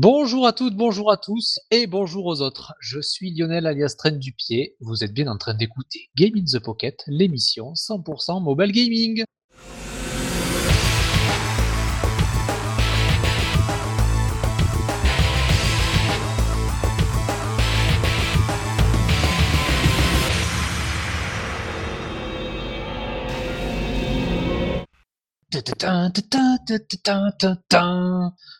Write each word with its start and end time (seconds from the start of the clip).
Bonjour 0.00 0.46
à 0.46 0.52
toutes, 0.52 0.76
bonjour 0.76 1.10
à 1.10 1.16
tous 1.16 1.58
et 1.72 1.88
bonjour 1.88 2.26
aux 2.26 2.40
autres. 2.40 2.72
Je 2.78 3.00
suis 3.00 3.34
Lionel 3.34 3.66
alias 3.66 3.96
Train 3.98 4.12
du 4.12 4.30
Pied. 4.30 4.76
Vous 4.78 5.02
êtes 5.02 5.12
bien 5.12 5.26
en 5.26 5.36
train 5.36 5.54
d'écouter 5.54 6.08
Game 6.16 6.36
in 6.36 6.44
the 6.44 6.62
Pocket, 6.62 7.02
l'émission 7.08 7.72
100% 7.72 8.40
mobile 8.40 8.70
gaming. 8.70 9.24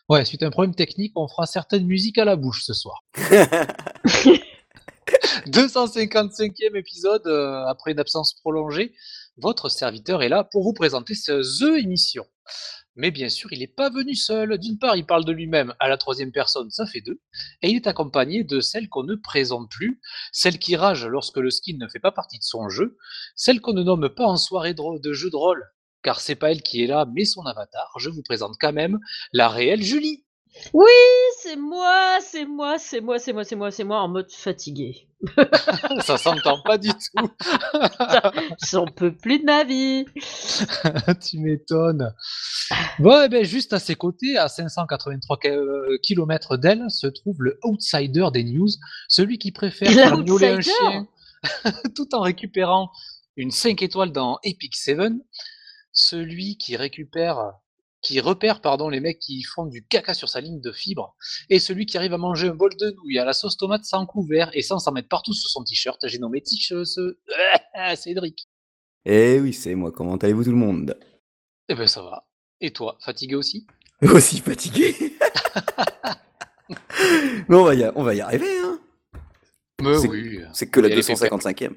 Ouais, 0.09 0.25
suite 0.25 0.41
à 0.41 0.47
un 0.47 0.49
problème 0.49 0.73
technique, 0.73 1.11
on 1.15 1.27
fera 1.27 1.45
certaines 1.45 1.85
musiques 1.85 2.17
à 2.17 2.25
la 2.25 2.35
bouche 2.35 2.63
ce 2.63 2.73
soir. 2.73 3.03
255e 5.47 6.75
épisode 6.75 7.27
euh, 7.27 7.63
après 7.67 7.91
une 7.91 7.99
absence 7.99 8.33
prolongée. 8.33 8.95
Votre 9.37 9.69
serviteur 9.69 10.23
est 10.23 10.29
là 10.29 10.43
pour 10.43 10.63
vous 10.63 10.73
présenter 10.73 11.13
ce 11.13 11.41
The 11.59 11.77
émission. 11.77 12.25
Mais 12.95 13.11
bien 13.11 13.29
sûr, 13.29 13.53
il 13.53 13.59
n'est 13.59 13.67
pas 13.67 13.91
venu 13.91 14.15
seul. 14.15 14.57
D'une 14.57 14.79
part, 14.79 14.95
il 14.95 15.05
parle 15.05 15.25
de 15.25 15.31
lui-même 15.31 15.75
à 15.79 15.89
la 15.89 15.97
troisième 15.97 16.31
personne, 16.31 16.71
ça 16.71 16.87
fait 16.87 17.01
deux. 17.01 17.21
Et 17.61 17.69
il 17.69 17.75
est 17.75 17.87
accompagné 17.87 18.43
de 18.43 18.61
celle 18.61 18.89
qu'on 18.89 19.03
ne 19.03 19.15
présente 19.15 19.69
plus, 19.69 20.01
celle 20.31 20.57
qui 20.57 20.75
rage 20.75 21.05
lorsque 21.05 21.37
le 21.37 21.51
skin 21.51 21.77
ne 21.79 21.87
fait 21.87 21.99
pas 21.99 22.11
partie 22.11 22.39
de 22.39 22.43
son 22.43 22.67
jeu, 22.67 22.97
celle 23.35 23.61
qu'on 23.61 23.73
ne 23.73 23.83
nomme 23.83 24.09
pas 24.09 24.25
en 24.25 24.37
soirée 24.37 24.73
de 24.73 25.13
jeu 25.13 25.29
de 25.29 25.35
rôle, 25.35 25.63
car 26.09 26.21
c'est 26.21 26.33
pas 26.33 26.49
elle 26.49 26.63
qui 26.63 26.83
est 26.83 26.87
là, 26.87 27.05
mais 27.13 27.23
son 27.23 27.43
avatar. 27.45 27.93
Je 27.99 28.09
vous 28.09 28.23
présente 28.23 28.55
quand 28.59 28.73
même 28.73 28.97
la 29.31 29.47
réelle 29.47 29.83
Julie. 29.83 30.23
Oui, 30.73 30.89
c'est 31.39 31.55
moi, 31.55 32.17
c'est 32.19 32.47
moi, 32.47 32.79
c'est 32.79 32.99
moi, 32.99 33.19
c'est 33.19 33.31
moi, 33.31 33.43
c'est 33.43 33.55
moi, 33.55 33.69
c'est 33.69 33.83
moi, 33.83 34.01
en 34.01 34.07
mode 34.07 34.31
fatigué. 34.31 35.07
Ça 36.01 36.17
s'entend 36.17 36.63
pas 36.63 36.79
du 36.79 36.89
tout. 36.89 37.29
J'en 38.71 38.87
peux 38.87 39.15
plus 39.15 39.37
de 39.37 39.43
ma 39.43 39.63
vie. 39.63 40.05
tu 41.29 41.37
m'étonnes. 41.37 42.11
Bon, 42.97 43.21
eh 43.23 43.29
ben, 43.29 43.45
juste 43.45 43.73
à 43.73 43.77
ses 43.77 43.93
côtés, 43.93 44.35
à 44.35 44.47
583 44.47 45.37
km 46.01 46.57
d'elle, 46.57 46.89
se 46.89 47.05
trouve 47.05 47.43
le 47.43 47.59
outsider 47.63 48.29
des 48.33 48.45
news, 48.45 48.69
celui 49.07 49.37
qui 49.37 49.51
préfère 49.51 49.91
faire 49.91 50.13
un 50.15 50.61
chien 50.61 51.05
tout 51.95 52.15
en 52.15 52.21
récupérant 52.21 52.89
une 53.35 53.51
5 53.51 53.83
étoiles 53.83 54.11
dans 54.11 54.39
Epic 54.43 54.75
7 54.75 55.13
celui 55.99 56.57
qui 56.57 56.77
récupère 56.77 57.53
qui 58.01 58.21
repère 58.21 58.61
pardon, 58.61 58.87
les 58.87 59.01
mecs 59.01 59.19
qui 59.19 59.43
font 59.43 59.65
du 59.65 59.85
caca 59.85 60.13
sur 60.13 60.29
sa 60.29 60.39
ligne 60.39 60.61
de 60.61 60.71
fibre, 60.71 61.17
et 61.49 61.59
celui 61.59 61.85
qui 61.85 61.97
arrive 61.97 62.13
à 62.13 62.17
manger 62.17 62.47
un 62.47 62.55
bol 62.55 62.73
de 62.77 62.91
nouilles 62.91 63.19
à 63.19 63.25
la 63.25 63.33
sauce 63.33 63.57
tomate 63.57 63.83
sans 63.83 64.05
couvert 64.05 64.49
et 64.53 64.61
sans 64.61 64.79
s'en 64.79 64.93
mettre 64.93 65.09
partout 65.09 65.33
sur 65.33 65.49
son 65.49 65.65
t-shirt. 65.65 65.99
J'ai 66.07 66.19
nommé 66.19 66.41
ce 66.45 67.15
Cédric. 67.95 68.47
Eh 69.05 69.41
oui, 69.41 69.51
c'est 69.51 69.75
moi. 69.75 69.91
Comment 69.91 70.15
allez-vous 70.15 70.45
tout 70.45 70.51
le 70.51 70.55
monde? 70.55 70.97
Eh 71.67 71.75
ben 71.75 71.87
ça 71.87 72.01
va. 72.01 72.25
Et 72.61 72.71
toi, 72.71 72.97
fatigué 73.01 73.35
aussi? 73.35 73.67
Aussi 74.01 74.39
fatigué. 74.39 74.95
Mais 77.49 77.55
on 77.55 77.63
va 77.63 77.75
y, 77.75 77.91
on 77.95 78.03
va 78.03 78.15
y 78.15 78.21
arriver, 78.21 78.59
hein 78.59 78.79
Mais 79.81 79.97
oui. 79.97 80.39
C'est 80.53 80.69
que 80.69 80.79
la 80.79 80.87
255e. 80.87 81.75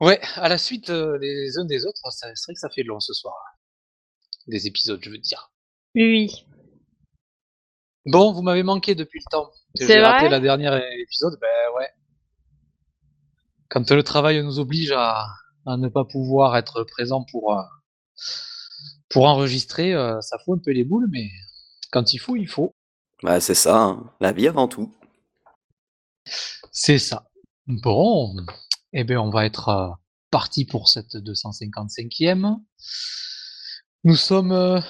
Ouais, 0.00 0.20
à 0.34 0.48
la 0.48 0.58
suite 0.58 0.90
euh, 0.90 1.18
les 1.18 1.56
uns 1.58 1.64
des 1.64 1.86
autres, 1.86 2.02
c'est 2.10 2.26
vrai 2.26 2.54
que 2.54 2.60
ça 2.60 2.68
fait 2.68 2.82
long 2.82 3.00
ce 3.00 3.14
soir. 3.14 3.34
Des 4.46 4.66
épisodes, 4.66 5.00
je 5.02 5.10
veux 5.10 5.18
dire. 5.18 5.50
Oui. 5.94 6.46
Bon, 8.04 8.32
vous 8.32 8.42
m'avez 8.42 8.62
manqué 8.62 8.94
depuis 8.94 9.20
le 9.20 9.30
temps. 9.30 9.50
J'ai 9.74 10.00
raté 10.00 10.28
la 10.28 10.38
dernière 10.38 10.76
épisode, 11.00 11.38
ben 11.40 11.48
ouais. 11.76 11.88
Quand 13.68 13.90
le 13.90 14.02
travail 14.02 14.42
nous 14.42 14.58
oblige 14.58 14.92
à, 14.92 15.26
ne 15.66 15.88
pas 15.88 16.04
pouvoir 16.04 16.56
être 16.56 16.84
présent 16.84 17.24
pour, 17.24 17.58
euh, 17.58 17.62
pour 19.08 19.26
enregistrer, 19.26 19.94
euh, 19.94 20.20
ça 20.20 20.38
fout 20.38 20.58
un 20.58 20.62
peu 20.62 20.70
les 20.70 20.84
boules, 20.84 21.08
mais 21.10 21.30
quand 21.90 22.12
il 22.12 22.18
faut, 22.18 22.36
il 22.36 22.46
faut. 22.46 22.74
Bah, 23.22 23.40
c'est 23.40 23.54
ça, 23.54 23.82
hein. 23.82 24.12
la 24.20 24.32
vie 24.32 24.46
avant 24.46 24.68
tout. 24.68 24.92
C'est 26.70 26.98
ça. 26.98 27.26
Bon, 27.66 28.36
eh 28.98 29.04
bien, 29.04 29.20
on 29.20 29.28
va 29.28 29.44
être 29.44 29.68
euh, 29.68 29.90
parti 30.30 30.64
pour 30.64 30.88
cette 30.88 31.16
255e. 31.16 32.56
Nous 34.04 34.16
sommes 34.16 34.52
euh, 34.52 34.80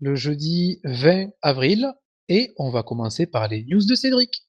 le 0.00 0.16
jeudi 0.16 0.80
20 0.82 1.28
avril 1.42 1.92
et 2.28 2.52
on 2.56 2.70
va 2.70 2.82
commencer 2.82 3.24
par 3.24 3.46
les 3.46 3.62
news 3.62 3.86
de 3.86 3.94
Cédric. 3.94 4.48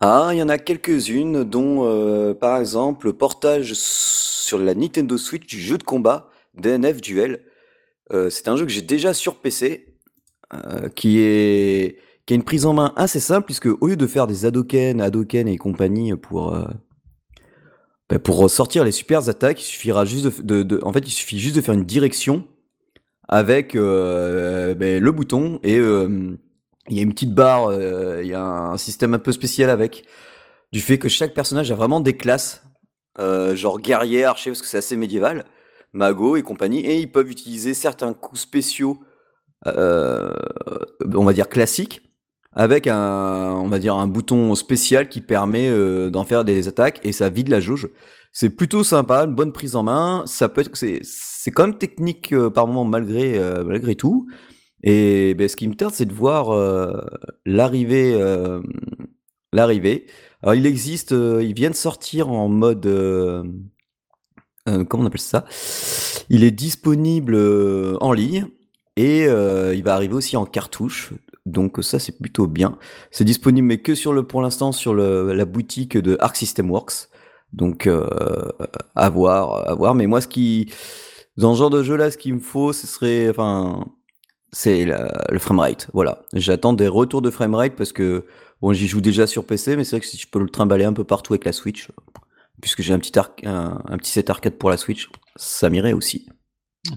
Ah, 0.00 0.28
il 0.32 0.36
y 0.36 0.42
en 0.42 0.50
a 0.50 0.58
quelques-unes, 0.58 1.42
dont 1.42 1.86
euh, 1.86 2.34
par 2.34 2.58
exemple 2.58 3.06
le 3.06 3.14
portage 3.14 3.72
sur 3.72 4.58
la 4.58 4.74
Nintendo 4.74 5.16
Switch 5.16 5.46
du 5.46 5.58
jeu 5.58 5.78
de 5.78 5.84
combat 5.84 6.28
DNF 6.52 7.00
Duel. 7.00 7.46
c'est 8.28 8.48
un 8.48 8.56
jeu 8.56 8.66
que 8.66 8.72
j'ai 8.72 8.82
déjà 8.82 9.14
sur 9.14 9.40
PC 9.40 9.91
euh, 10.54 10.88
qui 10.90 11.20
est 11.20 11.96
qui 12.26 12.34
a 12.34 12.36
une 12.36 12.44
prise 12.44 12.66
en 12.66 12.74
main 12.74 12.92
assez 12.96 13.20
simple 13.20 13.46
puisque 13.46 13.68
au 13.80 13.86
lieu 13.86 13.96
de 13.96 14.06
faire 14.06 14.26
des 14.26 14.44
Hadoken, 14.44 15.00
Hadoken 15.00 15.48
et 15.48 15.56
compagnie 15.56 16.14
pour 16.14 16.54
euh, 16.54 16.66
ben, 18.10 18.18
pour 18.18 18.50
sortir 18.50 18.84
les 18.84 18.92
super 18.92 19.28
attaques, 19.30 19.62
il 19.62 19.64
suffira 19.64 20.04
juste 20.04 20.42
de, 20.42 20.80
en 20.82 20.92
fait 20.92 21.00
il 21.00 21.10
suffit 21.10 21.38
juste 21.38 21.56
de 21.56 21.62
faire 21.62 21.74
une 21.74 21.84
direction 21.84 22.46
avec 23.28 23.74
euh, 23.74 24.74
ben, 24.74 25.02
le 25.02 25.10
bouton 25.10 25.58
et 25.62 25.76
il 25.76 26.96
y 26.96 26.98
a 26.98 27.02
une 27.02 27.14
petite 27.14 27.34
barre, 27.34 27.72
il 28.20 28.26
y 28.26 28.34
a 28.34 28.44
un 28.44 28.76
système 28.76 29.14
un 29.14 29.18
peu 29.18 29.32
spécial 29.32 29.70
avec 29.70 30.04
du 30.70 30.80
fait 30.80 30.98
que 30.98 31.08
chaque 31.08 31.32
personnage 31.32 31.72
a 31.72 31.74
vraiment 31.74 32.00
des 32.00 32.16
classes 32.16 32.62
genre 33.18 33.80
guerrier, 33.80 34.24
archer 34.24 34.50
parce 34.50 34.60
que 34.60 34.68
c'est 34.68 34.78
assez 34.78 34.96
médiéval, 34.96 35.46
mago 35.94 36.36
et 36.36 36.42
compagnie 36.42 36.80
et 36.80 36.98
ils 36.98 37.10
peuvent 37.10 37.30
utiliser 37.30 37.72
certains 37.72 38.12
coups 38.12 38.42
spéciaux 38.42 39.00
euh, 39.66 40.32
on 41.14 41.24
va 41.24 41.32
dire 41.32 41.48
classique, 41.48 42.02
avec 42.52 42.86
un, 42.86 43.54
on 43.54 43.68
va 43.68 43.78
dire 43.78 43.94
un 43.94 44.06
bouton 44.06 44.54
spécial 44.54 45.08
qui 45.08 45.20
permet 45.20 45.68
euh, 45.68 46.10
d'en 46.10 46.24
faire 46.24 46.44
des 46.44 46.68
attaques 46.68 47.00
et 47.04 47.12
ça 47.12 47.28
vide 47.28 47.48
la 47.48 47.60
jauge. 47.60 47.88
C'est 48.32 48.50
plutôt 48.50 48.82
sympa, 48.84 49.24
une 49.24 49.34
bonne 49.34 49.52
prise 49.52 49.76
en 49.76 49.82
main. 49.82 50.24
Ça 50.26 50.48
peut 50.48 50.62
être, 50.62 50.76
c'est, 50.76 51.00
c'est 51.02 51.50
quand 51.50 51.66
même 51.66 51.78
technique 51.78 52.32
euh, 52.32 52.50
par 52.50 52.66
moment 52.66 52.84
malgré 52.84 53.38
malgré 53.64 53.94
tout. 53.94 54.26
Et 54.82 55.34
ben, 55.34 55.48
ce 55.48 55.56
qui 55.56 55.68
me 55.68 55.74
tarde, 55.74 55.94
c'est 55.94 56.06
de 56.06 56.12
voir 56.12 56.50
l'arrivée, 57.46 58.18
l'arrivée. 59.52 60.06
Alors 60.42 60.56
il 60.56 60.66
existe, 60.66 61.12
il 61.12 61.54
vient 61.54 61.70
de 61.70 61.76
sortir 61.76 62.30
en 62.30 62.48
mode, 62.48 62.86
comment 64.66 65.04
on 65.04 65.06
appelle 65.06 65.20
ça? 65.20 65.44
Il 66.30 66.42
est 66.42 66.50
disponible 66.50 67.36
en 68.00 68.12
ligne. 68.12 68.48
Et 68.96 69.26
euh, 69.26 69.74
il 69.74 69.82
va 69.82 69.94
arriver 69.94 70.14
aussi 70.14 70.36
en 70.36 70.44
cartouche, 70.44 71.12
donc 71.46 71.82
ça 71.82 71.98
c'est 71.98 72.18
plutôt 72.18 72.46
bien. 72.46 72.78
C'est 73.10 73.24
disponible 73.24 73.66
mais 73.66 73.78
que 73.78 73.94
sur 73.94 74.12
le 74.12 74.26
pour 74.26 74.42
l'instant 74.42 74.72
sur 74.72 74.94
la 74.94 75.44
boutique 75.44 75.96
de 75.96 76.16
Arc 76.20 76.36
System 76.36 76.70
Works. 76.70 77.08
Donc 77.52 77.86
euh, 77.86 78.06
à 78.94 79.08
voir, 79.08 79.68
à 79.68 79.74
voir. 79.74 79.94
Mais 79.94 80.06
moi 80.06 80.20
ce 80.20 80.28
qui 80.28 80.72
dans 81.36 81.54
ce 81.54 81.60
genre 81.60 81.70
de 81.70 81.82
jeu 81.82 81.96
là, 81.96 82.10
ce 82.10 82.18
qu'il 82.18 82.34
me 82.34 82.40
faut, 82.40 82.72
ce 82.72 82.86
serait 82.86 83.30
enfin 83.30 83.86
c'est 84.52 84.84
le 84.84 85.38
framerate. 85.38 85.88
Voilà. 85.94 86.22
J'attends 86.34 86.74
des 86.74 86.88
retours 86.88 87.22
de 87.22 87.30
framerate 87.30 87.74
parce 87.74 87.92
que 87.92 88.26
bon 88.60 88.74
j'y 88.74 88.86
joue 88.86 89.00
déjà 89.00 89.26
sur 89.26 89.46
PC, 89.46 89.76
mais 89.76 89.84
c'est 89.84 89.96
vrai 89.96 90.00
que 90.00 90.06
si 90.06 90.18
je 90.18 90.28
peux 90.28 90.38
le 90.38 90.50
trimballer 90.50 90.84
un 90.84 90.92
peu 90.92 91.04
partout 91.04 91.32
avec 91.32 91.46
la 91.46 91.52
Switch, 91.52 91.88
puisque 92.60 92.82
j'ai 92.82 92.92
un 92.92 92.98
petit 92.98 93.18
un, 93.44 93.98
petit 93.98 94.10
set 94.10 94.28
arcade 94.28 94.58
pour 94.58 94.68
la 94.68 94.76
Switch, 94.76 95.08
ça 95.36 95.70
m'irait 95.70 95.94
aussi. 95.94 96.28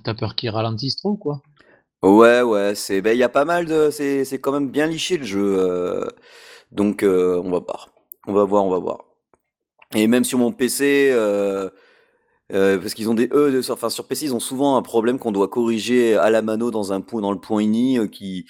T'as 0.04 0.14
peur 0.14 0.36
qu'il 0.36 0.50
ralentisse 0.50 0.98
trop 0.98 1.16
quoi? 1.16 1.42
Ouais, 2.06 2.44
ouais, 2.44 2.76
c'est 2.76 3.02
ben 3.02 3.14
il 3.14 3.18
y 3.20 3.24
a 3.24 3.30
pas 3.30 3.46
mal 3.46 3.66
de 3.66 3.90
c'est 3.90 4.26
c'est 4.26 4.40
quand 4.40 4.52
même 4.52 4.70
bien 4.70 4.86
liché 4.86 5.18
le 5.18 5.24
jeu 5.26 5.56
euh, 5.60 6.08
donc 6.72 7.02
euh, 7.04 7.42
on 7.44 7.50
va 7.52 7.60
voir. 7.60 7.90
On 8.28 8.34
va 8.34 8.44
voir, 8.46 8.66
on 8.66 8.70
va 8.70 8.80
voir. 8.80 9.06
Et 9.96 10.08
même 10.08 10.26
sur 10.26 10.40
mon 10.40 10.52
PC 10.52 11.10
euh, 11.14 11.70
parce 12.52 12.94
qu'ils 12.94 13.10
ont 13.10 13.16
des 13.16 13.30
eux 13.34 13.62
enfin 13.72 13.90
sur 13.90 14.08
PC, 14.08 14.26
ils 14.28 14.36
ont 14.36 14.40
souvent 14.40 14.78
un 14.78 14.84
problème 14.84 15.20
qu'on 15.20 15.32
doit 15.32 15.48
corriger 15.50 16.16
à 16.16 16.30
la 16.30 16.42
mano 16.44 16.72
dans 16.72 16.94
un 16.94 17.02
point 17.02 17.22
dans 17.22 17.32
le 17.32 17.40
point 17.40 17.64
ini 17.64 18.00
qui 18.12 18.46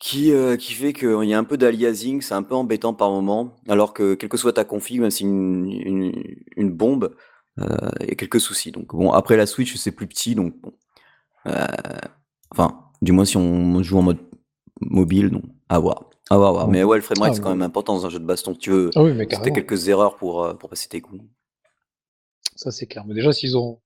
qui 0.00 0.32
qui 0.58 0.72
fait 0.74 0.92
qu'il 0.92 1.24
y 1.24 1.34
a 1.34 1.38
un 1.38 1.44
peu 1.44 1.56
d'aliasing, 1.56 2.20
c'est 2.22 2.34
un 2.34 2.42
peu 2.42 2.54
embêtant 2.54 2.94
par 2.94 3.10
moment 3.10 3.56
alors 3.68 3.94
que 3.94 4.14
quelle 4.14 4.28
que 4.28 4.36
soit 4.36 4.52
ta 4.54 4.64
config, 4.64 5.00
même 5.00 5.10
si 5.10 5.24
une 5.24 5.70
une 5.70 6.24
une 6.56 6.70
bombe, 6.72 7.14
il 7.58 8.08
y 8.08 8.12
a 8.12 8.14
quelques 8.16 8.40
soucis. 8.40 8.72
Donc 8.72 8.94
bon 8.94 9.12
après 9.12 9.36
la 9.36 9.46
Switch, 9.46 9.76
c'est 9.76 9.92
plus 9.92 10.08
petit 10.08 10.34
donc 10.34 10.54
bon 10.60 10.72
euh, 10.72 10.81
enfin, 11.44 12.90
du 13.00 13.12
moins 13.12 13.24
si 13.24 13.36
on 13.36 13.82
joue 13.82 13.98
en 13.98 14.02
mode 14.02 14.18
mobile, 14.80 15.28
non. 15.28 15.42
À 15.68 15.78
voir. 15.78 16.10
À 16.30 16.36
voir, 16.36 16.50
à 16.50 16.52
voir. 16.52 16.68
Mais 16.68 16.84
ouais, 16.84 16.96
le 16.96 17.02
framerate, 17.02 17.32
ah, 17.32 17.34
c'est 17.34 17.42
quand 17.42 17.50
même 17.50 17.62
important 17.62 17.94
dans 17.94 18.06
un 18.06 18.10
jeu 18.10 18.18
de 18.18 18.24
baston. 18.24 18.54
Tu 18.54 18.70
veux 18.70 18.90
ah 18.94 19.02
oui, 19.02 19.26
quelques 19.26 19.88
erreurs 19.88 20.16
pour, 20.16 20.44
euh, 20.44 20.54
pour 20.54 20.68
passer 20.68 20.88
tes 20.88 21.00
coups. 21.00 21.22
ça 22.56 22.70
c'est 22.70 22.86
clair. 22.86 23.04
Mais 23.06 23.14
déjà, 23.14 23.32
s'ils 23.32 23.56
ont 23.56 23.80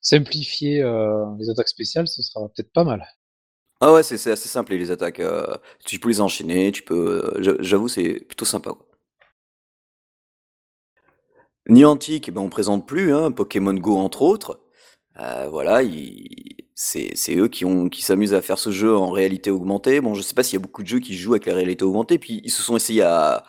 simplifié 0.00 0.82
euh, 0.82 1.24
les 1.38 1.50
attaques 1.50 1.68
spéciales, 1.68 2.06
ce 2.08 2.22
sera 2.22 2.46
peut-être 2.48 2.72
pas 2.72 2.84
mal. 2.84 3.06
Ah 3.80 3.92
ouais, 3.92 4.02
c'est 4.02 4.30
assez 4.30 4.48
simple 4.48 4.74
les 4.74 4.90
attaques. 4.90 5.20
Euh, 5.20 5.56
tu 5.84 5.98
peux 5.98 6.08
les 6.08 6.20
enchaîner, 6.20 6.72
tu 6.72 6.82
peux. 6.82 7.34
Euh, 7.36 7.56
j'avoue, 7.60 7.88
c'est 7.88 8.20
plutôt 8.20 8.44
sympa. 8.44 8.72
Niantic, 11.68 12.30
ben 12.30 12.40
on 12.42 12.50
présente 12.50 12.86
plus, 12.86 13.14
hein, 13.14 13.32
Pokémon 13.32 13.74
Go 13.74 13.96
entre 13.96 14.22
autres. 14.22 14.60
Voilà, 15.16 15.80
c'est 16.74 17.36
eux 17.36 17.48
qui 17.48 17.64
ont 17.64 17.88
qui 17.88 18.02
s'amusent 18.02 18.34
à 18.34 18.42
faire 18.42 18.58
ce 18.58 18.70
jeu 18.70 18.96
en 18.96 19.10
réalité 19.10 19.50
augmentée. 19.50 20.00
Bon, 20.00 20.14
je 20.14 20.22
sais 20.22 20.34
pas 20.34 20.42
s'il 20.42 20.54
y 20.58 20.62
a 20.62 20.62
beaucoup 20.62 20.82
de 20.82 20.88
jeux 20.88 21.00
qui 21.00 21.16
jouent 21.16 21.34
avec 21.34 21.46
la 21.46 21.54
réalité 21.54 21.84
augmentée, 21.84 22.18
puis 22.18 22.40
ils 22.44 22.50
se 22.50 22.62
sont 22.62 22.76
essayés 22.76 23.02
à, 23.02 23.44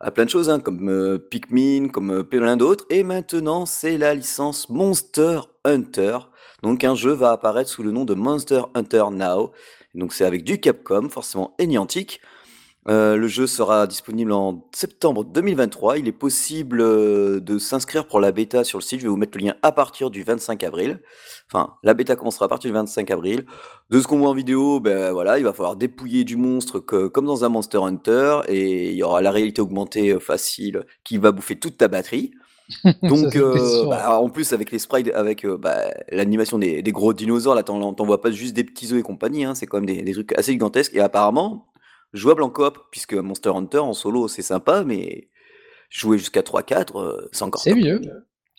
à 0.00 0.10
plein 0.10 0.24
de 0.24 0.30
choses, 0.30 0.48
hein, 0.48 0.60
comme 0.60 0.88
euh, 0.88 1.18
Pikmin, 1.18 1.88
comme 1.88 2.10
euh, 2.10 2.22
plein 2.22 2.56
d'autres. 2.56 2.86
Et 2.88 3.02
maintenant, 3.04 3.66
c'est 3.66 3.98
la 3.98 4.14
licence 4.14 4.70
Monster 4.70 5.40
Hunter. 5.64 6.18
Donc 6.62 6.84
un 6.84 6.94
jeu 6.94 7.12
va 7.12 7.32
apparaître 7.32 7.70
sous 7.70 7.82
le 7.82 7.90
nom 7.90 8.04
de 8.04 8.14
Monster 8.14 8.62
Hunter 8.74 9.04
Now. 9.12 9.52
Donc 9.94 10.12
c'est 10.12 10.24
avec 10.24 10.44
du 10.44 10.58
Capcom, 10.60 11.08
forcément 11.10 11.54
et 11.58 11.66
euh, 12.88 13.16
le 13.16 13.28
jeu 13.28 13.46
sera 13.46 13.86
disponible 13.86 14.32
en 14.32 14.66
septembre 14.72 15.24
2023. 15.24 15.98
Il 15.98 16.08
est 16.08 16.12
possible 16.12 16.80
euh, 16.80 17.38
de 17.38 17.58
s'inscrire 17.58 18.06
pour 18.06 18.20
la 18.20 18.32
bêta 18.32 18.64
sur 18.64 18.78
le 18.78 18.82
site. 18.82 19.00
Je 19.00 19.04
vais 19.04 19.10
vous 19.10 19.18
mettre 19.18 19.36
le 19.36 19.44
lien 19.44 19.54
à 19.62 19.70
partir 19.70 20.10
du 20.10 20.22
25 20.22 20.64
avril. 20.64 21.00
Enfin, 21.52 21.74
la 21.82 21.92
bêta 21.92 22.16
commencera 22.16 22.46
à 22.46 22.48
partir 22.48 22.70
du 22.70 22.74
25 22.74 23.10
avril. 23.10 23.44
De 23.90 24.00
ce 24.00 24.06
qu'on 24.06 24.18
voit 24.18 24.30
en 24.30 24.34
vidéo, 24.34 24.80
ben 24.80 25.12
voilà, 25.12 25.38
il 25.38 25.44
va 25.44 25.52
falloir 25.52 25.76
dépouiller 25.76 26.24
du 26.24 26.36
monstre 26.36 26.78
comme 26.78 27.26
dans 27.26 27.44
un 27.44 27.50
Monster 27.50 27.78
Hunter 27.78 28.40
et 28.48 28.90
il 28.90 28.96
y 28.96 29.02
aura 29.02 29.20
la 29.20 29.30
réalité 29.30 29.60
augmentée 29.60 30.10
euh, 30.10 30.18
facile 30.18 30.86
qui 31.04 31.18
va 31.18 31.32
bouffer 31.32 31.58
toute 31.58 31.76
ta 31.76 31.88
batterie. 31.88 32.30
Donc, 33.02 33.36
bah, 33.88 34.20
en 34.20 34.28
plus, 34.30 34.52
avec 34.52 34.70
les 34.70 34.78
sprites, 34.78 35.10
avec 35.12 35.44
bah, 35.44 35.90
l'animation 36.12 36.56
des, 36.56 36.82
gros 36.84 37.12
dinosaures, 37.12 37.56
là, 37.56 37.64
t'en 37.64 37.92
vois 38.06 38.20
pas 38.20 38.30
juste 38.30 38.54
des 38.54 38.62
petits 38.62 38.92
œufs 38.92 39.00
et 39.00 39.02
compagnie, 39.02 39.44
hein, 39.44 39.56
c'est 39.56 39.66
quand 39.66 39.78
même 39.78 39.86
des, 39.86 40.02
des, 40.02 40.12
trucs 40.12 40.38
assez 40.38 40.52
gigantesques. 40.52 40.94
Et 40.94 41.00
apparemment, 41.00 41.66
jouable 42.12 42.42
en 42.42 42.50
coop, 42.50 42.78
puisque 42.90 43.14
Monster 43.14 43.50
Hunter 43.50 43.78
en 43.78 43.94
solo 43.94 44.28
c'est 44.28 44.42
sympa, 44.42 44.84
mais 44.84 45.28
jouer 45.88 46.18
jusqu'à 46.18 46.42
3-4, 46.42 46.98
euh, 46.98 47.28
c'est 47.32 47.42
encore. 47.42 47.62
C'est 47.62 47.74
mieux. 47.74 48.00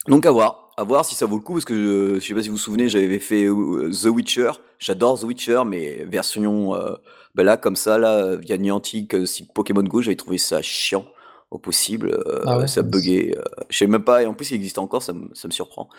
Donc 0.07 0.25
à 0.25 0.31
voir, 0.31 0.71
à 0.77 0.83
voir 0.83 1.05
si 1.05 1.15
ça 1.15 1.25
vaut 1.25 1.37
le 1.37 1.43
coup, 1.43 1.53
parce 1.53 1.65
que 1.65 1.75
je, 1.75 2.19
je 2.19 2.27
sais 2.27 2.33
pas 2.33 2.41
si 2.41 2.49
vous 2.49 2.55
vous 2.55 2.61
souvenez, 2.61 2.89
j'avais 2.89 3.19
fait 3.19 3.45
euh, 3.45 3.91
The 3.91 4.07
Witcher, 4.07 4.51
j'adore 4.79 5.19
The 5.19 5.23
Witcher, 5.23 5.61
mais 5.65 6.05
version 6.05 6.75
euh, 6.75 6.95
ben 7.35 7.43
là 7.43 7.57
comme 7.57 7.75
ça, 7.75 7.97
là, 7.97 8.35
via 8.35 8.57
Niantic, 8.57 9.15
si 9.27 9.47
Pokémon 9.47 9.83
Go, 9.83 10.01
j'avais 10.01 10.15
trouvé 10.15 10.37
ça 10.37 10.61
chiant 10.61 11.05
au 11.51 11.59
possible, 11.59 12.17
ah 12.45 12.65
ça 12.65 12.81
buguait, 12.81 13.35
je 13.69 13.77
sais 13.77 13.87
même 13.87 14.05
pas, 14.05 14.23
et 14.23 14.25
en 14.25 14.33
plus 14.33 14.51
il 14.51 14.55
existe 14.55 14.77
encore, 14.77 15.03
ça, 15.03 15.13
ça 15.33 15.47
me 15.49 15.51
surprend. 15.51 15.89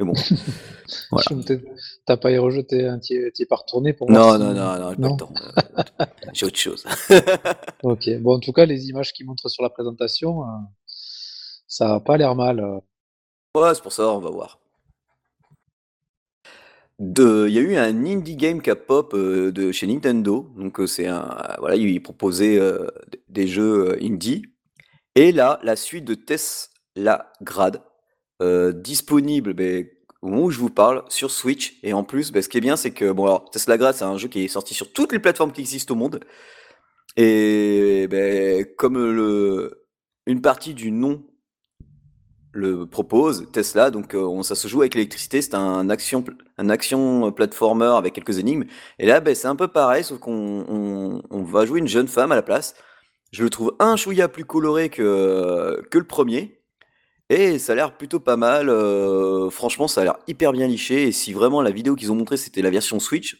Mais 0.00 0.06
bon. 0.06 0.14
T'as 2.06 2.16
pas 2.16 2.30
y 2.30 2.38
rejeté, 2.38 2.86
un 2.86 2.98
t'y 2.98 3.14
es 3.14 3.46
pas 3.46 3.56
retourné 3.56 3.92
pour 3.92 4.10
Non, 4.10 4.38
non, 4.38 4.52
non, 4.52 4.78
non, 4.78 4.94
non, 4.98 5.16
pas 5.16 5.28
euh, 6.00 6.04
J'ai 6.32 6.46
autre 6.46 6.58
chose. 6.58 6.84
ok, 7.82 8.20
bon, 8.20 8.36
en 8.36 8.40
tout 8.40 8.52
cas, 8.52 8.66
les 8.66 8.88
images 8.88 9.12
qui 9.12 9.24
montrent 9.24 9.48
sur 9.48 9.62
la 9.62 9.70
présentation, 9.70 10.42
euh, 10.42 10.46
ça 10.86 11.94
a 11.94 12.00
pas 12.00 12.16
l'air 12.16 12.34
mal. 12.34 12.60
Euh. 12.60 12.80
Ouais, 13.60 13.74
c'est 13.74 13.82
pour 13.82 13.92
ça, 13.92 14.08
on 14.08 14.18
va 14.18 14.30
voir. 14.30 14.58
Il 16.98 17.52
y 17.52 17.58
a 17.58 17.62
eu 17.62 17.76
un 17.76 18.06
indie 18.06 18.36
game 18.36 18.62
qui 18.62 18.70
pop 18.74 19.16
de 19.16 19.72
chez 19.72 19.88
Nintendo. 19.88 20.48
Donc, 20.56 20.80
c'est 20.86 21.08
un. 21.08 21.56
Voilà, 21.58 21.74
il 21.74 22.00
proposait 22.00 22.60
des 23.28 23.48
jeux 23.48 23.98
indie. 24.00 24.44
Et 25.16 25.32
là, 25.32 25.58
la 25.64 25.74
suite 25.74 26.04
de 26.04 26.14
Tesla 26.14 27.32
Grad 27.42 27.82
euh, 28.40 28.72
disponible 28.72 29.54
ben, 29.54 29.86
au 30.22 30.28
moment 30.28 30.44
où 30.44 30.50
je 30.50 30.58
vous 30.58 30.70
parle 30.70 31.04
sur 31.08 31.30
Switch. 31.30 31.78
Et 31.82 31.92
en 31.92 32.04
plus, 32.04 32.32
ben, 32.32 32.42
ce 32.42 32.48
qui 32.48 32.58
est 32.58 32.62
bien, 32.62 32.76
c'est 32.76 32.92
que 32.92 33.12
Tesla 33.50 33.78
Grad, 33.78 33.94
c'est 33.94 34.04
un 34.04 34.16
jeu 34.16 34.28
qui 34.28 34.44
est 34.44 34.48
sorti 34.48 34.74
sur 34.74 34.92
toutes 34.92 35.12
les 35.12 35.18
plateformes 35.18 35.52
qui 35.52 35.60
existent 35.60 35.94
au 35.94 35.96
monde. 35.96 36.20
Et 37.16 38.06
ben, 38.10 38.64
comme 38.76 38.96
une 40.26 40.40
partie 40.40 40.74
du 40.74 40.90
nom 40.90 41.22
le 42.52 42.86
propose, 42.86 43.48
Tesla, 43.52 43.90
donc 43.90 44.14
euh, 44.14 44.22
on, 44.22 44.42
ça 44.42 44.54
se 44.54 44.68
joue 44.68 44.82
avec 44.82 44.94
l'électricité, 44.94 45.40
c'est 45.40 45.54
un 45.54 45.88
action, 45.88 46.22
un 46.58 46.68
action 46.68 47.32
platformer 47.32 47.94
avec 47.96 48.12
quelques 48.12 48.38
énigmes. 48.38 48.64
Et 48.98 49.06
là, 49.06 49.22
c'est 49.34 49.48
un 49.48 49.56
peu 49.56 49.68
pareil, 49.68 50.04
sauf 50.04 50.18
qu'on 50.18 51.22
on, 51.30 51.42
va 51.44 51.64
jouer 51.64 51.80
une 51.80 51.88
jeune 51.88 52.08
femme 52.08 52.30
à 52.30 52.34
la 52.34 52.42
place. 52.42 52.74
Je 53.32 53.42
le 53.42 53.50
trouve 53.50 53.74
un 53.78 53.96
chouïa 53.96 54.28
plus 54.28 54.44
coloré 54.44 54.90
que, 54.90 55.82
que 55.90 55.98
le 55.98 56.04
premier. 56.04 56.61
Et 57.32 57.58
ça 57.58 57.72
a 57.72 57.76
l'air 57.76 57.96
plutôt 57.96 58.20
pas 58.20 58.36
mal. 58.36 58.68
Euh, 58.68 59.48
franchement, 59.48 59.88
ça 59.88 60.02
a 60.02 60.04
l'air 60.04 60.18
hyper 60.26 60.52
bien 60.52 60.66
liché. 60.66 61.04
Et 61.04 61.12
si 61.12 61.32
vraiment 61.32 61.62
la 61.62 61.70
vidéo 61.70 61.96
qu'ils 61.96 62.12
ont 62.12 62.14
montré 62.14 62.36
c'était 62.36 62.60
la 62.60 62.68
version 62.68 63.00
Switch, 63.00 63.38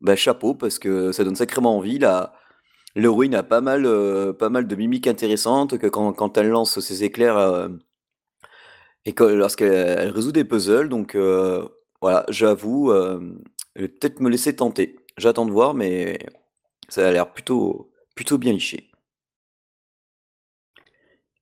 bah 0.00 0.14
chapeau 0.14 0.54
parce 0.54 0.78
que 0.78 1.10
ça 1.10 1.24
donne 1.24 1.34
sacrément 1.34 1.76
envie. 1.76 1.98
La 1.98 2.34
l'héroïne 2.94 3.34
a 3.34 3.42
pas 3.42 3.60
mal, 3.60 3.84
euh, 3.84 4.32
pas 4.32 4.48
mal 4.48 4.68
de 4.68 4.76
mimiques 4.76 5.08
intéressantes 5.08 5.76
que 5.76 5.88
quand, 5.88 6.38
elle 6.38 6.50
lance 6.50 6.78
ses 6.78 7.02
éclairs 7.02 7.36
euh, 7.36 7.68
et 9.06 9.14
lorsqu'elle 9.18 10.10
résout 10.10 10.32
des 10.32 10.44
puzzles. 10.44 10.88
Donc 10.88 11.16
voilà, 12.00 12.24
j'avoue, 12.28 12.92
je 12.92 13.82
vais 13.82 13.88
peut-être 13.88 14.20
me 14.20 14.30
laisser 14.30 14.54
tenter. 14.54 14.96
J'attends 15.18 15.46
de 15.46 15.52
voir, 15.52 15.74
mais 15.74 16.18
ça 16.88 17.08
a 17.08 17.10
l'air 17.12 17.32
plutôt, 17.32 17.90
plutôt 18.14 18.38
bien 18.38 18.52
liché. 18.52 18.90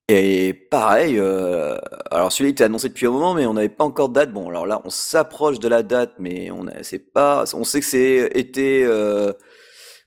Et 0.09 0.53
pareil, 0.71 1.19
euh, 1.19 1.79
alors 2.11 2.31
celui-là 2.31 2.51
était 2.51 2.65
annoncé 2.65 2.89
depuis 2.91 3.07
un 3.07 3.11
moment, 3.11 3.33
mais 3.33 3.47
on 3.47 3.55
n'avait 3.55 3.71
pas 3.71 3.85
encore 3.85 4.11
de 4.11 4.15
date. 4.15 4.33
Bon, 4.33 4.51
alors 4.51 4.67
là, 4.67 4.83
on 4.85 4.91
s'approche 4.91 5.59
de 5.61 5.69
la 5.69 5.83
date, 5.83 6.15
mais 6.19 6.51
on 6.51 6.67
c'est 6.83 6.99
pas, 6.99 7.45
on 7.55 7.65
sait 7.65 7.81
que 7.81 7.87
c'est 7.87 8.31
été 8.35 8.85
euh, 8.85 9.33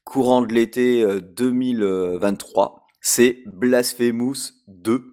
courant 0.04 0.42
de 0.42 0.54
l'été 0.54 1.04
2023. 1.22 2.66
Euh, 2.66 2.80
c'est 3.02 3.40
Blasphemous 3.48 4.54
2. 4.68 5.04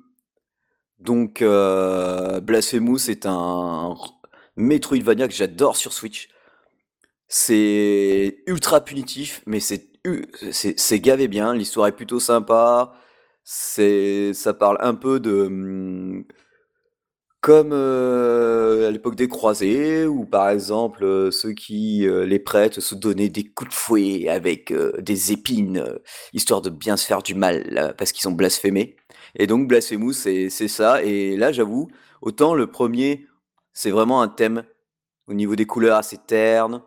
Donc, 0.98 1.42
Blasphemous 2.42 3.10
est 3.10 3.26
un 3.26 3.94
Metroidvania 4.56 5.28
que 5.28 5.34
j'adore 5.34 5.76
sur 5.76 5.92
Switch. 5.94 6.28
C'est 7.28 8.38
ultra 8.46 8.82
punitif, 8.82 9.42
mais 9.46 9.60
c'est 9.60 9.88
c'est 10.52 11.00
gavé 11.00 11.28
bien. 11.28 11.54
L'histoire 11.54 11.86
est 11.86 11.96
plutôt 11.96 12.20
sympa. 12.20 12.94
C'est, 13.44 14.32
ça 14.34 14.54
parle 14.54 14.78
un 14.80 14.94
peu 14.94 15.20
de, 15.20 15.48
mmh, 15.48 16.24
comme 17.44 17.72
euh, 17.74 18.88
à 18.88 18.90
l'époque 18.90 19.16
des 19.16 19.28
croisés, 19.28 20.06
où 20.06 20.24
par 20.24 20.48
exemple 20.48 21.04
euh, 21.04 21.30
ceux 21.30 21.52
qui, 21.52 22.08
euh, 22.08 22.24
les 22.24 22.38
prêtres, 22.38 22.80
se 22.80 22.94
donnaient 22.94 23.28
des 23.28 23.44
coups 23.44 23.68
de 23.68 23.74
fouet 23.74 24.28
avec 24.30 24.72
des 24.72 25.32
épines, 25.32 25.84
histoire 26.32 26.62
de 26.62 26.70
bien 26.70 26.96
se 26.96 27.04
faire 27.04 27.22
du 27.22 27.34
mal, 27.34 27.94
parce 27.98 28.12
qu'ils 28.12 28.26
ont 28.28 28.32
blasphémé. 28.32 28.96
Et 29.36 29.46
donc 29.46 29.68
Blasphemous, 29.68 30.14
c'est, 30.14 30.48
c'est 30.48 30.68
ça. 30.68 31.02
Et 31.02 31.36
là, 31.36 31.52
j'avoue, 31.52 31.88
autant 32.22 32.54
le 32.54 32.66
premier, 32.66 33.26
c'est 33.74 33.90
vraiment 33.90 34.22
un 34.22 34.28
thème 34.28 34.64
au 35.26 35.34
niveau 35.34 35.54
des 35.54 35.66
couleurs 35.66 35.98
assez 35.98 36.16
terne, 36.16 36.80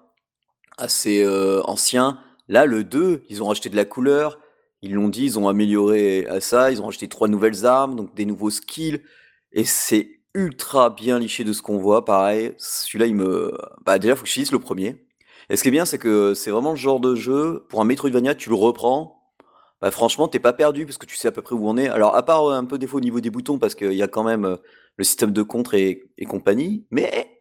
assez 0.80 1.24
ancien. 1.66 2.20
Là, 2.48 2.66
le 2.66 2.84
2, 2.84 3.26
ils 3.30 3.44
ont 3.44 3.48
rajouté 3.48 3.70
de 3.70 3.76
la 3.76 3.86
couleur, 3.86 4.40
ils 4.82 4.94
l'ont 4.94 5.10
dit, 5.10 5.26
ils 5.26 5.40
ont 5.40 5.48
amélioré 5.48 6.26
à 6.28 6.40
ça, 6.42 6.72
ils 6.72 6.82
ont 6.82 6.88
acheté 6.90 7.08
trois 7.08 7.28
nouvelles 7.28 7.66
armes, 7.66 7.96
donc 7.96 8.16
des 8.16 8.26
nouveaux 8.26 8.50
skills, 8.50 9.02
et 9.52 9.66
c'est 9.66 10.18
ultra 10.34 10.90
bien 10.92 11.20
liché 11.20 11.44
de 11.44 11.54
ce 11.54 11.62
qu'on 11.62 11.78
voit. 11.78 12.06
Pareil, 12.06 12.54
celui-là, 12.58 13.08
il 13.08 13.16
me. 13.16 13.58
Bah, 13.86 14.00
déjà, 14.00 14.16
faut 14.16 14.24
que 14.24 14.28
je 14.28 14.34
finisse 14.34 14.52
le 14.52 14.60
premier. 14.60 15.08
Et 15.50 15.58
ce 15.58 15.64
qui 15.64 15.70
est 15.70 15.72
bien, 15.72 15.86
c'est 15.86 15.98
que 15.98 16.34
c'est 16.34 16.52
vraiment 16.52 16.72
le 16.72 16.78
genre 16.78 17.00
de 17.00 17.16
jeu, 17.16 17.66
pour 17.70 17.82
un 17.82 17.86
Metroidvania, 17.86 18.36
tu 18.36 18.50
le 18.50 18.56
reprends. 18.56 19.18
Bah, 19.82 19.92
franchement, 19.92 20.28
t'es 20.28 20.40
pas 20.40 20.54
perdu 20.54 20.86
parce 20.86 20.98
que 20.98 21.06
tu 21.06 21.16
sais 21.16 21.28
à 21.28 21.32
peu 21.32 21.42
près 21.42 21.56
où 21.56 21.68
on 21.70 21.78
est. 21.78 21.88
Alors, 21.88 22.16
à 22.16 22.24
part 22.24 22.46
euh, 22.46 22.56
un 22.58 22.66
peu 22.66 22.78
défaut 22.78 22.98
au 22.98 23.02
niveau 23.02 23.20
des 23.22 23.30
boutons, 23.30 23.60
parce 23.60 23.76
qu'il 23.76 23.94
y 23.94 24.04
a 24.04 24.08
quand 24.08 24.24
même 24.24 24.46
euh, 24.46 24.58
le 24.98 25.04
système 25.04 25.32
de 25.32 25.44
contre 25.44 25.76
et, 25.76 26.12
compagnie, 26.28 26.88
mais 26.92 27.40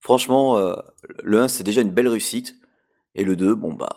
franchement, 0.00 0.58
euh, 0.58 0.74
le 1.22 1.40
1, 1.40 1.48
c'est 1.48 1.64
déjà 1.64 1.80
une 1.82 1.90
belle 1.90 2.08
réussite. 2.08 2.56
Et 3.14 3.24
le 3.24 3.36
2, 3.36 3.54
bon, 3.54 3.74
bah, 3.74 3.88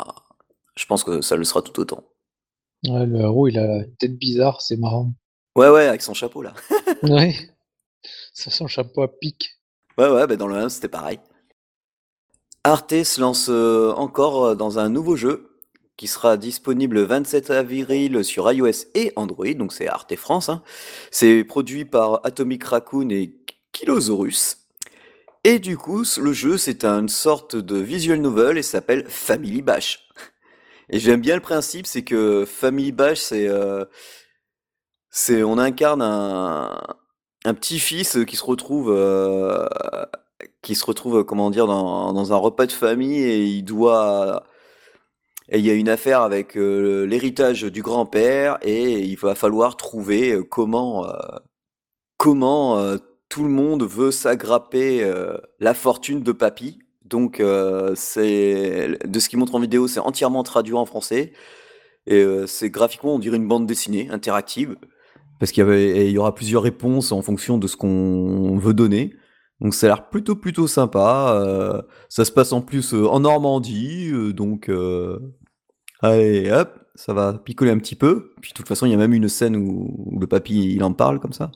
je 0.76 0.86
pense 0.86 1.04
que 1.04 1.22
ça 1.22 1.36
le 1.36 1.44
sera 1.44 1.62
tout 1.62 1.80
autant. 1.80 2.04
Ouais, 2.88 3.06
le 3.06 3.20
héros, 3.22 3.48
il 3.48 3.58
a 3.58 3.78
une 3.78 3.96
tête 3.96 4.18
bizarre, 4.18 4.62
c'est 4.62 4.78
marrant. 4.78 5.14
Ouais, 5.56 5.70
ouais, 5.70 5.88
avec 5.88 6.02
son 6.02 6.14
chapeau 6.14 6.42
là. 6.42 6.54
ouais. 7.04 7.36
Ça, 8.34 8.50
son 8.52 8.68
chapeau 8.68 9.04
à 9.04 9.08
pic. 9.08 9.52
Ouais, 9.98 10.10
ouais, 10.10 10.28
bah 10.28 10.36
dans 10.36 10.48
le 10.48 10.56
1, 10.56 10.70
c'était 10.70 10.88
pareil. 10.88 11.20
Arte 12.64 13.04
se 13.04 13.22
lance 13.22 13.48
euh, 13.50 13.92
encore 13.94 14.46
euh, 14.46 14.56
dans 14.56 14.80
un 14.80 14.90
nouveau 14.90 15.16
jeu 15.16 15.54
qui 15.98 16.08
sera 16.08 16.38
disponible 16.38 16.96
le 16.96 17.04
27 17.04 17.52
avril 17.52 18.24
sur 18.24 18.52
iOS 18.52 18.88
et 18.96 19.14
Android, 19.16 19.54
donc 19.54 19.74
c'est 19.74 19.88
Arte 19.88 20.16
France. 20.16 20.50
Hein. 20.50 20.64
C'est 21.12 21.44
produit 21.44 21.86
par 21.86 22.22
Atomic 22.26 22.64
Raccoon 22.64 23.10
et 23.10 23.36
Kilosaurus. 23.72 24.58
Et 25.44 25.60
du 25.60 25.78
coup, 25.78 26.04
le 26.18 26.34
jeu, 26.34 26.58
c'est 26.58 26.86
une 26.86 27.10
sorte 27.10 27.56
de 27.56 27.78
visual 27.78 28.20
novel 28.20 28.58
et 28.58 28.64
s'appelle 28.64 29.06
Family 29.08 29.62
Bash. 29.62 30.08
Et 30.90 31.00
j'aime 31.00 31.22
bien 31.22 31.36
le 31.36 31.42
principe, 31.42 31.88
c'est 31.88 32.04
que 32.04 32.46
Family 32.46 32.92
Bash, 32.92 33.20
c'est, 33.20 33.48
euh, 33.48 33.86
c'est, 35.10 35.44
on 35.44 35.58
incarne 35.58 36.02
un, 36.02 36.82
un 37.46 37.54
petit-fils 37.54 38.20
qui 38.28 38.36
se 38.36 38.44
retrouve, 38.44 38.92
euh, 38.92 39.68
qui 40.62 40.76
se 40.76 40.86
retrouve, 40.86 41.24
comment 41.24 41.50
dire, 41.52 41.68
dans, 41.68 42.14
dans 42.14 42.34
un 42.34 42.38
repas 42.38 42.66
de 42.66 42.72
famille 42.72 43.22
et 43.24 43.44
il 43.44 43.64
doit, 43.64 44.44
et 45.50 45.60
il 45.60 45.66
y 45.66 45.70
a 45.70 45.74
une 45.74 45.90
affaire 45.90 46.22
avec 46.22 46.58
euh, 46.58 47.06
l'héritage 47.06 47.64
du 47.64 47.82
grand-père 47.82 48.58
et 48.62 49.00
il 49.00 49.18
va 49.18 49.36
falloir 49.36 49.78
trouver 49.78 50.32
euh, 50.32 50.44
comment, 50.44 51.06
euh, 51.08 51.12
comment 52.18 52.78
euh, 52.80 52.98
tout 53.30 53.44
le 53.44 53.50
monde 53.50 53.84
veut 53.84 54.12
s'agrapper 54.12 55.04
euh, 55.04 55.38
la 55.60 55.74
fortune 55.74 56.24
de 56.24 56.32
papy. 56.32 56.80
Donc, 57.06 57.40
euh, 57.40 57.94
c'est 57.96 58.98
de 59.06 59.20
ce 59.20 59.30
qu'il 59.30 59.40
montre 59.40 59.56
en 59.56 59.60
vidéo, 59.60 59.88
c'est 59.88 60.00
entièrement 60.00 60.44
traduit 60.44 60.74
en 60.74 60.86
français. 60.86 61.34
Et 62.06 62.22
euh, 62.22 62.48
c'est 62.48 62.70
graphiquement, 62.70 63.16
on 63.16 63.20
dirait 63.20 63.38
une 63.38 63.48
bande 63.48 63.66
dessinée 63.66 64.10
interactive. 64.10 64.76
Parce 65.40 65.52
qu'il 65.52 66.10
y, 66.10 66.18
aura 66.18 66.34
plusieurs 66.34 66.64
réponses 66.64 67.12
en 67.12 67.22
fonction 67.22 67.58
de 67.58 67.68
ce 67.68 67.76
qu'on 67.76 68.58
veut 68.58 68.74
donner. 68.74 69.16
Donc 69.60 69.74
ça 69.74 69.88
a 69.88 69.90
l'air 69.90 70.10
plutôt 70.10 70.36
plutôt 70.36 70.68
sympa. 70.68 71.36
euh, 71.36 71.82
ça 72.08 72.24
se 72.24 72.32
passe 72.32 72.54
en 72.54 72.62
plus 72.62 72.94
en 72.94 73.20
Normandie, 73.20 74.12
donc 74.34 74.70
allez 76.02 76.52
hop, 76.52 76.80
ça 76.96 77.14
va 77.14 77.34
picoler 77.34 77.72
un 77.72 77.78
petit 77.78 77.96
peu. 77.96 78.32
Puis 78.42 78.52
de 78.52 78.56
toute 78.56 78.68
façon, 78.68 78.86
il 78.86 78.92
y 78.92 78.94
a 78.94 78.98
même 78.98 79.14
une 79.14 79.28
scène 79.28 79.58
où, 79.58 79.94
où 79.98 80.20
le 80.20 80.28
papy 80.28 80.76
il 80.76 80.84
en 80.84 80.94
parle 80.94 81.20
comme 81.20 81.34
ça. 81.34 81.52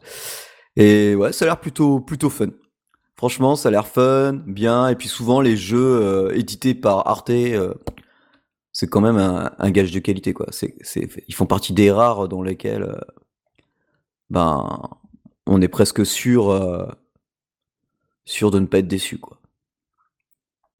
Et 0.75 1.15
ouais, 1.15 1.31
ça 1.31 1.45
a 1.45 1.47
l'air 1.47 1.59
plutôt 1.59 2.01
plutôt 2.01 2.29
fun. 2.29 2.49
Franchement, 3.17 3.55
ça 3.55 3.69
a 3.69 3.71
l'air 3.71 3.87
fun, 3.87 4.33
bien. 4.45 4.87
Et 4.89 4.95
puis 4.95 5.07
souvent 5.07 5.41
les 5.41 5.57
jeux 5.57 5.79
euh, 6.01 6.35
édités 6.37 6.75
par 6.75 7.07
Arte, 7.07 7.31
euh, 7.31 7.73
c'est 8.71 8.87
quand 8.89 9.01
même 9.01 9.17
un, 9.17 9.51
un 9.57 9.71
gage 9.71 9.91
de 9.91 9.99
qualité 9.99 10.33
quoi. 10.33 10.47
C'est, 10.51 10.75
c'est, 10.81 11.09
ils 11.27 11.33
font 11.35 11.45
partie 11.45 11.73
des 11.73 11.91
rares 11.91 12.27
dans 12.27 12.41
lesquels 12.43 12.83
euh, 12.83 12.95
ben 14.29 14.89
on 15.45 15.61
est 15.61 15.67
presque 15.67 16.05
sûr 16.05 16.51
sûr 18.25 18.51
de 18.51 18.59
ne 18.59 18.67
pas 18.67 18.77
être 18.77 18.87
déçu 18.87 19.17
quoi. 19.17 19.39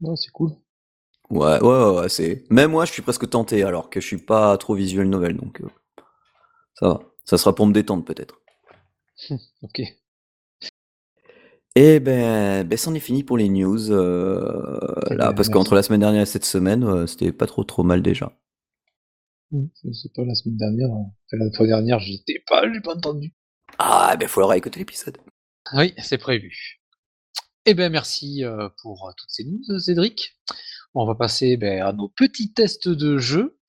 Ouais, 0.01 0.15
c'est 0.15 0.31
cool. 0.31 0.53
Ouais, 1.29 1.59
ouais, 1.61 1.67
ouais, 1.67 1.99
ouais, 2.01 2.09
c'est. 2.09 2.43
Même 2.49 2.71
moi, 2.71 2.85
je 2.85 2.91
suis 2.93 3.01
presque 3.01 3.29
tenté, 3.29 3.63
alors 3.63 3.89
que 3.89 3.99
je 4.01 4.05
suis 4.07 4.17
pas 4.17 4.57
trop 4.57 4.75
visuel 4.75 5.09
novel, 5.09 5.37
donc 5.37 5.61
ça 6.75 6.87
va. 6.87 6.99
Ça 7.25 7.37
sera 7.37 7.53
pour 7.53 7.67
me 7.67 7.73
détendre 7.73 8.05
peut-être. 8.05 8.39
Ok. 9.61 9.81
Et 11.79 11.99
ben, 11.99 12.67
ben, 12.67 12.75
c'en 12.75 12.95
est 12.95 12.99
fini 12.99 13.23
pour 13.23 13.37
les 13.37 13.49
news. 13.49 13.91
euh, 13.91 14.41
là, 15.11 15.27
bien, 15.27 15.33
parce 15.33 15.47
qu'entre 15.47 15.75
la 15.75 15.83
semaine 15.83 15.99
dernière 15.99 16.23
et 16.23 16.25
cette 16.25 16.43
semaine, 16.43 16.83
euh, 16.83 17.05
c'était 17.05 17.31
pas 17.31 17.45
trop 17.45 17.63
trop 17.63 17.83
mal 17.83 18.01
déjà. 18.01 18.31
Je 19.51 19.91
sais 19.91 20.09
pas, 20.15 20.25
la 20.25 20.33
semaine 20.33 20.57
dernière, 20.57 20.89
enfin, 20.89 21.37
la 21.37 21.51
fois 21.55 21.67
dernière, 21.67 21.99
j'étais 21.99 22.41
pas, 22.47 22.63
j'ai 22.73 22.81
pas 22.81 22.95
entendu. 22.95 23.31
Ah, 23.77 24.15
ben, 24.19 24.27
faut 24.27 24.39
leur 24.39 24.51
écouter 24.53 24.79
l'épisode. 24.79 25.19
Oui, 25.75 25.93
c'est 25.99 26.17
prévu. 26.17 26.81
Eh 27.67 27.75
ben 27.75 27.91
merci 27.91 28.43
euh, 28.43 28.69
pour 28.81 29.07
euh, 29.07 29.11
toutes 29.15 29.29
ces 29.29 29.43
news, 29.43 29.77
Cédric. 29.77 30.35
On 30.95 31.05
va 31.05 31.13
passer 31.13 31.57
ben, 31.57 31.83
à 31.83 31.93
nos 31.93 32.09
petits 32.09 32.53
tests 32.53 32.89
de 32.89 33.19
jeu. 33.19 33.59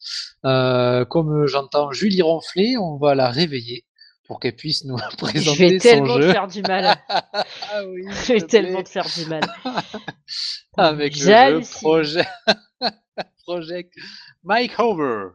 Euh, 0.46 1.04
comme 1.04 1.46
j'entends 1.46 1.92
Julie 1.92 2.22
ronfler, 2.22 2.78
on 2.78 2.96
va 2.96 3.14
la 3.14 3.28
réveiller 3.30 3.84
pour 4.28 4.38
qu'elle 4.38 4.54
puisse 4.54 4.84
nous 4.84 4.98
Je 5.10 5.16
présenter 5.16 5.68
vais 5.70 5.78
son 5.78 5.88
tellement 5.88 6.16
te 6.20 6.30
faire 6.30 6.46
du 6.46 6.62
mal. 6.62 6.96
Ah 7.08 7.84
oui, 7.86 8.04
Je 8.26 8.34
vais 8.34 8.40
te 8.42 8.46
tellement 8.46 8.82
te 8.84 8.88
faire 8.88 9.08
du 9.16 9.26
mal. 9.26 9.40
Avec 10.76 11.16
le 11.16 11.20
jeu. 11.20 11.60
Project, 11.80 12.30
Project 13.42 13.94
Mike 14.44 14.78
Over. 14.78 15.30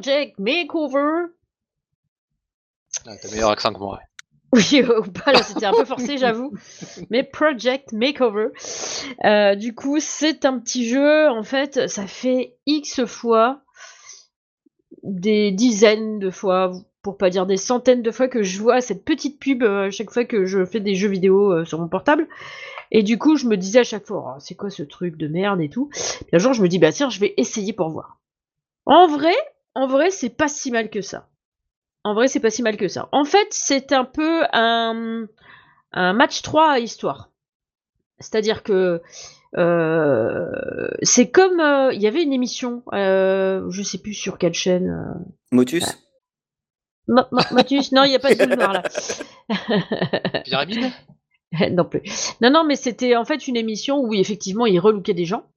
Project 0.00 0.38
Makeover. 0.38 1.26
Ah, 3.06 3.12
T'as 3.20 3.30
meilleur 3.30 3.50
accent 3.50 3.72
que 3.72 3.78
moi. 3.78 4.00
Oui, 4.52 4.82
ou 4.82 5.02
pas, 5.12 5.30
là 5.30 5.44
c'était 5.44 5.66
un 5.66 5.72
peu 5.72 5.84
forcé, 5.84 6.18
j'avoue. 6.18 6.52
Mais 7.08 7.22
Project 7.22 7.92
Makeover. 7.92 8.48
Euh, 9.24 9.54
du 9.54 9.76
coup, 9.76 9.98
c'est 10.00 10.44
un 10.44 10.58
petit 10.58 10.88
jeu, 10.88 11.28
en 11.28 11.44
fait, 11.44 11.88
ça 11.88 12.08
fait 12.08 12.56
X 12.66 13.04
fois, 13.04 13.60
des 15.04 15.52
dizaines 15.52 16.18
de 16.18 16.30
fois, 16.30 16.72
pour 17.02 17.16
pas 17.16 17.30
dire 17.30 17.46
des 17.46 17.58
centaines 17.58 18.02
de 18.02 18.10
fois 18.10 18.26
que 18.26 18.42
je 18.42 18.58
vois 18.58 18.80
cette 18.80 19.04
petite 19.04 19.38
pub 19.38 19.62
euh, 19.62 19.86
à 19.86 19.90
chaque 19.90 20.10
fois 20.10 20.24
que 20.24 20.46
je 20.46 20.64
fais 20.64 20.80
des 20.80 20.96
jeux 20.96 21.10
vidéo 21.10 21.52
euh, 21.52 21.64
sur 21.64 21.78
mon 21.78 21.88
portable. 21.88 22.26
Et 22.90 23.04
du 23.04 23.18
coup, 23.18 23.36
je 23.36 23.46
me 23.46 23.56
disais 23.56 23.80
à 23.80 23.84
chaque 23.84 24.06
fois, 24.06 24.34
Oh, 24.34 24.40
c'est 24.40 24.56
quoi 24.56 24.70
ce 24.70 24.82
truc 24.82 25.16
de 25.16 25.28
merde 25.28 25.60
et 25.60 25.68
tout. 25.68 25.90
Puis 25.92 26.26
un 26.32 26.38
jour, 26.38 26.54
je 26.54 26.62
me 26.62 26.68
dis, 26.68 26.80
bah 26.80 26.90
tiens, 26.90 27.08
je 27.08 27.20
vais 27.20 27.34
essayer 27.36 27.72
pour 27.72 27.90
voir. 27.90 28.18
En 28.84 29.06
vrai, 29.06 29.34
en 29.74 29.86
vrai, 29.86 30.10
c'est 30.10 30.30
pas 30.30 30.48
si 30.48 30.70
mal 30.70 30.90
que 30.90 31.00
ça. 31.02 31.28
En 32.04 32.14
vrai, 32.14 32.28
c'est 32.28 32.40
pas 32.40 32.50
si 32.50 32.62
mal 32.62 32.76
que 32.76 32.88
ça. 32.88 33.08
En 33.12 33.24
fait, 33.24 33.48
c'est 33.50 33.92
un 33.92 34.04
peu 34.04 34.44
un, 34.52 35.26
un 35.92 36.12
match 36.12 36.42
3 36.42 36.70
à 36.72 36.78
histoire. 36.78 37.30
C'est-à-dire 38.18 38.62
que 38.62 39.00
euh, 39.56 40.88
c'est 41.02 41.30
comme 41.30 41.60
euh, 41.60 41.92
il 41.92 42.00
y 42.00 42.06
avait 42.06 42.22
une 42.22 42.32
émission, 42.32 42.82
euh, 42.92 43.64
je 43.70 43.82
sais 43.82 43.98
plus 43.98 44.14
sur 44.14 44.38
quelle 44.38 44.54
chaîne. 44.54 44.88
euh, 44.90 45.24
Motus 45.52 45.84
Ma- 47.08 47.28
Ma- 47.32 47.46
Mathus, 47.52 47.92
non, 47.92 48.04
il 48.04 48.10
n'y 48.10 48.16
a 48.16 48.20
pas 48.20 48.34
de 48.34 48.44
noire 48.54 48.72
là. 48.72 48.82
Pyramide? 50.44 50.90
Non 51.72 51.84
plus. 51.84 52.02
Non, 52.40 52.50
non, 52.50 52.62
mais 52.64 52.76
c'était 52.76 53.16
en 53.16 53.24
fait 53.24 53.48
une 53.48 53.56
émission 53.56 53.98
où 53.98 54.14
effectivement 54.14 54.66
ils 54.66 54.78
relookaient 54.78 55.14
des 55.14 55.24
gens. 55.24 55.49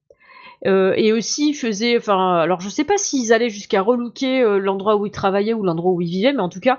Euh, 0.66 0.94
et 0.96 1.12
aussi 1.12 1.50
ils 1.50 1.54
faisaient, 1.54 1.98
enfin, 1.98 2.36
alors 2.36 2.60
je 2.60 2.70
sais 2.70 2.84
pas 2.84 2.96
s'ils 2.96 3.34
allaient 3.34 3.50
jusqu'à 3.50 3.82
relooker 3.82 4.40
euh, 4.40 4.58
l'endroit 4.58 4.96
où 4.96 5.04
ils 5.04 5.10
travaillaient 5.10 5.52
ou 5.52 5.62
l'endroit 5.62 5.92
où 5.92 6.00
ils 6.00 6.08
vivaient, 6.08 6.32
mais 6.32 6.40
en 6.40 6.48
tout 6.48 6.60
cas, 6.60 6.78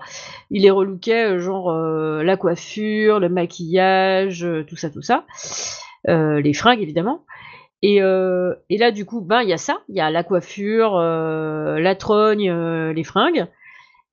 ils 0.49 0.63
les 0.63 0.71
relookaient, 0.71 1.33
euh, 1.33 1.39
genre 1.39 1.69
euh, 1.69 2.23
la 2.23 2.35
coiffure, 2.35 3.19
le 3.19 3.29
maquillage, 3.29 4.45
tout 4.67 4.75
ça, 4.75 4.89
tout 4.89 5.03
ça, 5.03 5.25
les 6.07 6.53
fringues 6.53 6.81
évidemment. 6.81 7.25
Et, 7.81 7.97
et 7.97 8.77
là, 8.79 8.89
du 8.91 9.05
coup, 9.05 9.21
ben 9.21 9.43
il 9.43 9.49
y 9.49 9.53
a 9.53 9.57
ça, 9.57 9.81
il 9.89 9.95
y 9.95 10.01
a 10.01 10.09
la 10.09 10.23
coiffure, 10.23 10.97
la 10.97 11.95
trogne, 11.95 12.51
les 12.91 13.03
fringues. 13.03 13.45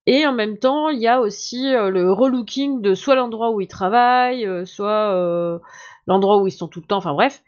Et 0.05 0.27
en 0.27 0.33
même 0.35 0.59
temps, 0.59 0.91
il 0.91 0.99
y 0.99 1.09
a 1.09 1.21
aussi 1.23 1.71
le 1.73 2.13
relooking 2.13 2.83
de 2.83 2.95
soit 2.95 3.15
l'endroit 3.15 3.51
où 3.51 3.63
ils 3.63 3.69
travaillent, 3.69 4.47
soit 4.67 5.61
l'endroit 6.07 6.43
où 6.43 6.47
ils 6.47 6.53
sont 6.53 6.69
tout 6.69 6.81
le 6.81 6.87
temps, 6.87 6.99
enfin 6.99 7.15
bref. 7.15 7.43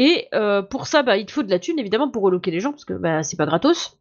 Et 0.00 0.28
euh, 0.32 0.62
pour 0.62 0.86
ça, 0.86 1.02
bah, 1.02 1.16
il 1.16 1.26
te 1.26 1.32
faut 1.32 1.42
de 1.42 1.50
la 1.50 1.58
thune, 1.58 1.76
évidemment, 1.80 2.08
pour 2.08 2.22
relooker 2.22 2.52
les 2.52 2.60
gens, 2.60 2.70
parce 2.70 2.84
que 2.84 2.94
bah, 2.94 3.24
c'est 3.24 3.36
pas 3.36 3.46
gratos. 3.46 3.98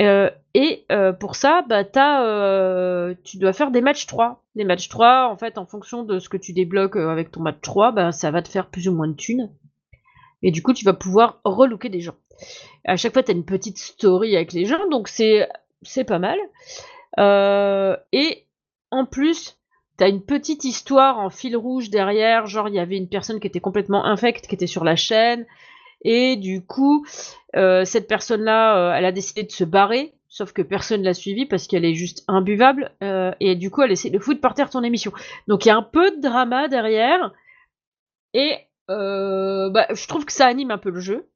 Euh, 0.00 0.30
et 0.52 0.84
euh, 0.90 1.12
pour 1.12 1.36
ça, 1.36 1.62
bah, 1.62 1.84
tu 1.84 3.36
dois 3.38 3.52
faire 3.52 3.70
des 3.70 3.80
matchs 3.80 4.06
3. 4.06 4.42
Des 4.56 4.64
matchs 4.64 4.88
3, 4.88 5.28
en 5.30 5.36
fait, 5.36 5.56
en 5.56 5.64
fonction 5.64 6.02
de 6.02 6.18
ce 6.18 6.28
que 6.28 6.36
tu 6.36 6.52
débloques 6.52 6.96
avec 6.96 7.30
ton 7.30 7.40
match 7.40 7.60
3, 7.62 7.92
bah, 7.92 8.10
ça 8.10 8.32
va 8.32 8.42
te 8.42 8.48
faire 8.48 8.66
plus 8.66 8.88
ou 8.88 8.92
moins 8.96 9.06
de 9.06 9.14
thunes. 9.14 9.48
Et 10.42 10.50
du 10.50 10.60
coup, 10.60 10.72
tu 10.72 10.84
vas 10.84 10.92
pouvoir 10.92 11.38
relooker 11.44 11.88
des 11.88 12.00
gens. 12.00 12.16
À 12.84 12.96
chaque 12.96 13.12
fois, 13.12 13.22
t'as 13.22 13.32
une 13.32 13.44
petite 13.44 13.78
story 13.78 14.34
avec 14.34 14.52
les 14.52 14.64
gens, 14.64 14.88
donc 14.88 15.06
c'est, 15.06 15.46
pas 16.04 16.18
mal. 16.18 16.38
Et 18.12 18.44
en 18.90 19.06
plus, 19.06 19.56
t'as 19.98 20.08
une 20.08 20.22
petite 20.22 20.64
histoire 20.64 21.18
en 21.18 21.28
fil 21.28 21.56
rouge 21.56 21.90
derrière, 21.90 22.46
genre 22.46 22.68
il 22.68 22.74
y 22.74 22.78
avait 22.78 22.96
une 22.96 23.08
personne 23.08 23.40
qui 23.40 23.46
était 23.46 23.60
complètement 23.60 24.06
infecte, 24.06 24.46
qui 24.46 24.54
était 24.54 24.68
sur 24.68 24.84
la 24.84 24.96
chaîne, 24.96 25.44
et 26.02 26.36
du 26.36 26.64
coup, 26.64 27.04
euh, 27.56 27.84
cette 27.84 28.06
personne-là, 28.06 28.78
euh, 28.78 28.94
elle 28.94 29.04
a 29.04 29.12
décidé 29.12 29.42
de 29.42 29.50
se 29.50 29.64
barrer, 29.64 30.14
sauf 30.28 30.52
que 30.52 30.62
personne 30.62 31.02
l'a 31.02 31.14
suivie 31.14 31.46
parce 31.46 31.66
qu'elle 31.66 31.84
est 31.84 31.94
juste 31.94 32.22
imbuvable, 32.28 32.92
euh, 33.02 33.32
et 33.40 33.56
du 33.56 33.70
coup, 33.70 33.82
elle 33.82 33.90
essaie 33.90 34.10
de 34.10 34.20
foutre 34.20 34.40
par 34.40 34.54
terre 34.54 34.70
ton 34.70 34.84
émission. 34.84 35.12
Donc 35.48 35.64
il 35.64 35.68
y 35.68 35.72
a 35.72 35.76
un 35.76 35.82
peu 35.82 36.12
de 36.12 36.20
drama 36.20 36.68
derrière, 36.68 37.32
et 38.34 38.54
bah, 38.88 39.86
je 39.90 40.06
trouve 40.06 40.24
que 40.24 40.32
ça 40.32 40.46
anime 40.46 40.70
un 40.70 40.78
peu 40.78 40.90
le 40.90 41.00
jeu. 41.00 41.28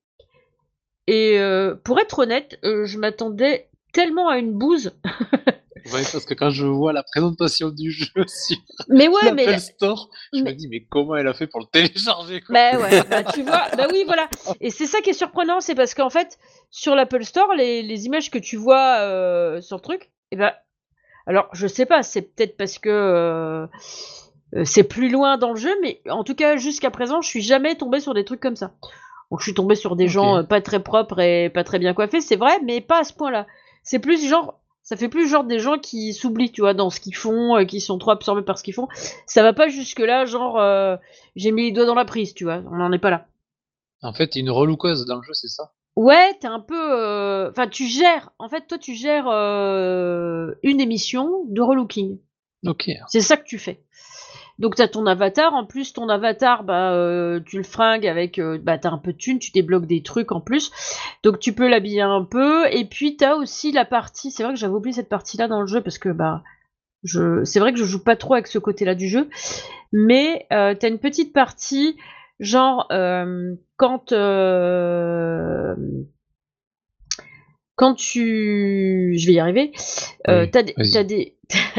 Et 1.08 1.36
pour 1.82 1.98
être 1.98 2.20
honnête, 2.20 2.58
je 2.62 2.96
m'attendais 2.96 3.68
tellement 3.92 4.28
à 4.28 4.38
une 4.38 4.52
bouse. 4.52 4.92
Ouais, 5.86 6.02
parce 6.12 6.24
que 6.24 6.34
quand 6.34 6.50
je 6.50 6.66
vois 6.66 6.92
la 6.92 7.02
présentation 7.02 7.70
du 7.70 7.90
jeu 7.90 8.06
sur 8.26 8.56
Mais 8.88 9.08
ouais, 9.08 9.32
mais 9.32 9.46
l'Apple 9.46 9.60
Store, 9.60 10.08
je 10.32 10.42
mais- 10.42 10.52
me 10.52 10.56
dis, 10.56 10.68
mais 10.68 10.84
comment 10.88 11.16
elle 11.16 11.26
a 11.28 11.34
fait 11.34 11.46
pour 11.46 11.60
le 11.60 11.66
télécharger 11.66 12.40
quoi 12.40 12.52
Bah 12.54 12.78
ouais, 12.78 13.02
bah 13.08 13.24
tu 13.24 13.42
vois, 13.42 13.68
bah 13.76 13.86
oui, 13.90 14.04
voilà. 14.06 14.28
Et 14.60 14.70
c'est 14.70 14.86
ça 14.86 15.00
qui 15.00 15.10
est 15.10 15.14
surprenant, 15.14 15.60
c'est 15.60 15.74
parce 15.74 15.94
qu'en 15.94 16.10
fait, 16.10 16.38
sur 16.70 16.94
l'Apple 16.94 17.24
Store, 17.24 17.52
les, 17.54 17.82
les 17.82 18.06
images 18.06 18.30
que 18.30 18.38
tu 18.38 18.56
vois 18.56 18.98
euh, 19.00 19.60
sur 19.60 19.76
le 19.76 19.82
truc, 19.82 20.10
et 20.30 20.36
ben, 20.36 20.52
Alors, 21.26 21.48
je 21.52 21.66
sais 21.66 21.86
pas, 21.86 22.02
c'est 22.02 22.22
peut-être 22.22 22.56
parce 22.56 22.78
que 22.78 22.88
euh, 22.88 23.66
euh, 24.54 24.64
c'est 24.64 24.84
plus 24.84 25.08
loin 25.08 25.38
dans 25.38 25.50
le 25.50 25.56
jeu, 25.56 25.74
mais 25.82 26.00
en 26.08 26.24
tout 26.24 26.34
cas, 26.34 26.56
jusqu'à 26.56 26.90
présent, 26.90 27.20
je 27.22 27.28
suis 27.28 27.42
jamais 27.42 27.74
tombé 27.76 28.00
sur 28.00 28.14
des 28.14 28.24
trucs 28.24 28.40
comme 28.40 28.56
ça. 28.56 28.72
Donc, 29.30 29.40
je 29.40 29.44
suis 29.44 29.54
tombé 29.54 29.74
sur 29.74 29.96
des 29.96 30.08
gens 30.08 30.44
pas 30.44 30.60
très 30.60 30.82
propres 30.82 31.18
et 31.20 31.48
pas 31.48 31.64
très 31.64 31.78
bien 31.78 31.94
coiffés, 31.94 32.20
c'est 32.20 32.36
vrai, 32.36 32.58
mais 32.64 32.80
pas 32.82 33.00
à 33.00 33.04
ce 33.04 33.14
point-là. 33.14 33.46
C'est 33.82 33.98
plus 33.98 34.28
genre, 34.28 34.60
ça 34.92 34.98
fait 34.98 35.08
plus 35.08 35.26
genre 35.26 35.44
des 35.44 35.58
gens 35.58 35.78
qui 35.78 36.12
s'oublient, 36.12 36.52
tu 36.52 36.60
vois, 36.60 36.74
dans 36.74 36.90
ce 36.90 37.00
qu'ils 37.00 37.16
font, 37.16 37.56
euh, 37.56 37.64
qui 37.64 37.80
sont 37.80 37.96
trop 37.96 38.10
absorbés 38.10 38.42
par 38.42 38.58
ce 38.58 38.62
qu'ils 38.62 38.74
font. 38.74 38.88
Ça 39.26 39.42
va 39.42 39.54
pas 39.54 39.68
jusque-là, 39.68 40.26
genre, 40.26 40.60
euh, 40.60 40.96
j'ai 41.34 41.50
mis 41.50 41.62
les 41.62 41.72
doigts 41.72 41.86
dans 41.86 41.94
la 41.94 42.04
prise, 42.04 42.34
tu 42.34 42.44
vois, 42.44 42.62
on 42.70 42.76
n'en 42.76 42.92
est 42.92 42.98
pas 42.98 43.08
là. 43.08 43.26
En 44.02 44.12
fait, 44.12 44.28
t'es 44.28 44.40
une 44.40 44.50
relouqueuse 44.50 45.06
dans 45.06 45.16
le 45.16 45.22
jeu, 45.22 45.32
c'est 45.32 45.48
ça? 45.48 45.72
Ouais, 45.96 46.34
t'es 46.40 46.46
un 46.46 46.60
peu. 46.60 46.74
euh, 46.78 47.50
Enfin, 47.50 47.68
tu 47.68 47.86
gères. 47.86 48.32
En 48.38 48.50
fait, 48.50 48.66
toi, 48.66 48.76
tu 48.76 48.94
gères 48.94 49.28
une 49.28 50.80
émission 50.80 51.44
de 51.48 51.62
relooking. 51.62 52.18
Ok. 52.66 52.90
C'est 53.08 53.20
ça 53.22 53.38
que 53.38 53.44
tu 53.44 53.58
fais. 53.58 53.82
Donc, 54.58 54.76
t'as 54.76 54.88
ton 54.88 55.06
avatar. 55.06 55.54
En 55.54 55.64
plus, 55.66 55.92
ton 55.92 56.08
avatar, 56.08 56.62
bah, 56.64 56.92
euh, 56.92 57.40
tu 57.44 57.56
le 57.56 57.62
fringues 57.62 58.06
avec. 58.06 58.38
euh, 58.38 58.58
bah, 58.62 58.78
t'as 58.78 58.90
un 58.90 58.98
peu 58.98 59.12
de 59.12 59.18
thunes, 59.18 59.38
tu 59.38 59.50
débloques 59.50 59.86
des 59.86 60.02
trucs 60.02 60.32
en 60.32 60.40
plus. 60.40 60.70
Donc, 61.22 61.38
tu 61.40 61.52
peux 61.54 61.68
l'habiller 61.68 62.02
un 62.02 62.24
peu. 62.24 62.66
Et 62.70 62.84
puis, 62.84 63.16
t'as 63.16 63.34
aussi 63.34 63.72
la 63.72 63.84
partie. 63.84 64.30
C'est 64.30 64.42
vrai 64.44 64.52
que 64.52 64.58
j'avais 64.58 64.74
oublié 64.74 64.94
cette 64.94 65.08
partie-là 65.08 65.48
dans 65.48 65.60
le 65.60 65.66
jeu 65.66 65.80
parce 65.80 65.98
que, 65.98 66.08
bah. 66.10 66.42
Je... 67.04 67.42
C'est 67.44 67.58
vrai 67.58 67.72
que 67.72 67.78
je 67.80 67.84
joue 67.84 68.04
pas 68.04 68.14
trop 68.14 68.34
avec 68.34 68.46
ce 68.46 68.58
côté-là 68.60 68.94
du 68.94 69.08
jeu. 69.08 69.28
Mais 69.92 70.46
euh, 70.52 70.74
t'as 70.78 70.88
une 70.88 71.00
petite 71.00 71.32
partie. 71.32 71.96
Genre, 72.38 72.86
euh, 72.92 73.54
quand. 73.76 74.12
euh, 74.12 75.74
quand 77.74 77.94
tu. 77.94 79.14
Je 79.18 79.26
vais 79.26 79.32
y 79.32 79.40
arriver. 79.40 79.72
Oui, 80.28 80.50
t'as 80.50 80.62
des, 80.62 80.74
t'as 80.92 81.02
des, 81.02 81.36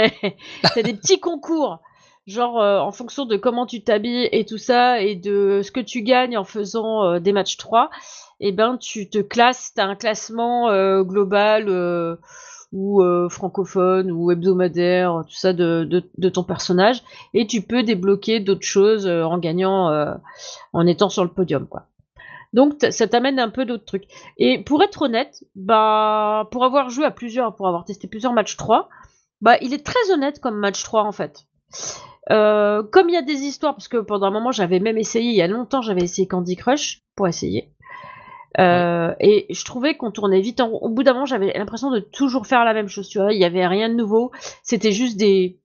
t'as 0.75 0.81
des 0.81 0.93
petits 0.93 1.19
concours. 1.19 1.79
Genre, 2.25 2.61
euh, 2.61 2.79
en 2.79 2.93
fonction 2.93 3.25
de 3.25 3.35
comment 3.35 3.65
tu 3.65 3.83
t'habilles 3.83 4.29
et 4.31 4.45
tout 4.45 4.57
ça, 4.57 5.01
et 5.01 5.15
de 5.15 5.61
ce 5.61 5.71
que 5.71 5.81
tu 5.81 6.03
gagnes 6.03 6.37
en 6.37 6.45
faisant 6.45 7.03
euh, 7.03 7.19
des 7.19 7.33
matchs 7.33 7.57
3, 7.57 7.89
et 8.39 8.53
ben, 8.53 8.77
tu 8.77 9.09
te 9.09 9.17
classes, 9.17 9.73
t'as 9.75 9.85
un 9.85 9.95
classement 9.95 10.69
euh, 10.69 11.03
global 11.03 11.69
ou 12.71 13.03
francophone 13.29 14.11
ou 14.11 14.31
hebdomadaire, 14.31 15.23
tout 15.27 15.35
ça 15.35 15.53
de, 15.53 15.83
de, 16.17 16.29
ton 16.29 16.43
personnage, 16.43 17.03
et 17.33 17.45
tu 17.45 17.61
peux 17.61 17.83
débloquer 17.83 18.39
d'autres 18.39 18.65
choses 18.65 19.05
en 19.05 19.37
gagnant, 19.37 20.15
en 20.73 20.87
étant 20.87 21.09
sur 21.09 21.23
le 21.23 21.29
podium, 21.29 21.67
quoi. 21.67 21.83
Donc 22.53 22.75
ça 22.89 23.07
t'amène 23.07 23.39
un 23.39 23.49
peu 23.49 23.65
d'autres 23.65 23.85
trucs. 23.85 24.05
Et 24.37 24.63
pour 24.63 24.81
être 24.83 25.03
honnête, 25.03 25.43
bah 25.55 26.47
pour 26.51 26.63
avoir 26.63 26.89
joué 26.89 27.05
à 27.05 27.11
plusieurs, 27.11 27.55
pour 27.55 27.67
avoir 27.67 27.85
testé 27.85 28.07
plusieurs 28.07 28.33
matchs 28.33 28.57
3, 28.57 28.89
bah 29.41 29.57
il 29.61 29.73
est 29.73 29.85
très 29.85 30.11
honnête 30.11 30.39
comme 30.39 30.57
match 30.57 30.83
3 30.83 31.03
en 31.03 31.11
fait. 31.11 31.45
Euh, 32.31 32.83
comme 32.83 33.09
il 33.09 33.13
y 33.13 33.17
a 33.17 33.21
des 33.21 33.41
histoires, 33.41 33.75
parce 33.75 33.87
que 33.87 33.97
pendant 33.97 34.27
un 34.27 34.31
moment 34.31 34.51
j'avais 34.51 34.79
même 34.79 34.97
essayé, 34.97 35.31
il 35.31 35.35
y 35.35 35.41
a 35.41 35.47
longtemps 35.47 35.81
j'avais 35.81 36.03
essayé 36.03 36.27
Candy 36.27 36.55
Crush 36.55 37.01
pour 37.15 37.27
essayer. 37.27 37.73
Euh, 38.59 39.13
Et 39.19 39.47
je 39.49 39.65
trouvais 39.65 39.95
qu'on 39.97 40.11
tournait 40.11 40.41
vite. 40.41 40.61
En... 40.61 40.69
Au 40.69 40.89
bout 40.89 41.03
d'un 41.03 41.13
moment, 41.13 41.25
j'avais 41.25 41.57
l'impression 41.57 41.89
de 41.89 41.99
toujours 41.99 42.45
faire 42.45 42.63
la 42.63 42.73
même 42.73 42.87
chose. 42.87 43.09
Tu 43.09 43.17
vois, 43.17 43.33
il 43.33 43.39
y 43.39 43.45
avait 43.45 43.65
rien 43.65 43.89
de 43.89 43.95
nouveau. 43.95 44.31
C'était 44.63 44.91
juste 44.91 45.17
des 45.17 45.59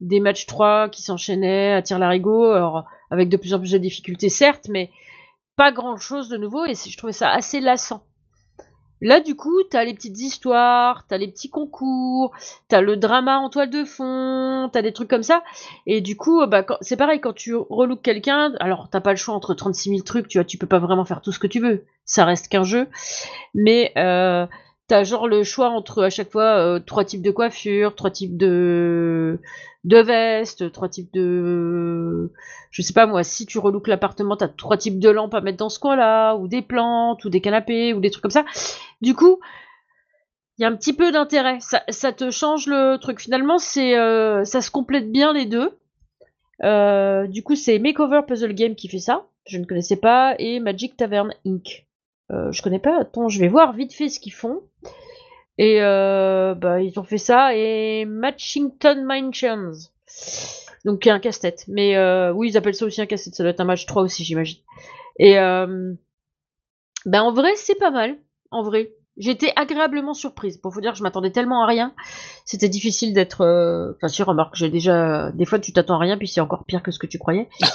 des 0.00 0.20
matchs 0.20 0.46
3 0.46 0.88
qui 0.88 1.02
s'enchaînaient 1.02 1.72
à 1.74 1.82
tir 1.82 1.98
larigot, 1.98 2.52
alors 2.52 2.84
avec 3.10 3.28
de 3.28 3.36
plus 3.36 3.52
en 3.52 3.58
plus 3.58 3.72
de 3.72 3.78
difficultés 3.78 4.30
certes, 4.30 4.68
mais 4.70 4.90
pas 5.56 5.72
grand 5.72 5.98
chose 5.98 6.30
de 6.30 6.38
nouveau 6.38 6.64
et 6.64 6.74
je 6.74 6.96
trouvais 6.96 7.12
ça 7.12 7.30
assez 7.30 7.60
lassant. 7.60 8.02
Là, 9.02 9.20
du 9.20 9.34
coup, 9.34 9.62
t'as 9.70 9.84
les 9.84 9.94
petites 9.94 10.20
histoires, 10.20 11.06
t'as 11.08 11.16
les 11.16 11.28
petits 11.28 11.48
concours, 11.48 12.32
t'as 12.68 12.82
le 12.82 12.96
drama 12.96 13.38
en 13.38 13.48
toile 13.48 13.70
de 13.70 13.84
fond, 13.84 14.68
t'as 14.72 14.82
des 14.82 14.92
trucs 14.92 15.08
comme 15.08 15.22
ça. 15.22 15.42
Et 15.86 16.00
du 16.02 16.16
coup, 16.16 16.46
bah, 16.46 16.62
quand- 16.62 16.76
c'est 16.82 16.96
pareil, 16.98 17.18
quand 17.20 17.32
tu 17.32 17.54
relooks 17.54 18.02
quelqu'un, 18.02 18.52
alors 18.60 18.88
t'as 18.90 19.00
pas 19.00 19.10
le 19.12 19.16
choix 19.16 19.34
entre 19.34 19.54
36 19.54 19.88
000 19.90 20.04
trucs, 20.04 20.28
tu 20.28 20.36
vois, 20.38 20.44
tu 20.44 20.58
peux 20.58 20.66
pas 20.66 20.78
vraiment 20.80 21.06
faire 21.06 21.22
tout 21.22 21.32
ce 21.32 21.38
que 21.38 21.46
tu 21.46 21.60
veux. 21.60 21.84
Ça 22.04 22.24
reste 22.26 22.48
qu'un 22.48 22.64
jeu. 22.64 22.88
Mais 23.54 23.92
euh, 23.96 24.46
t'as 24.88 25.04
genre 25.04 25.28
le 25.28 25.44
choix 25.44 25.70
entre 25.70 26.02
à 26.04 26.10
chaque 26.10 26.30
fois 26.30 26.58
euh, 26.58 26.80
trois 26.80 27.04
types 27.04 27.22
de 27.22 27.30
coiffure, 27.30 27.94
trois 27.94 28.10
types 28.10 28.36
de 28.36 29.38
de 29.84 29.98
vestes, 29.98 30.70
trois 30.72 30.88
types 30.88 31.12
de 31.12 32.30
je 32.70 32.82
sais 32.82 32.92
pas 32.92 33.06
moi, 33.06 33.24
si 33.24 33.46
tu 33.46 33.58
relooks 33.58 33.88
l'appartement, 33.88 34.36
t'as 34.36 34.48
trois 34.48 34.76
types 34.76 35.00
de 35.00 35.10
lampes 35.10 35.34
à 35.34 35.40
mettre 35.40 35.58
dans 35.58 35.68
ce 35.68 35.78
coin-là, 35.78 36.36
ou 36.36 36.48
des 36.48 36.62
plantes, 36.62 37.24
ou 37.24 37.30
des 37.30 37.40
canapés, 37.40 37.92
ou 37.92 38.00
des 38.00 38.10
trucs 38.10 38.22
comme 38.22 38.30
ça. 38.30 38.44
Du 39.00 39.14
coup, 39.14 39.40
il 40.58 40.62
y 40.62 40.64
a 40.64 40.68
un 40.68 40.76
petit 40.76 40.92
peu 40.92 41.10
d'intérêt. 41.10 41.58
Ça, 41.60 42.12
te 42.12 42.30
change 42.30 42.66
le 42.66 42.96
truc. 42.98 43.20
Finalement, 43.20 43.56
euh, 43.78 44.44
ça 44.44 44.60
se 44.60 44.70
complète 44.70 45.10
bien 45.10 45.32
les 45.32 45.46
deux. 45.46 45.76
Euh, 46.62 47.26
du 47.26 47.42
coup, 47.42 47.56
c'est 47.56 47.78
Makeover 47.78 48.20
Puzzle 48.26 48.52
Game 48.52 48.74
qui 48.74 48.88
fait 48.88 48.98
ça. 48.98 49.26
Je 49.46 49.56
ne 49.56 49.64
connaissais 49.64 49.96
pas. 49.96 50.34
Et 50.38 50.60
Magic 50.60 50.98
Tavern 50.98 51.32
Inc. 51.46 51.86
Euh, 52.30 52.52
je 52.52 52.60
connais 52.62 52.78
pas. 52.78 53.00
Attends, 53.00 53.28
je 53.28 53.40
vais 53.40 53.48
voir 53.48 53.72
vite 53.72 53.94
fait 53.94 54.10
ce 54.10 54.20
qu'ils 54.20 54.34
font. 54.34 54.60
Et 55.60 55.82
euh, 55.82 56.54
bah, 56.54 56.80
ils 56.80 56.98
ont 56.98 57.04
fait 57.04 57.18
ça. 57.18 57.54
Et 57.54 58.06
Matchington 58.06 59.04
Mansions. 59.04 59.72
Donc, 60.86 61.06
un 61.06 61.20
casse-tête. 61.20 61.66
Mais 61.68 61.96
euh, 61.98 62.32
oui, 62.32 62.48
ils 62.48 62.56
appellent 62.56 62.74
ça 62.74 62.86
aussi 62.86 63.02
un 63.02 63.06
casse-tête. 63.06 63.34
Ça 63.34 63.42
doit 63.42 63.50
être 63.50 63.60
un 63.60 63.64
match 63.64 63.84
3 63.84 64.02
aussi, 64.02 64.24
j'imagine. 64.24 64.58
Et 65.18 65.38
euh, 65.38 65.92
ben, 67.04 67.20
en 67.22 67.32
vrai, 67.34 67.50
c'est 67.56 67.74
pas 67.74 67.90
mal. 67.90 68.16
En 68.50 68.62
vrai. 68.62 68.94
J'étais 69.20 69.52
agréablement 69.54 70.14
surprise. 70.14 70.56
Pour 70.58 70.72
vous 70.72 70.80
dire, 70.80 70.94
je 70.96 71.02
m'attendais 71.04 71.30
tellement 71.30 71.62
à 71.62 71.66
rien. 71.66 71.94
C'était 72.44 72.68
difficile 72.68 73.12
d'être. 73.14 73.42
euh, 73.42 73.92
Enfin, 73.96 74.08
si, 74.08 74.22
remarque, 74.24 74.56
j'ai 74.56 74.70
déjà. 74.70 75.30
Des 75.32 75.44
fois, 75.44 75.58
tu 75.60 75.72
t'attends 75.72 75.94
à 75.96 75.98
rien, 75.98 76.16
puis 76.18 76.26
c'est 76.26 76.40
encore 76.40 76.64
pire 76.64 76.82
que 76.82 76.90
ce 76.90 76.98
que 76.98 77.06
tu 77.06 77.18
croyais. 77.18 77.48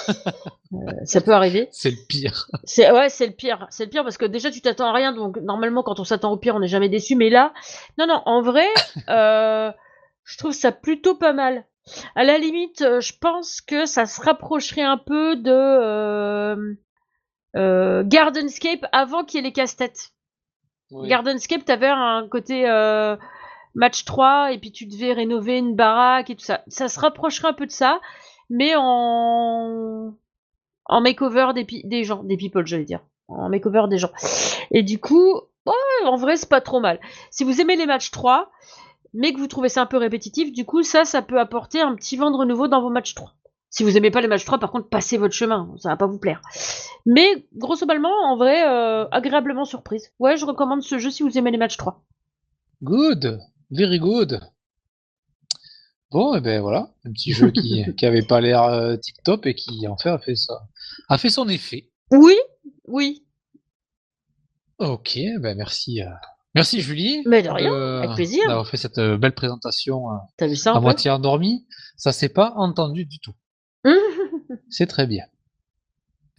Euh, 0.72 0.90
ça 1.04 1.20
peut 1.20 1.30
arriver. 1.32 1.68
C'est 1.70 1.92
le 1.92 1.96
pire. 2.08 2.48
C'est 2.64 2.90
ouais, 2.90 3.08
c'est 3.08 3.28
le 3.28 3.32
pire. 3.32 3.68
C'est 3.70 3.84
le 3.84 3.90
pire 3.90 4.02
parce 4.02 4.18
que 4.18 4.24
déjà 4.26 4.50
tu 4.50 4.60
t'attends 4.60 4.88
à 4.88 4.92
rien, 4.92 5.12
donc 5.12 5.36
normalement 5.38 5.84
quand 5.84 6.00
on 6.00 6.04
s'attend 6.04 6.32
au 6.32 6.36
pire, 6.36 6.56
on 6.56 6.58
n'est 6.58 6.66
jamais 6.66 6.88
déçu. 6.88 7.14
Mais 7.14 7.30
là, 7.30 7.52
non, 7.98 8.08
non, 8.08 8.20
en 8.26 8.42
vrai, 8.42 8.66
euh, 9.08 9.70
je 10.24 10.38
trouve 10.38 10.52
ça 10.52 10.72
plutôt 10.72 11.14
pas 11.14 11.32
mal. 11.32 11.64
À 12.16 12.24
la 12.24 12.36
limite, 12.38 12.82
euh, 12.82 13.00
je 13.00 13.12
pense 13.16 13.60
que 13.60 13.86
ça 13.86 14.06
se 14.06 14.20
rapprocherait 14.20 14.82
un 14.82 14.98
peu 14.98 15.36
de 15.36 15.52
euh, 15.52 16.56
euh, 17.54 18.02
Gardenscape 18.04 18.84
avant 18.90 19.22
qu'il 19.24 19.38
y 19.38 19.44
ait 19.44 19.46
les 19.46 19.52
casse-têtes. 19.52 20.10
Gardenscape, 20.92 21.64
t'avais 21.64 21.88
un 21.88 22.26
côté 22.28 22.68
euh, 22.68 23.16
match 23.74 24.04
3 24.04 24.52
et 24.52 24.58
puis 24.58 24.72
tu 24.72 24.86
devais 24.86 25.12
rénover 25.12 25.58
une 25.58 25.74
baraque 25.74 26.30
et 26.30 26.36
tout 26.36 26.44
ça. 26.44 26.62
Ça 26.68 26.88
se 26.88 27.00
rapprocherait 27.00 27.48
un 27.48 27.52
peu 27.52 27.66
de 27.66 27.72
ça, 27.72 28.00
mais 28.50 28.74
en 28.76 30.14
makeover 30.88 31.48
des, 31.54 32.04
gens, 32.04 32.22
des 32.22 32.36
people, 32.36 32.66
j'allais 32.66 32.84
dire. 32.84 33.00
En 33.28 33.48
makeover 33.48 33.84
des 33.88 33.98
gens. 33.98 34.10
Et 34.70 34.82
du 34.82 35.00
coup, 35.00 35.40
en 36.04 36.16
vrai, 36.16 36.36
c'est 36.36 36.48
pas 36.48 36.60
trop 36.60 36.80
mal. 36.80 37.00
Si 37.30 37.44
vous 37.44 37.60
aimez 37.60 37.76
les 37.76 37.86
matchs 37.86 38.10
3, 38.10 38.50
mais 39.14 39.32
que 39.32 39.38
vous 39.38 39.48
trouvez 39.48 39.68
ça 39.68 39.82
un 39.82 39.86
peu 39.86 39.96
répétitif, 39.96 40.52
du 40.52 40.64
coup, 40.64 40.82
ça, 40.82 41.04
ça 41.04 41.22
peut 41.22 41.40
apporter 41.40 41.80
un 41.80 41.94
petit 41.94 42.16
vent 42.16 42.30
de 42.30 42.36
renouveau 42.36 42.68
dans 42.68 42.80
vos 42.80 42.90
matchs 42.90 43.14
3. 43.14 43.32
Si 43.70 43.82
vous 43.82 43.96
aimez 43.96 44.10
pas 44.10 44.20
les 44.20 44.28
matchs 44.28 44.44
3, 44.44 44.58
par 44.58 44.70
contre, 44.70 44.88
passez 44.88 45.18
votre 45.18 45.34
chemin, 45.34 45.74
ça 45.78 45.90
va 45.90 45.96
pas 45.96 46.06
vous 46.06 46.18
plaire. 46.18 46.40
Mais, 47.04 47.46
grosso 47.54 47.84
modo, 47.86 48.08
en 48.08 48.36
vrai, 48.36 48.66
euh, 48.66 49.06
agréablement 49.10 49.64
surprise. 49.64 50.12
Ouais, 50.18 50.36
je 50.36 50.46
recommande 50.46 50.82
ce 50.82 50.98
jeu 50.98 51.10
si 51.10 51.22
vous 51.22 51.36
aimez 51.36 51.50
les 51.50 51.58
matchs 51.58 51.76
3. 51.76 52.02
Good. 52.82 53.40
Very 53.70 53.98
good. 53.98 54.40
Bon, 56.12 56.34
et 56.36 56.40
ben 56.40 56.62
voilà, 56.62 56.92
un 57.04 57.12
petit 57.12 57.32
jeu 57.32 57.50
qui, 57.50 57.84
qui 57.96 58.06
avait 58.06 58.22
pas 58.22 58.40
l'air 58.40 58.62
euh, 58.62 58.96
tip-top 58.96 59.44
et 59.46 59.54
qui 59.54 59.88
en 59.88 59.96
fait 59.96 60.08
a 60.08 60.18
fait 60.18 60.36
ça, 60.36 60.68
a 61.08 61.18
fait 61.18 61.30
son 61.30 61.48
effet. 61.48 61.90
Oui, 62.12 62.36
oui, 62.86 63.24
Ok, 64.78 65.18
ben 65.40 65.56
merci, 65.56 66.02
euh, 66.02 66.06
merci 66.54 66.80
Julie. 66.82 67.22
Mais 67.26 67.42
de 67.42 67.48
rien, 67.48 67.70
de- 67.70 67.98
avec 68.04 68.14
plaisir. 68.14 68.46
D'avoir 68.46 68.68
fait 68.68 68.76
cette 68.76 68.98
euh, 68.98 69.16
belle 69.16 69.34
présentation 69.34 70.10
euh, 70.10 70.16
t'as 70.36 70.46
vu 70.46 70.56
ça 70.56 70.74
à 70.74 70.80
moitié 70.80 71.10
endormie. 71.10 71.66
Ça 71.96 72.12
s'est 72.12 72.28
pas 72.28 72.52
entendu 72.56 73.06
du 73.06 73.18
tout. 73.18 73.32
C'est 74.70 74.86
très 74.86 75.06
bien. 75.06 75.24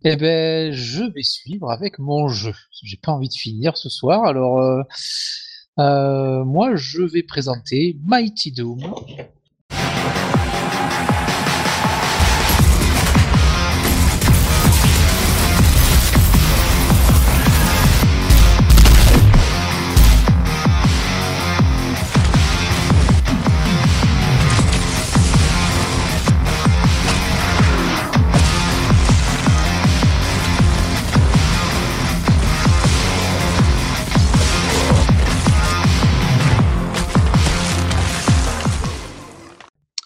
Eh 0.04 0.16
ben, 0.16 0.72
je 0.72 1.04
vais 1.04 1.24
suivre 1.24 1.72
avec 1.72 1.98
mon 2.00 2.28
jeu. 2.28 2.54
J'ai 2.84 2.98
pas 2.98 3.12
envie 3.12 3.30
de 3.30 3.34
finir 3.34 3.78
ce 3.78 3.90
soir, 3.90 4.26
alors 4.26 4.60
euh, 4.60 4.84
euh, 5.80 6.44
moi 6.44 6.76
je 6.76 7.02
vais 7.02 7.24
présenter 7.24 7.98
Mighty 8.04 8.52
Doom. 8.52 8.80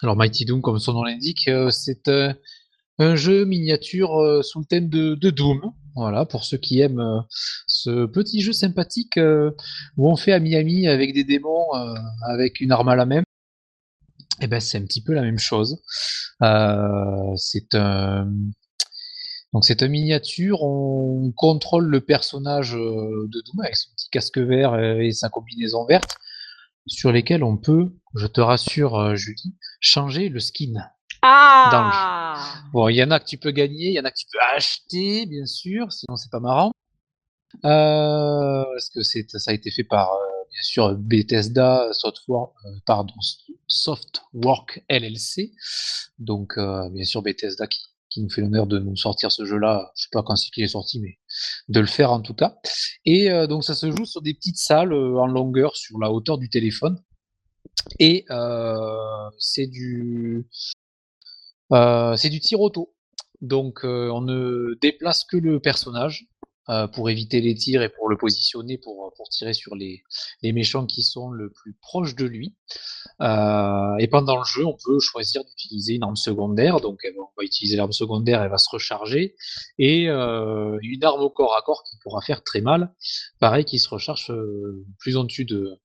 Alors 0.03 0.15
Mighty 0.15 0.45
Doom, 0.45 0.61
comme 0.61 0.79
son 0.79 0.93
nom 0.93 1.03
l'indique, 1.03 1.49
c'est 1.69 2.09
un 2.97 3.15
jeu 3.15 3.45
miniature 3.45 4.43
sous 4.43 4.59
le 4.59 4.65
thème 4.65 4.89
de, 4.89 5.29
Doom. 5.29 5.73
Voilà, 5.95 6.25
pour 6.25 6.43
ceux 6.43 6.57
qui 6.57 6.79
aiment 6.79 7.23
ce 7.67 8.05
petit 8.07 8.41
jeu 8.41 8.53
sympathique 8.53 9.19
où 9.97 10.09
on 10.09 10.15
fait 10.15 10.31
à 10.31 10.39
Miami 10.39 10.87
avec 10.87 11.13
des 11.13 11.23
démons, 11.23 11.71
avec 12.23 12.61
une 12.61 12.71
arme 12.71 12.89
à 12.89 12.95
la 12.95 13.05
même. 13.05 13.23
Et 14.39 14.45
eh 14.45 14.47
ben 14.47 14.59
c'est 14.59 14.79
un 14.79 14.85
petit 14.85 15.03
peu 15.03 15.13
la 15.13 15.21
même 15.21 15.37
chose. 15.37 15.83
c'est 16.39 17.75
un 17.75 18.27
c'est 19.61 19.83
un 19.83 19.87
miniature, 19.87 20.63
on 20.63 21.31
contrôle 21.35 21.85
le 21.85 22.01
personnage 22.01 22.71
de 22.71 23.41
Doom 23.45 23.61
avec 23.61 23.75
son 23.75 23.91
petit 23.91 24.09
casque 24.09 24.39
vert 24.39 24.79
et 24.79 25.11
sa 25.11 25.29
combinaison 25.29 25.85
verte, 25.85 26.15
sur 26.87 27.11
lesquels 27.11 27.43
on 27.43 27.57
peut, 27.57 27.91
je 28.15 28.25
te 28.25 28.41
rassure 28.41 29.15
Julie, 29.15 29.53
changer 29.81 30.29
le 30.29 30.39
skin. 30.39 30.73
Ah 31.23 32.35
Bon, 32.71 32.87
il 32.87 32.95
y 32.95 33.03
en 33.03 33.11
a 33.11 33.19
que 33.19 33.25
tu 33.25 33.37
peux 33.37 33.51
gagner, 33.51 33.89
il 33.89 33.93
y 33.93 33.99
en 33.99 34.05
a 34.05 34.11
que 34.11 34.17
tu 34.17 34.25
peux 34.31 34.39
acheter, 34.55 35.25
bien 35.25 35.45
sûr, 35.45 35.91
sinon 35.91 36.15
c'est 36.15 36.31
pas 36.31 36.39
marrant. 36.39 36.71
Euh, 37.65 38.63
parce 38.63 38.89
que 38.89 39.03
c'est, 39.03 39.29
ça 39.29 39.51
a 39.51 39.53
été 39.53 39.71
fait 39.71 39.83
par, 39.83 40.13
euh, 40.13 40.17
bien 40.51 40.61
sûr, 40.61 40.95
Bethesda 40.95 41.89
Software, 41.91 42.47
euh, 42.65 42.69
pardon, 42.85 43.13
Softwork 43.67 44.83
LLC. 44.89 45.51
Donc, 46.17 46.57
bien 46.57 47.03
sûr, 47.03 47.21
Bethesda 47.21 47.67
qui, 47.67 47.81
qui 48.09 48.21
nous 48.21 48.29
fait 48.29 48.41
l'honneur 48.41 48.67
de 48.67 48.79
nous 48.79 48.95
sortir 48.95 49.31
ce 49.31 49.45
jeu-là. 49.45 49.91
Je 49.95 50.03
sais 50.03 50.09
pas 50.11 50.23
quand 50.23 50.35
c'est 50.35 50.49
qu'il 50.51 50.63
est 50.63 50.69
sorti, 50.69 50.99
mais 50.99 51.19
de 51.69 51.79
le 51.79 51.87
faire 51.87 52.11
en 52.11 52.21
tout 52.21 52.33
cas. 52.33 52.57
Et 53.05 53.29
donc, 53.47 53.63
ça 53.63 53.73
se 53.73 53.89
joue 53.91 54.05
sur 54.05 54.21
des 54.21 54.33
petites 54.33 54.57
salles 54.57 54.93
en 54.93 55.27
longueur, 55.27 55.75
sur 55.75 55.97
la 55.99 56.11
hauteur 56.11 56.37
du 56.37 56.49
téléphone. 56.49 57.01
Et 57.99 58.25
c'est 59.39 59.67
du 59.67 60.45
euh, 61.71 62.15
c'est 62.17 62.29
du 62.29 62.39
tir 62.39 62.59
auto. 62.59 62.93
Donc 63.41 63.85
euh, 63.85 64.09
on 64.09 64.21
ne 64.21 64.75
déplace 64.81 65.23
que 65.25 65.37
le 65.37 65.59
personnage 65.59 66.27
euh, 66.69 66.87
pour 66.87 67.09
éviter 67.09 67.41
les 67.41 67.55
tirs 67.55 67.81
et 67.81 67.89
pour 67.89 68.07
le 68.07 68.17
positionner 68.17 68.77
pour, 68.77 69.11
tirer 69.31 69.53
sur 69.53 69.75
les, 69.75 70.03
les 70.41 70.51
méchants 70.51 70.85
qui 70.85 71.03
sont 71.03 71.31
le 71.31 71.49
plus 71.49 71.73
proches 71.81 72.15
de 72.15 72.25
lui. 72.25 72.55
et 73.21 74.07
pendant 74.11 74.37
le 74.37 74.43
jeu, 74.43 74.65
on 74.65 74.77
peut 74.83 74.99
choisir 74.99 75.43
d'utiliser 75.45 75.93
une 75.95 76.03
arme 76.03 76.17
secondaire. 76.17 76.81
Donc 76.81 76.99
on 77.17 77.29
va 77.37 77.43
utiliser 77.43 77.77
l'arme 77.77 77.93
secondaire, 77.93 78.41
elle 78.41 78.49
va 78.49 78.57
se 78.57 78.69
recharger. 78.69 79.35
Et 79.77 80.05
une 80.05 81.03
arme 81.03 81.21
au 81.21 81.29
corps 81.29 81.55
à 81.55 81.61
corps 81.61 81.83
qui 81.89 81.97
pourra 82.03 82.21
faire 82.21 82.43
très 82.43 82.61
mal. 82.61 82.93
Pareil, 83.39 83.63
qui 83.63 83.79
se 83.79 83.87
recharge 83.87 84.33
plus 84.99 85.15
en 85.15 85.23
dessus 85.23 85.45
de, 85.45 85.79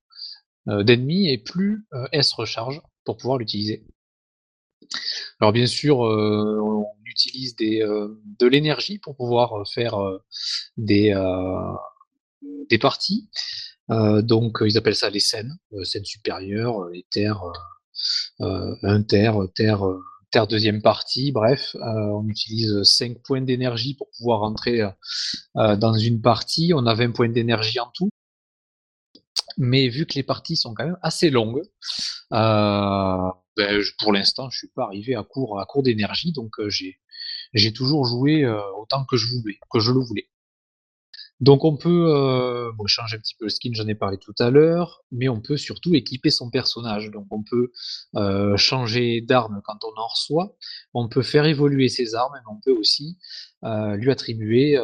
d'ennemis 0.66 1.28
et 1.28 1.38
plus 1.38 1.86
elle 2.12 2.24
se 2.24 2.34
recharge 2.34 2.82
pour 3.04 3.16
pouvoir 3.16 3.38
l'utiliser. 3.38 3.84
Alors 5.40 5.52
bien 5.52 5.66
sûr, 5.66 6.04
euh, 6.06 6.60
on 6.62 6.86
utilise 7.04 7.54
euh, 7.60 8.20
de 8.38 8.46
l'énergie 8.46 8.98
pour 8.98 9.16
pouvoir 9.16 9.60
euh, 9.60 9.64
faire 9.64 9.96
des, 10.76 11.14
parties. 12.80 13.28
donc 13.88 14.58
ils 14.64 14.76
appellent 14.76 14.94
ça 14.94 15.10
les 15.10 15.20
scènes, 15.20 15.56
scènes 15.84 16.04
supérieures, 16.04 16.88
les 16.90 17.06
terres, 17.10 17.42
un 18.40 19.02
terre, 19.02 19.38
terre, 19.54 20.46
deuxième 20.48 20.82
partie, 20.82 21.32
bref, 21.32 21.74
on 21.80 22.26
utilise 22.28 22.82
5 22.82 23.22
points 23.22 23.40
d'énergie 23.40 23.94
pour 23.94 24.08
pouvoir 24.18 24.40
rentrer 24.40 24.82
dans 25.54 25.94
une 25.94 26.20
partie. 26.20 26.72
On 26.74 26.84
a 26.86 26.94
20 26.94 27.12
points 27.12 27.28
d'énergie 27.28 27.80
en 27.80 27.90
tout 27.94 28.10
mais 29.56 29.88
vu 29.88 30.06
que 30.06 30.14
les 30.14 30.22
parties 30.22 30.56
sont 30.56 30.74
quand 30.74 30.84
même 30.84 30.98
assez 31.02 31.30
longues, 31.30 31.62
euh, 32.32 33.30
ben, 33.56 33.82
pour 33.98 34.12
l'instant, 34.12 34.50
je 34.50 34.58
suis 34.58 34.68
pas 34.68 34.84
arrivé 34.84 35.14
à 35.14 35.22
court, 35.22 35.82
d'énergie, 35.82 36.32
donc 36.32 36.58
euh, 36.58 36.68
j'ai, 36.68 37.72
toujours 37.72 38.04
joué 38.04 38.44
euh, 38.44 38.60
autant 38.80 39.04
que 39.04 39.16
je 39.16 39.26
voulais, 39.26 39.58
que 39.70 39.80
je 39.80 39.92
le 39.92 40.00
voulais. 40.00 40.28
Donc 41.40 41.64
on 41.64 41.76
peut 41.76 42.72
changer 42.86 43.18
un 43.18 43.20
petit 43.20 43.34
peu 43.38 43.44
le 43.44 43.50
skin, 43.50 43.70
j'en 43.74 43.86
ai 43.86 43.94
parlé 43.94 44.16
tout 44.16 44.32
à 44.38 44.48
l'heure, 44.48 45.02
mais 45.12 45.28
on 45.28 45.42
peut 45.42 45.58
surtout 45.58 45.94
équiper 45.94 46.30
son 46.30 46.48
personnage. 46.48 47.10
Donc 47.10 47.26
on 47.30 47.42
peut 47.42 47.72
changer 48.56 49.20
d'arme 49.20 49.60
quand 49.62 49.76
on 49.84 50.00
en 50.00 50.06
reçoit, 50.06 50.56
on 50.94 51.10
peut 51.10 51.20
faire 51.20 51.44
évoluer 51.44 51.90
ses 51.90 52.14
armes, 52.14 52.32
mais 52.32 52.50
on 52.50 52.58
peut 52.58 52.72
aussi 52.72 53.18
lui 53.62 54.10
attribuer 54.10 54.78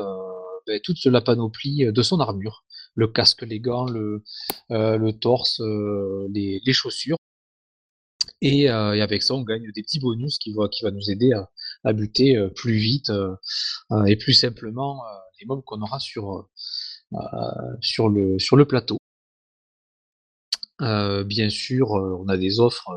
ben, 0.67 0.79
toute 0.85 1.03
la 1.07 1.23
panoplie 1.23 1.91
de 1.91 2.03
son 2.03 2.21
armure 2.21 2.67
le 2.95 3.09
casque, 3.09 3.43
les 3.43 3.61
gants, 3.61 3.87
le, 3.87 4.23
euh, 4.71 5.13
torse, 5.13 5.61
euh, 5.61 6.29
les, 6.31 6.73
chaussures. 6.73 7.17
Et, 8.41 8.71
euh, 8.71 8.95
et, 8.95 9.03
avec 9.03 9.23
ça, 9.23 9.35
on 9.35 9.43
gagne 9.43 9.71
des 9.73 9.83
petits 9.83 10.01
bonus 10.01 10.39
qui 10.39 10.53
va, 10.53 10.69
qui 10.69 10.85
va 10.85 10.91
nous 10.91 11.11
aider 11.11 11.33
à, 11.85 11.93
buter 11.93 12.37
plus 12.55 12.77
vite 12.77 13.11
et 14.07 14.17
plus 14.17 14.35
simplement 14.35 15.03
les 15.41 15.47
mobs 15.47 15.63
qu'on 15.65 15.81
aura 15.83 15.99
sur, 15.99 16.49
sur, 17.81 18.09
le, 18.09 18.65
plateau. 18.65 18.99
Bien 20.81 21.51
sûr, 21.51 21.91
on 21.91 22.29
a 22.29 22.37
des 22.37 22.59
offres 22.61 22.91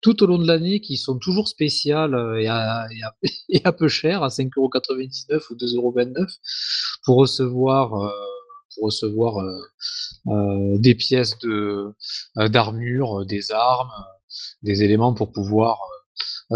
tout 0.00 0.22
au 0.22 0.26
long 0.26 0.38
de 0.38 0.46
l'année 0.46 0.80
qui 0.80 0.96
sont 0.96 1.18
toujours 1.18 1.48
spéciales 1.48 2.14
et, 2.40 2.46
à, 2.46 2.86
et, 3.22 3.28
et, 3.48 3.60
à, 3.64 3.72
peu 3.72 3.88
cher, 3.88 4.22
à 4.22 4.28
5,99€ 4.28 5.46
ou 5.50 5.56
2,29€ 5.56 6.38
pour 7.04 7.16
recevoir 7.16 8.12
pour 8.74 8.86
recevoir 8.86 9.38
euh, 9.38 9.60
euh, 10.28 10.78
des 10.78 10.94
pièces 10.94 11.38
de 11.38 11.94
euh, 12.38 12.48
d'armure, 12.48 13.24
des 13.26 13.52
armes, 13.52 13.90
des 14.62 14.82
éléments 14.82 15.14
pour 15.14 15.32
pouvoir 15.32 15.78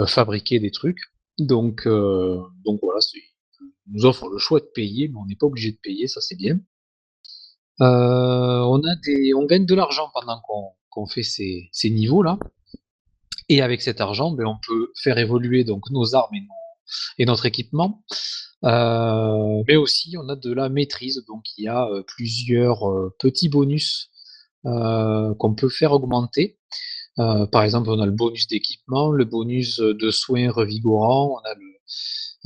fabriquer 0.07 0.61
des 0.61 0.71
trucs. 0.71 0.99
Donc, 1.39 1.87
donc 1.87 2.81
voilà, 2.83 3.01
nous 3.91 4.05
offre 4.05 4.29
le 4.29 4.39
choix 4.39 4.61
de 4.61 4.67
payer, 4.67 5.09
mais 5.09 5.17
on 5.19 5.27
n'est 5.27 5.37
pas 5.37 5.47
obligé 5.47 5.73
de 5.73 5.79
payer, 5.83 6.07
ça 6.07 6.21
c'est 6.21 6.37
bien. 6.37 6.61
on 7.81 8.81
a 8.85 8.97
des, 9.05 9.33
on 9.35 9.47
gagne 9.47 9.65
de 9.65 9.75
l'argent 9.75 10.11
pendant 10.13 10.41
qu'on 10.91 11.07
fait 11.07 11.23
ces, 11.23 11.69
ces 11.73 11.91
niveaux 11.91 12.23
là. 12.23 12.39
Et 13.49 13.63
avec 13.63 13.81
cet 13.81 14.01
argent, 14.01 14.33
ben, 14.33 14.47
on 14.47 14.59
peut 14.67 14.93
faire 15.03 15.19
évoluer 15.19 15.65
donc 15.65 15.91
nos 15.91 16.15
armes 16.15 16.35
et, 16.35 16.43
et 17.19 17.25
notre 17.25 17.47
équipement. 17.47 18.05
Euh, 18.65 19.63
mais 19.69 19.77
aussi, 19.77 20.17
on 20.19 20.29
a 20.29 20.37
de 20.37 20.53
la 20.53 20.69
maîtrise, 20.69 21.25
donc 21.29 21.45
il 21.57 21.65
y 21.65 21.69
a 21.69 21.87
euh, 21.87 22.03
plusieurs 22.03 22.89
euh, 22.89 23.15
petits 23.19 23.49
bonus 23.49 24.11
qu'on 24.65 25.55
peut 25.57 25.69
faire 25.69 25.93
augmenter. 25.93 26.59
par 27.17 27.63
exemple, 27.63 27.89
on 27.89 28.01
a 28.01 28.07
le 28.07 28.11
bonus 28.11 28.49
d'équipement, 28.49 29.13
le 29.13 29.25
bonus 29.25 29.79
de 29.79 30.11
soins 30.11 30.51
revigorants, 30.51 31.41
on 31.41 31.49
a 31.49 31.55
le, 31.55 31.77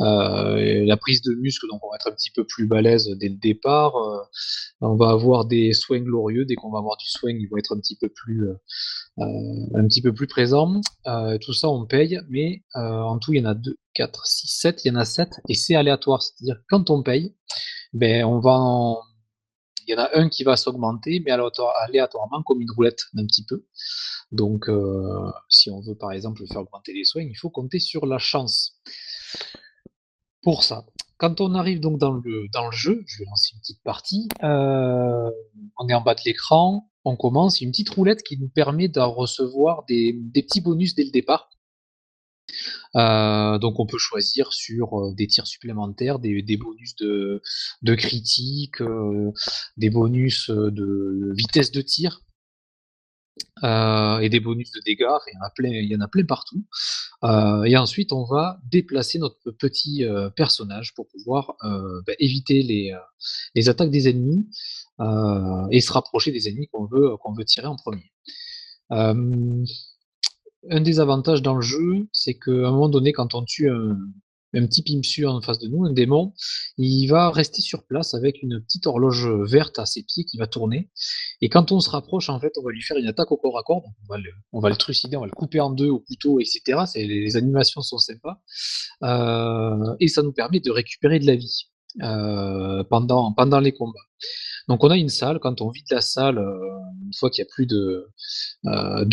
la 0.00 0.96
prise 0.96 1.22
de 1.22 1.34
muscle, 1.34 1.66
donc 1.68 1.84
on 1.84 1.90
va 1.90 1.96
être 1.96 2.08
un 2.08 2.14
petit 2.14 2.30
peu 2.30 2.44
plus 2.44 2.66
balèze 2.66 3.08
dès 3.18 3.28
le 3.28 3.36
départ. 3.36 3.94
on 4.80 4.96
va 4.96 5.10
avoir 5.10 5.44
des 5.44 5.72
soins 5.72 6.00
glorieux, 6.00 6.44
dès 6.44 6.54
qu'on 6.54 6.70
va 6.70 6.78
avoir 6.78 6.96
du 6.96 7.06
soin, 7.06 7.30
ils 7.30 7.46
vont 7.46 7.56
être 7.58 7.74
un 7.74 7.80
petit 7.80 7.96
peu 7.96 8.08
plus 8.08 8.48
euh, 9.20 9.24
un 9.74 9.86
petit 9.86 10.00
peu 10.00 10.14
plus 10.14 10.26
présent. 10.26 10.80
Euh, 11.06 11.36
tout 11.38 11.52
ça, 11.52 11.68
on 11.68 11.84
paye, 11.86 12.18
mais 12.28 12.62
euh, 12.76 12.80
en 12.80 13.18
tout, 13.18 13.34
il 13.34 13.42
y 13.42 13.46
en 13.46 13.50
a 13.50 13.54
2, 13.54 13.76
4, 13.94 14.26
6, 14.26 14.60
7, 14.60 14.84
il 14.84 14.88
y 14.88 14.90
en 14.92 14.96
a 14.96 15.04
7, 15.04 15.28
et 15.48 15.54
c'est 15.54 15.74
aléatoire. 15.74 16.22
C'est-à-dire 16.22 16.62
quand 16.68 16.90
on 16.90 17.02
paye, 17.02 17.34
ben, 17.92 18.24
on 18.24 18.40
va 18.40 18.96
il 19.86 19.92
y 19.92 19.94
en 19.96 20.02
a 20.02 20.10
un 20.14 20.28
qui 20.28 20.44
va 20.44 20.56
s'augmenter, 20.56 21.20
mais 21.24 21.32
aléatoirement 21.32 22.42
comme 22.44 22.60
une 22.60 22.70
roulette 22.70 23.00
un 23.16 23.26
petit 23.26 23.44
peu. 23.44 23.66
Donc, 24.30 24.70
si 25.48 25.68
on 25.70 25.80
veut 25.80 25.96
par 25.96 26.12
exemple 26.12 26.46
faire 26.46 26.60
augmenter 26.60 26.92
les 26.92 27.04
soins, 27.04 27.22
il 27.22 27.34
faut 27.34 27.50
compter 27.50 27.80
sur 27.80 28.06
la 28.06 28.18
chance. 28.18 28.78
Pour 30.42 30.64
ça, 30.64 30.86
quand 31.18 31.40
on 31.40 31.54
arrive 31.54 31.80
donc 31.80 31.98
dans 31.98 32.12
le, 32.12 32.48
jeu, 32.72 33.02
je 33.06 33.18
vais 33.18 33.24
lancer 33.26 33.52
une 33.54 33.60
petite 33.60 33.82
partie, 33.82 34.28
on 34.42 35.88
est 35.88 35.94
en 35.94 36.00
bas 36.00 36.14
de 36.14 36.22
l'écran, 36.24 36.90
on 37.04 37.16
commence, 37.16 37.60
une 37.60 37.70
petite 37.70 37.90
roulette 37.90 38.22
qui 38.22 38.38
nous 38.38 38.48
permet 38.48 38.88
de 38.88 39.00
recevoir 39.00 39.84
des, 39.86 40.18
petits 40.34 40.60
bonus 40.60 40.94
dès 40.94 41.04
le 41.04 41.10
départ. 41.10 41.50
Euh, 42.96 43.58
donc 43.58 43.78
on 43.78 43.86
peut 43.86 43.98
choisir 43.98 44.52
sur 44.52 44.98
euh, 44.98 45.14
des 45.14 45.28
tirs 45.28 45.46
supplémentaires, 45.46 46.18
des, 46.18 46.42
bonus 46.56 46.96
de, 46.96 47.40
critique, 47.94 48.80
euh, 48.82 49.30
des 49.76 49.90
bonus 49.90 50.50
de 50.50 51.32
vitesse 51.36 51.70
de 51.70 51.80
tir. 51.80 52.22
Et 53.62 54.28
des 54.28 54.40
bonus 54.40 54.70
de 54.72 54.80
dégâts, 54.84 55.18
il 55.26 55.34
y 55.34 55.38
en 55.38 55.46
a 55.46 55.50
plein, 55.50 55.70
il 55.70 55.90
y 55.90 55.96
en 55.96 56.00
a 56.00 56.08
plein 56.08 56.24
partout. 56.24 56.64
et 57.22 57.76
ensuite, 57.76 58.12
on 58.12 58.24
va 58.24 58.58
déplacer 58.70 59.18
notre 59.18 59.50
petit 59.50 60.04
personnage 60.36 60.94
pour 60.94 61.08
pouvoir 61.08 61.56
bah, 61.62 62.12
éviter 62.18 62.62
les, 62.62 63.68
attaques 63.68 63.90
des 63.90 64.08
ennemis 64.08 64.46
euh, 65.00 65.66
et 65.70 65.80
se 65.80 65.92
rapprocher 65.92 66.30
des 66.30 66.48
ennemis 66.48 66.68
qu'on 66.68 66.84
veut, 66.84 67.16
qu'on 67.16 67.32
veut 67.32 67.44
tirer 67.44 67.66
en 67.66 67.76
premier. 67.76 68.12
Euh, 68.92 69.64
un 70.68 70.80
des 70.80 71.00
avantages 71.00 71.40
dans 71.40 71.54
le 71.54 71.62
jeu, 71.62 72.06
c'est 72.12 72.34
qu'à 72.34 72.50
un 72.50 72.70
moment 72.70 72.90
donné, 72.90 73.12
quand 73.12 73.34
on 73.34 73.44
tue 73.44 73.70
un, 73.70 73.98
un 74.54 74.66
petit 74.66 74.82
Pimsu 74.82 75.26
en 75.26 75.40
face 75.40 75.58
de 75.58 75.68
nous, 75.68 75.84
un 75.84 75.92
démon, 75.92 76.32
il 76.76 77.06
va 77.06 77.30
rester 77.30 77.62
sur 77.62 77.84
place 77.84 78.14
avec 78.14 78.42
une 78.42 78.60
petite 78.60 78.86
horloge 78.86 79.26
verte 79.26 79.78
à 79.78 79.86
ses 79.86 80.02
pieds 80.02 80.24
qui 80.24 80.38
va 80.38 80.46
tourner. 80.46 80.90
Et 81.40 81.48
quand 81.48 81.72
on 81.72 81.80
se 81.80 81.90
rapproche, 81.90 82.28
en 82.28 82.40
fait, 82.40 82.52
on 82.58 82.62
va 82.62 82.70
lui 82.70 82.82
faire 82.82 82.96
une 82.96 83.06
attaque 83.06 83.30
au 83.32 83.36
corps 83.36 83.58
à 83.58 83.62
corps. 83.62 83.84
On 84.52 84.60
va 84.60 84.68
le, 84.68 84.76
trucider, 84.76 85.16
on 85.16 85.20
va 85.20 85.26
le 85.26 85.32
couper 85.32 85.60
en 85.60 85.70
deux 85.70 85.88
au 85.88 86.00
couteau, 86.00 86.40
etc. 86.40 86.80
Les 86.94 87.36
animations 87.36 87.80
sont 87.80 87.98
sympas. 87.98 88.40
Euh, 89.02 89.96
et 90.00 90.08
ça 90.08 90.22
nous 90.22 90.32
permet 90.32 90.60
de 90.60 90.70
récupérer 90.70 91.18
de 91.18 91.26
la 91.26 91.36
vie 91.36 91.70
euh, 92.02 92.84
pendant, 92.84 93.60
les 93.60 93.72
combats. 93.72 94.00
Donc 94.68 94.84
on 94.84 94.90
a 94.90 94.96
une 94.96 95.08
salle, 95.08 95.40
quand 95.40 95.60
on 95.60 95.70
vide 95.70 95.86
la 95.90 96.00
salle, 96.00 96.38
euh, 96.38 96.58
une 97.04 97.14
fois 97.14 97.30
qu'il 97.30 97.42
n'y 97.42 97.48
a 97.48 97.52
plus 97.52 97.66
de, 97.66 98.08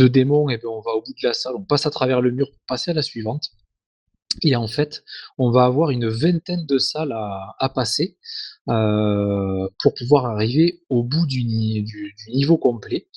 démons, 0.08 0.50
et 0.50 0.58
bien 0.58 0.69
on 0.69 0.82
va 0.82 0.91
au 0.91 1.02
bout 1.02 1.13
de 1.13 1.28
la 1.28 1.34
salle, 1.34 1.56
on 1.56 1.63
passe 1.63 1.86
à 1.86 1.89
travers 1.89 2.21
le 2.21 2.32
mur 2.32 2.47
pour 2.52 2.60
passer 2.67 2.91
à 2.91 2.93
la 2.93 3.02
suivante. 3.02 3.50
Et 4.43 4.56
en 4.56 4.67
fait, 4.67 5.04
on 5.38 5.52
va 5.52 5.65
avoir 5.65 5.89
une 5.89 6.08
vingtaine 6.08 6.65
de 6.65 6.78
salles 6.78 7.13
à, 7.13 7.69
passer 7.69 8.17
euh, 8.69 9.67
pour 9.82 9.93
pouvoir 9.93 10.26
arriver 10.26 10.82
au 10.89 11.04
bout 11.04 11.26
du, 11.26 11.43
niveau 11.43 12.58
complet. 12.58 13.08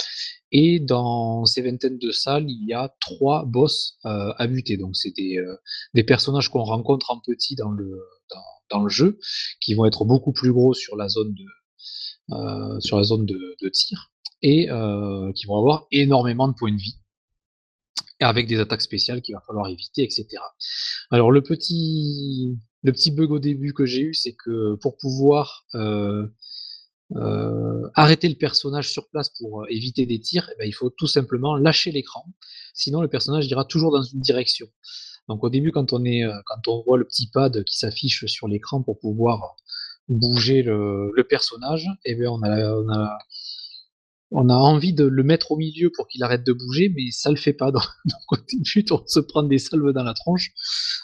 Et 0.53 0.81
dans 0.81 1.45
ces 1.45 1.63
vingtaines 1.63 1.99
de 1.99 2.11
salles, 2.11 2.47
il 2.49 2.67
y 2.67 2.73
a 2.73 2.93
trois 3.01 3.45
boss 3.45 3.99
euh, 4.05 4.33
à 4.37 4.47
buter. 4.47 4.77
Donc 4.77 4.97
c'est 4.97 5.15
des, 5.15 5.39
euh, 5.39 6.03
personnages 6.05 6.49
qu'on 6.49 6.65
rencontre 6.65 7.11
en 7.11 7.21
petit 7.21 7.55
dans 7.55 7.71
le, 7.71 8.01
jeu, 8.89 9.19
qui 9.61 9.75
vont 9.75 9.85
être 9.85 10.05
beaucoup 10.05 10.33
plus 10.33 10.53
gros 10.53 10.75
sur 10.75 10.97
la 10.97 11.09
zone 11.09 11.35
de 12.29 13.69
tir, 13.69 14.11
et 14.43 14.69
qui 15.35 15.47
vont 15.47 15.59
avoir 15.59 15.87
énormément 15.91 16.49
de 16.49 16.55
points 16.55 16.73
de 16.73 16.81
vie 16.81 17.00
avec 18.21 18.47
des 18.47 18.61
attaques 18.61 18.83
spéciales 18.83 19.23
qu'il 19.23 19.35
va 19.35 19.41
falloir 19.41 19.69
éviter, 19.69 20.03
etc. 20.03 20.27
Alors 21.11 21.31
le 21.31 21.43
petit, 21.43 22.59
le 22.83 22.93
petit 22.93 23.11
bug 23.11 23.31
au 23.31 23.39
début 23.39 23.73
que 23.73 23.87
j'ai 23.87 24.03
eu, 24.03 24.15
c'est 24.15 24.35
que 24.35 24.75
pour 24.77 24.97
pouvoir 24.97 25.65
euh, 25.75 26.27
euh, 27.17 27.89
arrêter 27.95 28.29
le 28.29 28.35
personnage 28.35 28.91
sur 28.91 29.09
place 29.09 29.31
pour 29.31 29.63
euh, 29.63 29.67
éviter 29.71 30.07
des 30.07 30.21
tirs, 30.21 30.49
eh 30.53 30.59
ben, 30.59 30.69
il 30.69 30.73
faut 30.73 30.91
tout 30.91 31.07
simplement 31.07 31.57
lâcher 31.57 31.93
l'écran. 31.93 32.25
Sinon, 32.75 33.01
le 33.01 33.09
personnage 33.09 33.47
ira 33.47 33.65
toujours 33.65 33.91
dans 33.91 34.03
une 34.03 34.21
direction. 34.21 34.69
Donc 35.29 35.43
au 35.43 35.51
début, 35.51 35.73
quand 35.73 35.93
on, 35.93 36.05
est, 36.05 36.25
quand 36.47 36.69
on 36.69 36.83
voit 36.83 36.99
le 36.99 37.05
petit 37.05 37.29
pad 37.29 37.63
qui 37.65 37.79
s'affiche 37.79 38.27
sur 38.27 38.49
l'écran 38.49 38.83
pour 38.83 38.99
pouvoir 38.99 39.55
bouger 40.09 40.63
le, 40.63 41.13
personnage, 41.29 41.87
eh 42.05 42.17
bien, 42.17 42.31
on 42.31 42.43
a, 42.43 42.75
on 42.75 42.89
a 42.93 43.19
on 44.31 44.49
a 44.49 44.55
envie 44.55 44.93
de 44.93 45.05
le 45.05 45.23
mettre 45.23 45.53
au 45.53 45.57
milieu 45.57 45.91
pour 45.91 46.07
qu'il 46.07 46.23
arrête 46.23 46.45
de 46.45 46.53
bouger, 46.53 46.93
mais 46.95 47.11
ça 47.11 47.31
le 47.31 47.37
fait 47.37 47.53
pas. 47.53 47.71
Donc, 47.73 47.83
début, 48.49 48.85
on 48.91 49.03
se 49.07 49.21
prend 49.21 49.43
des 49.43 49.59
salves 49.59 49.93
dans 49.93 50.05
la 50.05 50.15
tronche 50.15 50.53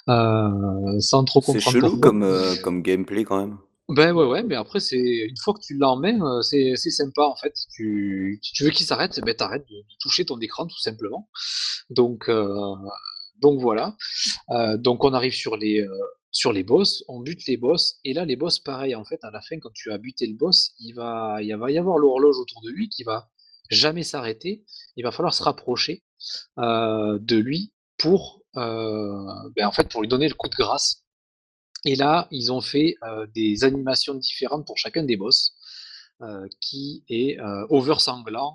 euh, 0.09 1.01
sans 1.01 1.25
trop 1.25 1.41
comprendre. 1.41 1.65
C'est 1.65 1.73
chelou 1.73 1.99
comme, 1.99 2.23
euh, 2.23 2.55
comme 2.63 2.83
gameplay 2.83 3.25
quand 3.25 3.39
même. 3.39 3.59
Ben 3.89 4.13
ouais, 4.13 4.27
ouais, 4.27 4.43
mais 4.43 4.57
après, 4.57 4.81
c'est 4.81 4.99
une 4.99 5.37
fois 5.37 5.55
que 5.55 5.61
tu 5.61 5.77
l'as 5.79 5.91
en 5.91 5.97
main, 5.97 6.21
euh, 6.21 6.43
c'est 6.43 6.77
sympa 6.77 7.23
en 7.23 7.37
fait. 7.37 7.55
Tu, 7.73 8.41
tu 8.43 8.65
veux 8.65 8.71
qu'il 8.71 8.85
s'arrête, 8.85 9.21
ben 9.25 9.35
t'arrêtes 9.35 9.67
de, 9.69 9.77
toucher 10.01 10.25
ton 10.25 10.39
écran 10.41 10.67
tout 10.67 10.81
simplement. 10.81 11.29
Donc, 11.91 12.29
donc 13.41 13.61
voilà. 13.61 13.97
donc 14.79 15.05
on 15.05 15.13
arrive 15.13 15.35
sur 15.35 15.57
les, 15.57 15.87
sur 16.31 16.53
les 16.53 16.63
boss, 16.63 17.05
on 17.09 17.21
bute 17.21 17.47
les 17.47 17.57
boss, 17.57 17.99
et 18.05 18.13
là 18.13 18.25
les 18.25 18.37
boss 18.37 18.59
pareil 18.59 18.95
en 18.95 19.05
fait 19.05 19.23
à 19.23 19.31
la 19.31 19.41
fin 19.41 19.59
quand 19.59 19.73
tu 19.73 19.91
as 19.93 19.99
buté 19.99 20.27
le 20.27 20.35
boss, 20.35 20.73
il 20.79 20.93
va, 20.93 21.43
y 21.43 21.53
avoir 21.53 21.99
l'horloge 21.99 22.37
autour 22.39 22.61
de 22.63 22.71
lui 22.71 22.89
qui 22.89 23.05
va 23.05 23.31
jamais 23.71 24.03
s'arrêter, 24.03 24.65
il 24.97 25.05
va 25.05 25.11
falloir 25.11 25.35
se 25.35 25.43
rapprocher 25.43 26.05
euh, 26.59 27.19
de 27.21 27.37
lui 27.37 27.73
pour 27.99 28.43
euh, 28.57 29.51
ben, 29.55 29.71
pour 29.91 30.03
lui 30.03 30.09
donner 30.09 30.29
le 30.29 30.35
coup 30.35 30.49
de 30.49 30.55
grâce. 30.55 31.05
Et 31.85 31.97
là 31.97 32.29
ils 32.31 32.53
ont 32.53 32.61
fait 32.61 32.97
euh, 33.03 33.27
des 33.35 33.65
animations 33.65 34.15
différentes 34.15 34.67
pour 34.67 34.79
chacun 34.79 35.05
des 35.05 35.17
boss. 35.17 35.55
qui 36.61 37.05
est 37.11 37.39
over 37.69 37.99
sanglant 37.99 38.55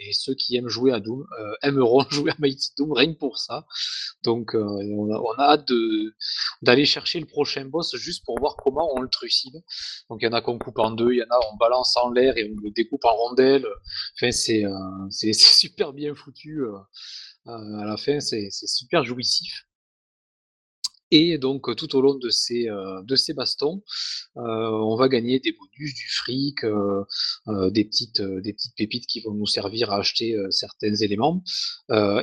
et 0.00 0.12
ceux 0.12 0.34
qui 0.34 0.56
aiment 0.56 0.68
jouer 0.68 0.92
à 0.92 1.00
Doom 1.00 1.26
aimeront 1.62 2.04
jouer 2.10 2.30
à 2.32 2.36
Mighty 2.38 2.70
Doom 2.76 2.92
rien 2.92 3.14
pour 3.14 3.38
ça. 3.38 3.66
Donc 4.24 4.54
on 4.54 5.38
a, 5.38 5.42
hâte 5.42 5.70
d'aller 6.62 6.84
chercher 6.84 7.20
le 7.20 7.26
prochain 7.26 7.64
boss 7.64 7.94
juste 7.96 8.24
pour 8.24 8.38
voir 8.38 8.56
comment 8.56 8.88
on 8.94 9.00
le 9.00 9.08
trucide. 9.08 9.62
Donc 10.08 10.20
il 10.22 10.24
y 10.24 10.28
en 10.28 10.32
a 10.32 10.40
qu'on 10.40 10.58
coupe 10.58 10.78
en 10.78 10.90
deux, 10.90 11.12
il 11.12 11.18
y 11.18 11.22
en 11.22 11.34
a 11.34 11.40
on 11.52 11.56
balance 11.56 11.96
en 11.96 12.10
l'air 12.10 12.36
et 12.36 12.50
on 12.50 12.60
le 12.60 12.70
découpe 12.70 13.04
en 13.04 13.14
rondelles. 13.14 13.66
Enfin 14.16 14.30
c'est 14.32 14.64
super 15.32 15.92
bien 15.92 16.14
foutu. 16.14 16.64
à 17.46 17.84
la 17.84 17.96
fin 17.96 18.20
c'est 18.20 18.48
super 18.50 19.04
jouissif. 19.04 19.66
Et 21.14 21.38
donc 21.38 21.76
tout 21.76 21.94
au 21.94 22.00
long 22.00 22.14
de 22.14 22.30
ces, 22.30 22.66
de 22.66 23.16
ces 23.16 23.34
bastons, 23.34 23.82
on 24.34 24.96
va 24.96 25.08
gagner 25.08 25.38
des 25.40 25.52
bonus, 25.52 25.94
du 25.94 26.08
fric, 26.08 26.64
des, 27.46 27.84
petites, 27.84 28.22
des 28.22 28.52
petites 28.54 28.74
pépites 28.76 29.06
qui 29.06 29.20
vont 29.20 29.34
nous 29.34 29.46
servir 29.46 29.92
à 29.92 29.98
acheter 29.98 30.34
certains 30.50 30.94
éléments. 30.94 31.44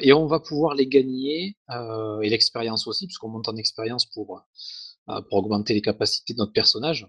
et 0.01 0.11
on 0.11 0.25
va 0.25 0.39
pouvoir 0.39 0.73
les 0.73 0.87
gagner, 0.87 1.55
et 1.69 2.29
l'expérience 2.29 2.87
aussi, 2.87 3.05
puisqu'on 3.05 3.29
monte 3.29 3.47
en 3.47 3.55
expérience 3.57 4.07
pour, 4.07 4.41
pour 5.05 5.33
augmenter 5.37 5.75
les 5.75 5.81
capacités 5.83 6.33
de 6.33 6.39
notre 6.39 6.53
personnage. 6.53 7.07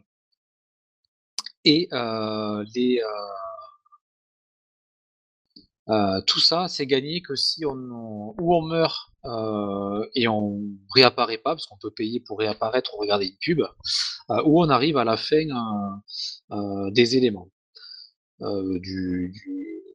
Et 1.65 1.89
les, 2.75 3.01
euh, 5.91 6.21
tout 6.27 6.39
ça, 6.39 6.69
c'est 6.69 6.87
gagné 6.87 7.21
que 7.21 7.35
si 7.35 7.65
on, 7.67 8.35
ou 8.39 8.55
on 8.55 8.63
meurt 8.63 9.10
euh, 9.25 10.07
et 10.15 10.29
on 10.29 10.61
réapparaît 10.95 11.39
pas, 11.39 11.51
parce 11.51 11.67
qu'on 11.67 11.79
peut 11.79 11.91
payer 11.91 12.21
pour 12.21 12.39
réapparaître 12.39 12.95
ou 12.95 12.99
regarder 12.99 13.27
une 13.27 13.37
pub, 13.41 13.61
euh, 13.61 14.43
ou 14.45 14.63
on 14.63 14.69
arrive 14.69 14.97
à 14.97 15.05
la 15.05 15.17
fin 15.17 15.45
des 16.91 17.17
éléments 17.17 17.51
du, 18.41 19.35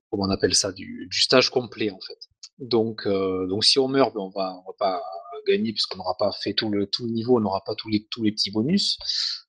comment 0.09 0.25
on 0.25 0.29
appelle 0.29 0.53
ça, 0.53 0.71
du, 0.71 1.09
stage 1.11 1.49
complet 1.49 1.89
en 1.91 1.99
fait. 1.99 2.19
Donc, 2.59 3.07
donc 3.07 3.63
si 3.63 3.79
on 3.79 3.87
meurt, 3.87 4.13
ben, 4.13 4.21
on 4.21 4.29
va, 4.29 4.61
va 4.65 4.73
pas 4.77 5.01
gagner 5.47 5.73
puisqu'on 5.73 5.97
n'aura 5.97 6.15
pas 6.17 6.31
fait 6.31 6.53
tout 6.53 6.69
le, 6.69 6.87
tout 6.87 7.07
niveau, 7.07 7.37
on 7.37 7.41
n'aura 7.41 7.63
pas 7.63 7.75
tous 7.75 7.89
les, 7.89 8.05
tous 8.09 8.23
les 8.23 8.31
petits 8.31 8.51
bonus. 8.51 8.97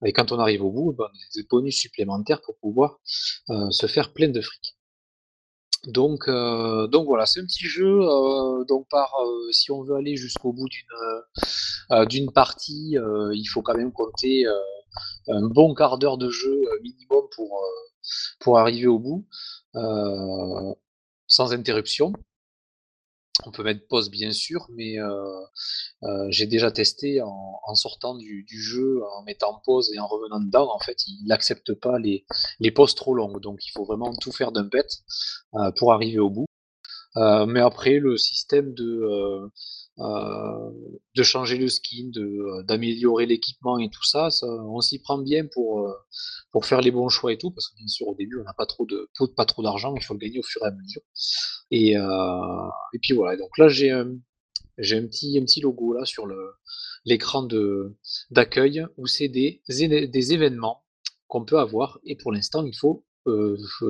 Et 0.05 0.13
quand 0.13 0.33
on 0.33 0.39
arrive 0.39 0.65
au 0.65 0.71
bout, 0.71 0.93
ben, 0.93 1.05
on 1.05 1.17
a 1.17 1.29
des 1.35 1.47
bonus 1.49 1.77
supplémentaires 1.79 2.41
pour 2.43 2.57
pouvoir 2.59 2.99
se 3.71 3.87
faire 3.87 4.13
plein 4.13 4.29
de 4.29 4.41
fric. 4.41 4.76
Donc, 5.85 6.29
euh, 6.29 6.87
donc 6.89 7.07
voilà, 7.07 7.27
c'est 7.27 7.41
un 7.41 7.47
petit 7.47 7.67
jeu. 7.67 8.01
Euh, 8.01 8.65
donc 8.65 8.87
par, 8.91 9.15
euh, 9.23 9.53
si 9.53 9.71
on 9.71 9.83
veut 9.83 9.95
aller 9.95 10.17
jusqu'au 10.17 10.53
bout 10.53 10.69
d'une 12.09 12.33
partie, 12.33 12.97
il 13.33 13.47
faut 13.47 13.63
quand 13.63 13.77
même 13.77 13.93
compter 13.93 14.45
un 15.29 15.43
bon 15.43 15.75
quart 15.75 15.99
d'heure 15.99 16.19
de 16.19 16.31
jeu 16.31 16.61
minimum 16.83 17.25
pour 18.41 18.59
arriver 18.59 18.87
au 18.87 18.99
bout, 18.99 19.27
sans 21.27 21.53
interruption. 21.53 22.13
On 23.47 23.51
peut 23.53 23.63
mettre 23.63 23.87
pause 23.87 24.11
bien 24.11 24.33
sûr, 24.33 24.67
mais 24.75 24.97
j'ai 26.31 26.47
déjà 26.47 26.71
testé 26.71 27.23
en, 27.23 27.75
sortant 27.75 28.17
du, 28.17 28.45
jeu, 28.49 29.03
en 29.17 29.23
mettant 29.23 29.61
pause 29.65 29.93
et 29.95 29.99
en 29.99 30.07
revenant 30.07 30.41
dedans. 30.41 30.69
En 30.75 30.81
fait, 30.81 31.07
il 31.07 31.27
n'accepte 31.27 31.75
pas 31.75 31.99
les, 31.99 32.27
les 32.61 32.71
pauses 32.71 32.95
trop 32.95 33.15
longues, 33.15 33.41
donc 33.41 33.65
il 33.65 33.71
faut 33.71 33.85
vraiment 33.85 34.13
tout 34.15 34.33
faire 34.33 34.53
d'un 34.53 34.69
pet 34.69 34.87
pour 35.77 35.93
arriver 35.93 36.19
au 36.19 36.31
bout. 36.31 36.47
mais 37.15 37.61
après, 37.61 37.99
le 37.99 38.17
système 38.17 38.75
de 38.75 39.49
de 39.99 41.23
changer 41.23 41.57
le 41.57 41.69
skin, 41.69 42.11
d'améliorer 42.65 43.27
l'équipement 43.27 43.79
et 43.79 43.89
tout 43.89 44.05
ça, 44.05 44.29
on 44.43 44.81
s'y 44.81 44.99
prend 44.99 45.19
bien 45.19 45.47
pour, 45.47 45.89
pour 46.53 46.67
faire 46.67 46.81
les 46.81 46.91
bons 46.91 47.09
choix 47.09 47.33
et 47.33 47.39
tout, 47.39 47.51
parce 47.51 47.69
que 47.69 47.77
bien 47.77 47.89
sûr 47.89 48.09
au 48.09 48.15
début 48.15 48.39
on 48.41 48.45
n'a 48.45 48.53
pas 48.55 48.67
trop 48.67 48.85
de 48.85 49.09
pas 49.37 49.47
trop 49.47 49.63
d'argent, 49.63 49.95
il 49.97 50.05
faut 50.05 50.15
le 50.15 50.19
gagner 50.19 50.39
au 50.39 50.43
fur 50.43 50.63
et 50.63 50.67
à 50.67 50.71
mesure. 50.71 51.03
Et, 51.71 51.93
et 51.93 52.99
puis 53.01 53.15
voilà, 53.15 53.37
donc 53.37 53.57
là 53.59 53.69
j'ai 53.69 53.91
un, 53.91 54.11
un 54.79 55.07
petit, 55.07 55.39
un 55.39 55.43
petit 55.45 55.61
logo 55.61 55.95
là 55.95 56.05
sur 56.05 56.27
l'écran 57.05 57.49
d'accueil 58.31 58.87
où 58.97 59.07
c'est 59.07 59.29
des, 59.29 59.63
des 59.69 60.33
événements 60.33 60.85
qu'on 61.29 61.45
peut 61.45 61.59
avoir 61.59 61.99
et 62.05 62.17
pour 62.17 62.33
l'instant 62.33 62.65
il 62.67 62.77
faut 62.77 63.05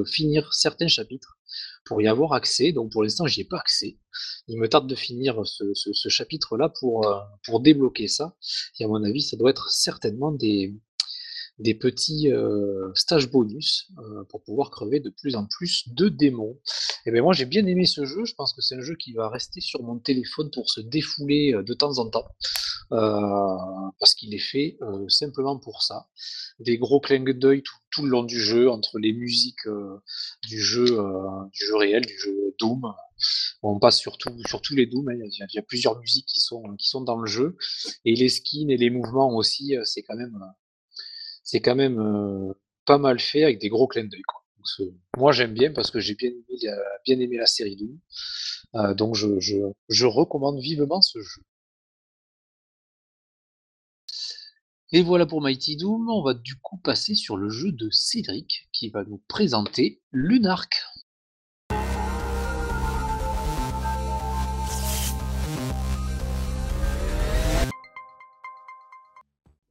finir 0.06 0.54
certains 0.54 0.88
chapitres 0.88 1.35
pour 1.84 2.00
y 2.02 2.08
avoir 2.08 2.32
accès. 2.32 2.72
Donc 2.72 2.92
pour 2.92 3.02
l'instant, 3.02 3.26
j'y 3.26 3.42
ai 3.42 3.44
pas 3.44 3.58
accès. 3.58 3.98
Il 4.48 4.58
me 4.58 4.68
tarde 4.68 4.88
de 4.88 4.94
finir 4.94 5.42
ce, 5.44 6.08
chapitre-là 6.08 6.72
euh, 6.82 7.00
pour 7.44 7.60
débloquer 7.60 8.08
ça. 8.08 8.36
Et 8.78 8.84
à 8.84 8.88
mon 8.88 9.02
avis, 9.04 9.22
ça 9.22 9.36
doit 9.36 9.50
être 9.50 9.70
certainement 9.70 10.32
des, 10.32 10.74
des 11.58 11.74
petits 11.74 12.30
euh, 12.30 12.90
stages 12.94 13.30
bonus 13.30 13.88
euh, 13.98 14.24
pour 14.24 14.42
pouvoir 14.42 14.70
crever 14.70 15.00
de 15.00 15.10
plus 15.10 15.36
en 15.36 15.46
plus 15.46 15.88
de 15.88 16.08
démons. 16.08 16.58
Et 17.06 17.10
bien 17.10 17.22
moi 17.22 17.32
j'ai 17.32 17.46
bien 17.46 17.64
aimé 17.66 17.86
ce 17.86 18.04
jeu, 18.04 18.24
je 18.24 18.34
pense 18.34 18.52
que 18.52 18.60
c'est 18.60 18.74
un 18.74 18.80
jeu 18.80 18.94
qui 18.94 19.12
va 19.12 19.28
rester 19.28 19.60
sur 19.60 19.82
mon 19.82 19.98
téléphone 19.98 20.50
pour 20.50 20.70
se 20.70 20.80
défouler 20.80 21.54
euh, 21.54 21.62
de 21.62 21.72
temps 21.72 21.98
en 21.98 22.10
temps, 22.10 22.28
parce 22.90 24.14
qu'il 24.14 24.34
est 24.34 24.38
fait 24.38 24.78
simplement 25.08 25.58
pour 25.58 25.82
ça. 25.82 26.06
Des 26.60 26.78
gros 26.78 27.00
clins 27.00 27.24
d'œil 27.24 27.62
tout, 27.62 28.02
le 28.02 28.10
long 28.10 28.22
du 28.22 28.38
jeu, 28.38 28.70
entre 28.70 28.98
les 28.98 29.12
musiques 29.12 29.66
du, 30.46 30.60
jeu, 30.60 30.98
du 31.52 31.66
jeu 31.66 31.76
réel, 31.76 32.06
du 32.06 32.16
jeu 32.16 32.54
Doom. 32.60 32.92
On 33.62 33.80
passe 33.80 33.98
sur, 33.98 34.16
sur 34.46 34.60
tous 34.60 34.74
les 34.76 34.86
Doom, 34.86 35.08
hein. 35.08 35.14
il, 35.14 35.54
y 35.54 35.58
a, 35.58 35.62
plusieurs 35.62 35.98
musiques 35.98 36.26
qui 36.26 36.38
sont, 36.38 36.62
qui 36.76 36.88
sont 36.88 37.00
dans 37.00 37.18
le 37.18 37.26
jeu, 37.26 37.56
et 38.04 38.14
les 38.14 38.28
skins 38.28 38.70
et 38.70 38.76
les 38.76 38.90
mouvements 38.90 39.34
aussi, 39.34 39.74
c'est 39.84 40.02
quand 40.02 40.16
même 40.16 40.38
c'est 41.46 41.60
quand 41.60 41.76
même 41.76 42.52
pas 42.84 42.98
mal 42.98 43.20
fait 43.20 43.44
avec 43.44 43.58
des 43.58 43.68
gros 43.68 43.86
clins 43.86 44.04
d'œil. 44.04 44.22
Moi 45.16 45.32
j'aime 45.32 45.54
bien 45.54 45.72
parce 45.72 45.92
que 45.92 46.00
j'ai 46.00 46.16
bien 46.16 47.20
aimé, 47.20 47.36
la 47.36 47.46
série 47.46 47.76
Doom. 47.76 48.94
Donc 48.96 49.14
je, 49.14 49.38
je, 49.88 50.06
recommande 50.06 50.58
vivement 50.58 51.00
ce 51.00 51.20
jeu. 51.20 51.42
Et 54.92 55.02
voilà 55.02 55.24
pour 55.24 55.40
Mighty 55.40 55.76
Doom, 55.76 56.08
on 56.10 56.22
va 56.22 56.34
du 56.34 56.56
coup 56.56 56.78
passer 56.78 57.14
sur 57.14 57.36
le 57.36 57.48
jeu 57.48 57.70
de 57.70 57.90
Cédric 57.90 58.68
qui 58.72 58.88
va 58.90 59.04
nous 59.04 59.22
présenter 59.28 60.00
Lunark. 60.10 60.74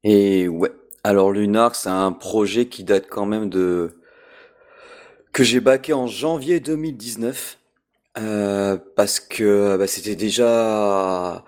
Et 0.04 0.48
ouais, 0.48 0.72
alors 1.06 1.32
Lunar, 1.32 1.76
c'est 1.76 1.90
un 1.90 2.12
projet 2.12 2.66
qui 2.68 2.84
date 2.84 3.06
quand 3.08 3.28
même 3.28 3.48
de 3.48 3.96
que 5.34 5.44
j'ai 5.44 5.60
baqué 5.60 5.94
en 5.94 6.08
janvier 6.08 6.60
2019 6.60 7.60
euh, 8.18 8.80
parce 8.96 9.20
que 9.20 9.78
bah, 9.78 9.86
c'était 9.86 10.16
déjà 10.16 11.46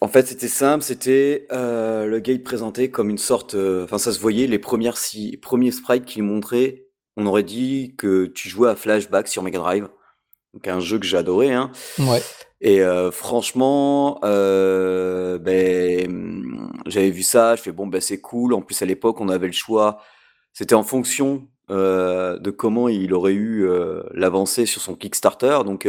en 0.00 0.08
fait 0.08 0.28
c'était 0.28 0.48
simple, 0.48 0.82
c'était 0.82 1.46
euh, 1.52 2.06
le 2.06 2.20
gars 2.20 2.38
présenté 2.42 2.90
comme 2.90 3.10
une 3.10 3.18
sorte 3.18 3.54
euh, 3.54 3.84
enfin 3.84 3.98
ça 3.98 4.12
se 4.12 4.18
voyait 4.18 4.46
les 4.46 4.58
premières 4.58 4.96
premiers 5.42 5.72
sprites 5.72 6.06
qu'il 6.06 6.22
montrait, 6.22 6.86
on 7.18 7.26
aurait 7.26 7.42
dit 7.42 7.94
que 7.98 8.24
tu 8.24 8.48
jouais 8.48 8.70
à 8.70 8.76
Flashback 8.76 9.28
sur 9.28 9.42
Mega 9.42 9.58
Drive. 9.58 9.90
Donc 10.54 10.68
un 10.68 10.80
jeu 10.80 10.98
que 10.98 11.16
adoré 11.16 11.52
hein. 11.52 11.70
Ouais. 11.98 12.22
Et 12.64 12.80
euh, 12.80 13.10
franchement, 13.10 14.20
euh, 14.22 15.36
ben, 15.36 16.70
j'avais 16.86 17.10
vu 17.10 17.24
ça, 17.24 17.56
je 17.56 17.62
fais 17.62 17.72
bon, 17.72 17.88
ben 17.88 18.00
c'est 18.00 18.20
cool. 18.20 18.54
En 18.54 18.62
plus, 18.62 18.80
à 18.82 18.86
l'époque, 18.86 19.20
on 19.20 19.28
avait 19.28 19.48
le 19.48 19.52
choix. 19.52 19.98
C'était 20.52 20.76
en 20.76 20.84
fonction 20.84 21.48
euh, 21.70 22.38
de 22.38 22.52
comment 22.52 22.88
il 22.88 23.14
aurait 23.14 23.32
eu 23.32 23.68
l'avancée 24.14 24.64
sur 24.64 24.80
son 24.80 24.94
Kickstarter. 24.94 25.58
Donc, 25.66 25.88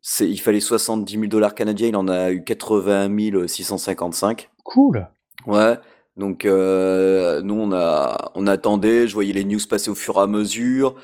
c'est, 0.00 0.28
il 0.28 0.38
fallait 0.38 0.58
70 0.58 1.12
000 1.12 1.26
dollars 1.26 1.54
canadiens, 1.54 1.88
il 1.88 1.96
en 1.96 2.08
a 2.08 2.32
eu 2.32 2.42
80 2.42 3.46
655. 3.46 4.50
Cool. 4.64 5.08
Ouais. 5.46 5.78
Donc, 6.16 6.44
nous, 6.44 6.50
on 6.50 7.72
a, 7.72 8.32
on 8.34 8.48
attendait, 8.48 9.06
je 9.06 9.14
voyais 9.14 9.32
les 9.32 9.44
news 9.44 9.60
passer 9.70 9.90
au 9.90 9.94
fur 9.94 10.16
et 10.16 10.22
à 10.22 10.26
mesure. 10.26 10.96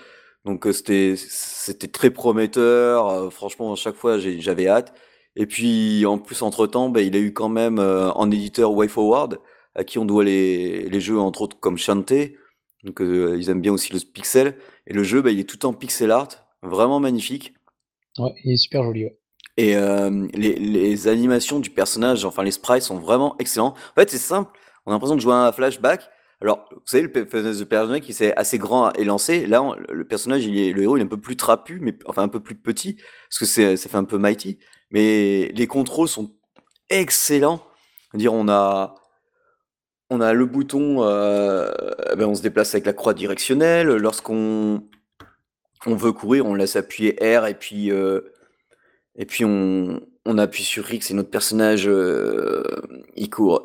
Donc 0.44 0.66
euh, 0.66 0.72
c'était 0.72 1.14
c'était 1.16 1.88
très 1.88 2.10
prometteur. 2.10 3.08
Euh, 3.08 3.30
franchement, 3.30 3.72
à 3.72 3.76
chaque 3.76 3.96
fois, 3.96 4.18
j'avais 4.18 4.68
hâte. 4.68 4.94
Et 5.36 5.46
puis 5.46 6.06
en 6.06 6.18
plus, 6.18 6.42
entre 6.42 6.66
temps, 6.66 6.88
bah, 6.88 7.02
il 7.02 7.14
a 7.16 7.18
eu 7.18 7.32
quand 7.32 7.48
même 7.48 7.78
euh, 7.78 8.10
en 8.12 8.30
éditeur 8.30 8.72
WayForward, 8.72 9.38
à 9.74 9.84
qui 9.84 9.98
on 9.98 10.04
doit 10.04 10.24
les, 10.24 10.88
les 10.88 11.00
jeux 11.00 11.18
entre 11.18 11.42
autres 11.42 11.58
comme 11.60 11.78
Shantae. 11.78 12.32
Donc 12.84 13.00
ils 13.00 13.50
aiment 13.50 13.60
bien 13.60 13.72
aussi 13.72 13.92
le 13.92 14.00
pixel. 14.00 14.56
Et 14.86 14.94
le 14.94 15.02
jeu, 15.04 15.20
bah, 15.20 15.30
il 15.30 15.38
est 15.38 15.48
tout 15.48 15.66
en 15.66 15.74
pixel 15.74 16.10
art, 16.10 16.28
vraiment 16.62 16.98
magnifique. 16.98 17.52
Ouais, 18.18 18.32
il 18.42 18.52
est 18.52 18.56
super 18.56 18.82
joli. 18.84 19.06
Et 19.58 19.74
les, 19.74 20.54
les 20.54 21.08
animations 21.08 21.60
du 21.60 21.68
personnage, 21.68 22.24
enfin 22.24 22.42
les 22.42 22.52
sprites 22.52 22.82
sont 22.82 22.98
vraiment 22.98 23.36
excellents. 23.38 23.74
En 23.74 24.00
fait, 24.00 24.08
c'est 24.08 24.16
simple. 24.16 24.50
On 24.86 24.92
a 24.92 24.94
l'impression 24.94 25.16
de 25.16 25.20
jouer 25.20 25.34
à 25.34 25.46
un 25.48 25.52
flashback 25.52 26.08
alors, 26.42 26.68
vous 26.70 26.80
savez, 26.86 27.02
le 27.02 27.10
personnage 27.66 28.00
qui 28.00 28.14
s'est 28.14 28.34
assez 28.34 28.56
grand 28.56 28.92
et 28.94 29.04
lancé, 29.04 29.46
là, 29.46 29.76
le 29.90 30.04
personnage, 30.06 30.46
il 30.46 30.58
est, 30.58 30.72
le 30.72 30.82
héros, 30.82 30.96
il 30.96 31.00
est 31.00 31.04
un 31.04 31.08
peu 31.08 31.20
plus 31.20 31.36
trapu, 31.36 31.80
mais 31.80 31.94
enfin 32.06 32.22
un 32.22 32.28
peu 32.28 32.40
plus 32.40 32.54
petit, 32.54 32.96
parce 33.28 33.38
que 33.38 33.76
ça 33.76 33.88
fait 33.88 33.96
un 33.96 34.04
peu 34.04 34.16
mighty. 34.16 34.58
Mais 34.90 35.48
les 35.54 35.66
contrôles 35.66 36.08
sont 36.08 36.34
excellents. 36.88 37.62
dire, 38.14 38.32
on 38.32 38.48
a, 38.48 38.94
on 40.08 40.20
a 40.20 40.32
le 40.32 40.46
bouton, 40.46 41.02
euh, 41.02 41.70
ben 42.16 42.26
on 42.26 42.34
se 42.34 42.42
déplace 42.42 42.74
avec 42.74 42.86
la 42.86 42.94
croix 42.94 43.14
directionnelle. 43.14 43.88
Lorsqu'on 43.88 44.88
on 45.86 45.94
veut 45.94 46.12
courir, 46.12 46.46
on 46.46 46.54
laisse 46.54 46.76
appuyer 46.76 47.16
R 47.20 47.46
et 47.46 47.54
puis, 47.54 47.90
euh, 47.92 48.32
et 49.16 49.26
puis 49.26 49.44
on, 49.44 50.00
on 50.24 50.38
appuie 50.38 50.64
sur 50.64 50.92
X 50.92 51.10
et 51.10 51.14
notre 51.14 51.30
personnage, 51.30 51.86
euh, 51.86 52.64
il 53.16 53.30
court. 53.30 53.62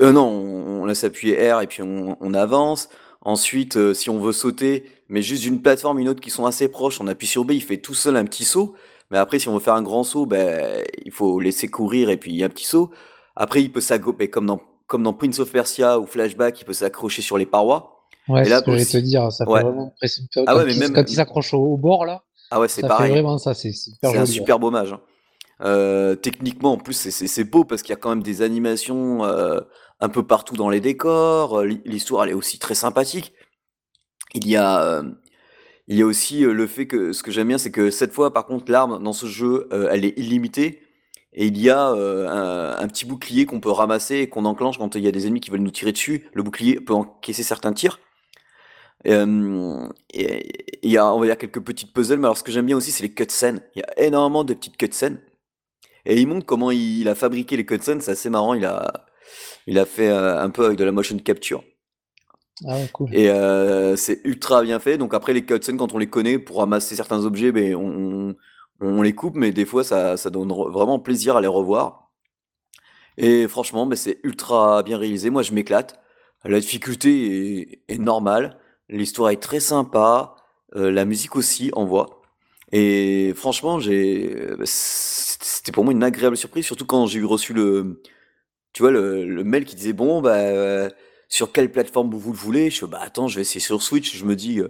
Euh, 0.00 0.12
non, 0.12 0.28
on, 0.28 0.84
laisse 0.86 1.04
appuyer 1.04 1.52
R 1.52 1.60
et 1.60 1.66
puis 1.66 1.82
on, 1.82 2.34
avance. 2.34 2.88
Ensuite, 3.20 3.76
euh, 3.76 3.94
si 3.94 4.10
on 4.10 4.18
veut 4.18 4.32
sauter, 4.32 4.84
mais 5.08 5.22
juste 5.22 5.42
d'une 5.42 5.60
plateforme 5.60 5.98
une 5.98 6.08
autre 6.08 6.20
qui 6.20 6.30
sont 6.30 6.46
assez 6.46 6.68
proches, 6.68 7.00
on 7.00 7.06
appuie 7.06 7.26
sur 7.26 7.44
B, 7.44 7.52
il 7.52 7.62
fait 7.62 7.78
tout 7.78 7.94
seul 7.94 8.16
un 8.16 8.24
petit 8.24 8.44
saut. 8.44 8.74
Mais 9.10 9.18
après, 9.18 9.38
si 9.38 9.48
on 9.48 9.54
veut 9.54 9.60
faire 9.60 9.74
un 9.74 9.82
grand 9.82 10.04
saut, 10.04 10.26
ben, 10.26 10.84
il 11.04 11.12
faut 11.12 11.40
laisser 11.40 11.68
courir 11.68 12.10
et 12.10 12.16
puis 12.16 12.32
il 12.32 12.36
y 12.36 12.42
a 12.42 12.46
un 12.46 12.50
petit 12.50 12.66
saut. 12.66 12.90
Après, 13.36 13.62
il 13.62 13.72
peut 13.72 13.80
s'accrocher, 13.80 14.28
comme 14.30 14.46
dans, 14.46 14.60
comme 14.86 15.02
dans 15.02 15.12
Prince 15.12 15.38
of 15.40 15.50
Persia 15.50 15.98
ou 15.98 16.06
Flashback, 16.06 16.60
il 16.60 16.64
peut 16.64 16.72
s'accrocher 16.72 17.22
sur 17.22 17.38
les 17.38 17.46
parois. 17.46 17.94
Ouais, 18.28 18.44
c'est 18.44 18.50
ce 18.50 18.64
que 18.64 18.92
te 18.92 18.96
dire, 18.98 19.32
ça 19.32 19.46
fait 19.46 19.50
vraiment 19.50 19.94
ah 20.46 20.56
ouais, 20.56 20.66
mais 20.66 20.74
même... 20.74 20.92
quand 20.92 21.04
il 21.08 21.14
s'accroche 21.14 21.54
au, 21.54 21.76
bord 21.78 22.04
là. 22.04 22.22
Ah 22.50 22.60
ouais, 22.60 22.68
c'est 22.68 22.82
pareil. 22.82 23.08
Fait 23.08 23.12
vraiment 23.14 23.38
ça, 23.38 23.54
c'est 23.54 23.72
super 23.72 24.10
C'est 24.10 24.18
un 24.18 24.26
super 24.26 24.58
beau 24.58 24.70
mage. 24.70 24.92
Hein. 24.92 25.00
Euh, 25.62 26.14
techniquement, 26.14 26.72
en 26.72 26.78
plus, 26.78 27.10
c'est 27.10 27.44
beau 27.44 27.64
parce 27.64 27.82
qu'il 27.82 27.90
y 27.90 27.94
a 27.94 27.96
quand 27.96 28.10
même 28.10 28.22
des 28.22 28.42
animations 28.42 29.24
euh, 29.24 29.60
un 30.00 30.08
peu 30.08 30.26
partout 30.26 30.56
dans 30.56 30.70
les 30.70 30.80
décors. 30.80 31.60
Euh, 31.60 31.66
l'histoire, 31.84 32.24
elle 32.24 32.30
est 32.30 32.34
aussi 32.34 32.58
très 32.58 32.74
sympathique. 32.74 33.32
Il 34.34 34.46
y 34.48 34.56
a, 34.56 35.02
il 35.88 35.96
y 35.96 36.02
a 36.02 36.06
aussi 36.06 36.40
le 36.42 36.66
fait 36.66 36.86
que 36.86 37.12
ce 37.12 37.22
que 37.22 37.30
j'aime 37.30 37.48
bien, 37.48 37.58
c'est 37.58 37.70
que 37.70 37.90
cette 37.90 38.12
fois, 38.12 38.32
par 38.32 38.46
contre, 38.46 38.70
l'arme 38.70 39.02
dans 39.02 39.14
ce 39.14 39.26
jeu, 39.26 39.68
elle 39.90 40.04
est 40.04 40.18
illimitée. 40.18 40.82
Et 41.32 41.46
il 41.46 41.58
y 41.58 41.70
a 41.70 41.88
un, 41.90 42.88
petit 42.88 43.06
bouclier 43.06 43.46
qu'on 43.46 43.60
peut 43.60 43.70
ramasser 43.70 44.16
et 44.16 44.28
qu'on 44.28 44.44
enclenche 44.44 44.78
quand 44.78 44.96
il 44.96 45.02
y 45.02 45.08
a 45.08 45.12
des 45.12 45.26
ennemis 45.26 45.40
qui 45.40 45.50
veulent 45.50 45.60
nous 45.60 45.70
tirer 45.70 45.92
dessus. 45.92 46.28
Le 46.34 46.42
bouclier 46.42 46.80
peut 46.80 46.92
encaisser 46.92 47.42
certains 47.42 47.72
tirs. 47.72 48.00
il 49.04 49.90
y 50.82 50.96
a, 50.98 51.14
on 51.14 51.20
va 51.20 51.26
dire, 51.26 51.38
quelques 51.38 51.60
petites 51.60 51.94
puzzles, 51.94 52.18
mais 52.18 52.26
alors 52.26 52.36
ce 52.36 52.42
que 52.42 52.52
j'aime 52.52 52.66
bien 52.66 52.76
aussi, 52.76 52.92
c'est 52.92 53.02
les 53.02 53.14
cutscenes. 53.14 53.62
Il 53.74 53.78
y 53.78 53.82
a 53.82 54.06
énormément 54.06 54.44
de 54.44 54.52
petites 54.52 54.76
cutscenes. 54.76 55.20
Et 56.08 56.20
il 56.22 56.26
montre 56.26 56.46
comment 56.46 56.70
il, 56.70 57.06
a 57.06 57.14
fabriqué 57.14 57.56
les 57.56 57.66
cutscenes, 57.66 58.00
c'est 58.00 58.12
assez 58.12 58.30
marrant. 58.30 58.54
Il 58.54 58.64
a, 58.64 59.04
il 59.66 59.78
a 59.78 59.84
fait 59.84 60.08
euh, 60.08 60.42
un 60.42 60.48
peu 60.48 60.64
avec 60.64 60.78
de 60.78 60.84
la 60.84 60.90
motion 60.90 61.16
capture. 61.18 61.62
Ah 62.66 62.78
cool. 62.94 63.14
Et 63.14 63.28
euh, 63.28 63.94
c'est 63.94 64.22
ultra 64.24 64.62
bien 64.62 64.80
fait. 64.80 64.96
Donc 64.96 65.12
après 65.12 65.34
les 65.34 65.44
cutscenes, 65.44 65.76
quand 65.76 65.92
on 65.92 65.98
les 65.98 66.08
connaît 66.08 66.38
pour 66.38 66.58
ramasser 66.58 66.96
certains 66.96 67.24
objets, 67.26 67.52
ben, 67.52 67.76
on, 67.76 68.34
on, 68.80 69.02
les 69.02 69.12
coupe, 69.12 69.36
mais 69.36 69.52
des 69.52 69.66
fois 69.66 69.84
ça, 69.84 70.16
ça, 70.16 70.30
donne 70.30 70.48
vraiment 70.48 70.98
plaisir 70.98 71.36
à 71.36 71.42
les 71.42 71.46
revoir. 71.46 72.10
Et 73.18 73.46
franchement, 73.46 73.84
ben, 73.84 73.94
c'est 73.94 74.18
ultra 74.24 74.82
bien 74.82 74.96
réalisé. 74.96 75.28
Moi, 75.28 75.42
je 75.42 75.52
m'éclate. 75.52 76.00
La 76.44 76.58
difficulté 76.58 77.82
est, 77.88 77.98
normale. 77.98 78.58
L'histoire 78.88 79.28
est 79.28 79.42
très 79.42 79.60
sympa. 79.60 80.36
Euh, 80.74 80.90
la 80.90 81.04
musique 81.04 81.36
aussi 81.36 81.70
en 81.74 81.84
voix. 81.84 82.17
Et 82.72 83.32
franchement, 83.36 83.80
j'ai 83.80 84.56
c'était 84.64 85.72
pour 85.72 85.84
moi 85.84 85.92
une 85.92 86.04
agréable 86.04 86.36
surprise, 86.36 86.64
surtout 86.64 86.86
quand 86.86 87.06
j'ai 87.06 87.20
eu 87.20 87.24
reçu 87.24 87.52
le, 87.54 88.02
tu 88.72 88.82
vois, 88.82 88.90
le, 88.90 89.24
le 89.26 89.44
mail 89.44 89.64
qui 89.64 89.76
disait 89.76 89.92
bon, 89.92 90.20
bah, 90.20 90.36
euh, 90.36 90.90
sur 91.28 91.52
quelle 91.52 91.70
plateforme 91.72 92.10
vous 92.14 92.32
le 92.32 92.38
voulez? 92.38 92.70
Je 92.70 92.86
bah 92.86 93.00
attends, 93.02 93.28
je 93.28 93.36
vais 93.36 93.42
essayer 93.42 93.60
sur 93.60 93.82
Switch. 93.82 94.16
Je 94.16 94.24
me 94.24 94.36
dis, 94.36 94.60
euh, 94.60 94.68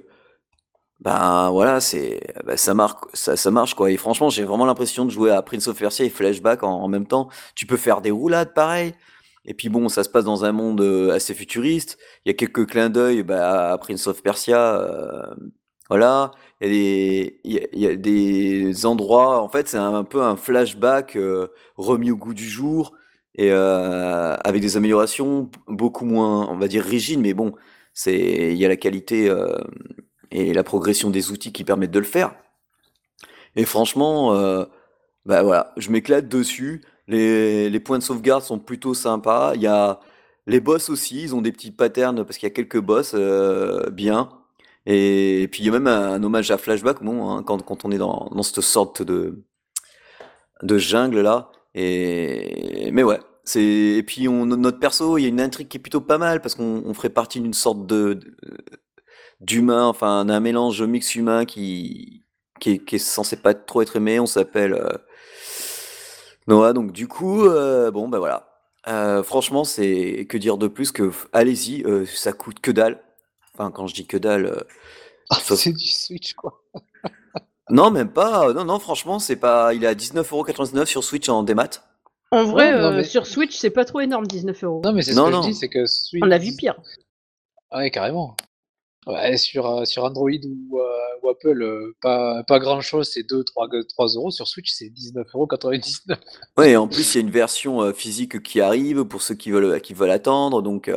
ben 1.01 1.51
voilà, 1.51 1.81
c'est, 1.81 2.21
bah, 2.45 2.57
ça 2.57 2.75
marche, 2.75 2.97
ça, 3.15 3.37
ça 3.37 3.51
marche 3.51 3.75
quoi. 3.75 3.91
Et 3.91 3.97
franchement, 3.97 4.31
j'ai 4.31 4.45
vraiment 4.45 4.67
l'impression 4.67 5.05
de 5.05 5.11
jouer 5.11 5.31
à 5.31 5.43
Prince 5.43 5.69
of 5.69 5.79
Persia 5.79 6.05
et 6.05 6.11
Flashback 6.11 6.63
en, 6.65 6.89
même 6.89 7.07
temps. 7.07 7.29
Tu 7.55 7.67
peux 7.67 7.77
faire 7.77 8.01
des 8.03 8.11
roulades 8.11 8.55
pareil. 8.55 8.95
Et 9.45 9.55
puis 9.55 9.69
bon, 9.69 9.89
ça 9.89 10.05
se 10.05 10.11
passe 10.11 10.25
dans 10.25 10.45
un 10.45 10.53
monde 10.53 10.81
euh, 10.81 11.13
assez 11.13 11.35
futuriste. 11.35 11.99
Il 12.25 12.29
y 12.29 12.33
a 12.33 12.35
quelques 12.35 12.67
clins 12.69 12.91
d'œil 12.91 13.23
bah, 13.23 13.73
à 13.73 13.79
Prince 13.79 14.07
of 14.07 14.23
Persia. 14.23 15.35
Voilà, 15.88 16.33
il 16.61 16.66
y 16.66 16.70
a 16.70 16.72
des, 16.72 17.40
il 17.44 17.81
y 17.81 17.87
a, 17.87 17.96
des 17.96 18.87
endroits, 18.87 19.42
en 19.42 19.48
fait, 19.48 19.68
c'est 19.68 19.79
un, 19.79 20.05
peu 20.05 20.22
un 20.22 20.37
flashback 20.37 21.16
euh, 21.16 21.48
remis 21.77 22.11
au 22.11 22.16
goût 22.16 22.35
du 22.35 22.48
jour 22.48 22.94
et 23.37 23.51
euh, 23.53 24.37
avec 24.44 24.61
des 24.61 24.77
améliorations 24.77 25.51
beaucoup 25.66 26.05
moins, 26.05 26.46
on 26.51 26.59
va 26.59 26.68
dire, 26.68 26.85
rigides, 26.85 27.20
mais 27.20 27.33
bon, 27.35 27.55
c'est, 27.94 28.53
il 28.53 28.59
y 28.59 28.64
a 28.66 28.68
la 28.68 28.77
qualité 28.77 29.31
euh, 29.31 29.57
et 30.31 30.53
la 30.53 30.62
progression 30.64 31.11
des 31.11 31.31
outils 31.31 31.53
qui 31.53 31.64
permettent 31.64 31.90
de 31.90 31.98
le 32.01 32.05
faire. 32.05 32.35
Et 33.56 33.65
franchement, 33.65 34.33
bah 35.27 35.42
voilà, 35.42 35.73
je 35.77 35.90
m'éclate 35.90 36.29
dessus. 36.29 36.83
Les, 37.06 37.71
les 37.71 37.81
points 37.81 37.98
de 37.98 38.02
sauvegarde 38.02 38.42
sont 38.42 38.58
plutôt 38.58 38.94
sympas. 38.94 39.54
Il 39.54 39.63
y 39.63 39.67
a 39.67 40.00
Les 40.46 40.60
boss 40.60 40.90
aussi, 40.90 41.23
ils 41.23 41.35
ont 41.35 41.42
des 41.42 41.52
petits 41.52 41.73
patterns 41.73 42.25
parce 42.25 42.38
qu'il 42.38 42.48
y 42.48 42.52
a 42.52 42.54
quelques 42.54 42.81
boss 42.81 43.13
euh, 43.15 43.90
bien. 43.90 44.31
Et, 44.91 45.49
puis 45.53 45.63
il 45.63 45.67
y 45.67 45.69
a 45.69 45.73
même 45.73 45.87
un, 45.87 46.23
hommage 46.23 46.51
à 46.51 46.57
Flashback, 46.57 47.03
bon, 47.03 47.31
hein, 47.31 47.43
quand, 47.43 47.63
quand 47.63 47.85
on 47.85 47.91
est 47.91 47.99
dans, 47.99 48.31
cette 48.43 48.63
sorte 48.63 49.03
de, 49.03 49.45
de 50.63 50.79
jungle 50.79 51.21
là. 51.21 51.51
Et 51.75 52.91
mais 52.93 53.03
ouais, 53.03 53.21
et 53.57 54.03
puis 54.07 54.29
on, 54.29 54.47
notre 54.47 54.79
perso, 54.79 55.19
il 55.19 55.23
y 55.23 55.27
a 55.27 55.29
une 55.29 55.41
intrigue 55.41 55.69
qui 55.69 55.77
est 55.77 55.81
plutôt 55.81 56.01
pas 56.01 56.19
mal 56.19 56.41
parce 56.41 56.55
qu'on 56.55 56.83
on 56.87 56.95
ferait 56.95 57.11
partie 57.11 57.41
d'une 57.41 57.55
sorte 57.55 57.87
de 57.87 58.19
d'humain, 59.41 59.87
enfin 59.87 60.25
d'un 60.25 60.41
mélange 60.41 60.83
mix 60.83 61.15
humain 61.15 61.45
qui 61.45 62.25
qui 62.61 62.81
est, 62.91 62.99
censé 62.99 63.37
pas 63.37 63.55
trop 63.55 63.83
être 63.83 63.97
aimé. 63.97 64.19
On 64.21 64.27
s'appelle 64.27 64.75
euh, 64.75 64.89
Noah, 66.47 66.73
donc 66.73 66.93
du 66.93 67.09
coup, 67.09 67.45
euh, 67.45 67.91
bon 67.91 68.09
ben 68.09 68.19
voilà. 68.19 68.49
Euh, 68.89 69.23
franchement, 69.23 69.65
c'est 69.65 70.27
que 70.29 70.39
dire 70.39 70.57
de 70.57 70.69
plus 70.69 70.93
que 70.93 71.11
allez-y, 71.33 71.85
ça 72.07 72.33
coûte 72.33 72.61
que 72.61 72.71
dalle. 72.71 73.03
Enfin, 73.59 73.73
quand 73.73 73.88
je 73.88 73.94
dis 73.94 74.06
que 74.06 74.17
dalle, 74.17 74.65
ah, 75.31 75.38
c'est 75.40 75.73
du 75.73 75.87
Switch 75.87 76.35
quoi. 76.35 76.63
Non, 77.71 77.90
même 77.90 78.11
pas. 78.11 78.52
Non, 78.52 78.65
non, 78.65 78.79
franchement, 78.79 79.19
c'est 79.19 79.37
pas. 79.37 79.75
Il 79.75 79.85
est 79.85 79.88
à 79.88 79.94
19,99€ 79.94 80.87
sur 80.87 81.04
Switch 81.04 81.29
en 81.29 81.42
démat. 81.42 81.69
En 82.31 82.44
vrai, 82.44 82.73
euh, 82.73 83.02
sur 83.02 83.27
Switch, 83.27 83.56
c'est 83.56 83.71
pas 83.71 83.85
trop 83.85 84.00
énorme, 84.00 84.27
19 84.27 84.65
euros. 84.65 84.81
Non, 84.85 84.92
mais 84.92 85.02
c'est 85.02 85.13
ce 85.13 85.21
que 85.21 85.33
je 85.33 85.48
dis, 85.48 85.54
c'est 85.54 85.69
que 85.69 85.87
Switch... 85.87 86.23
On 86.25 86.31
a 86.31 86.38
vu 86.38 86.54
pire. 86.56 86.77
Ah 87.71 87.79
ouais, 87.79 87.90
carrément. 87.90 88.37
Ouais, 89.06 89.38
sur, 89.38 89.67
euh, 89.67 89.85
sur 89.87 90.04
Android 90.04 90.31
ou, 90.31 90.79
euh, 90.79 91.31
Apple, 91.31 91.92
pas, 92.00 92.42
pas 92.44 92.59
grand 92.59 92.81
chose, 92.81 93.11
c'est 93.13 93.23
2, 93.23 93.44
3, 93.44 93.69
3 93.88 94.06
euros. 94.15 94.31
Sur 94.31 94.48
Switch, 94.48 94.73
c'est 94.73 94.88
19,99€. 94.88 96.17
Ouais, 96.56 96.71
et 96.71 96.77
en 96.77 96.88
plus, 96.88 97.15
il 97.15 97.19
y 97.19 97.21
a 97.21 97.25
une 97.25 97.31
version 97.31 97.92
physique 97.92 98.42
qui 98.42 98.63
arrive 98.63 99.04
pour 99.04 99.21
ceux 99.21 99.35
qui 99.35 99.50
veulent, 99.50 99.81
qui 99.81 99.92
veulent 99.92 100.11
attendre. 100.11 100.63
Donc, 100.63 100.90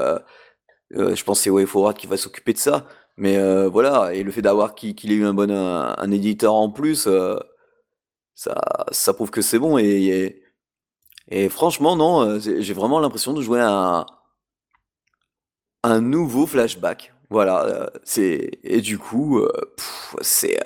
je 0.94 1.24
pense 1.24 1.40
que 1.40 1.44
c'est 1.44 1.50
WayForward 1.50 1.98
qui 1.98 2.08
va 2.08 2.18
s'occuper 2.18 2.54
de 2.54 2.58
ça. 2.58 2.88
Mais 3.18 3.38
euh, 3.38 3.70
voilà, 3.70 4.14
et 4.14 4.24
le 4.24 4.32
fait 4.32 4.42
d'avoir 4.42 4.74
qu'il 4.76 5.12
ait 5.12 5.16
eu 5.16 5.26
un 5.26 5.34
bon 5.34 5.52
un, 5.52 6.12
éditeur 6.12 6.54
en 6.54 6.70
plus, 6.72 7.08
euh, 7.08 7.38
ça, 8.36 8.56
ça 8.92 9.14
prouve 9.14 9.32
que 9.32 9.42
c'est 9.42 9.60
bon. 9.60 9.78
Et, 9.78 10.42
et, 11.30 11.50
franchement, 11.50 11.96
non, 11.96 12.22
euh, 12.22 12.40
j'ai 12.40 12.74
vraiment 12.74 13.00
l'impression 13.00 13.34
de 13.34 13.42
jouer 13.42 13.62
à 13.62 14.06
un, 15.84 16.02
nouveau 16.02 16.48
flashback. 16.48 17.14
Voilà, 17.30 17.92
c'est 18.04 18.60
et 18.64 18.82
du 18.82 18.98
coup, 18.98 19.42
c'est 20.22 20.60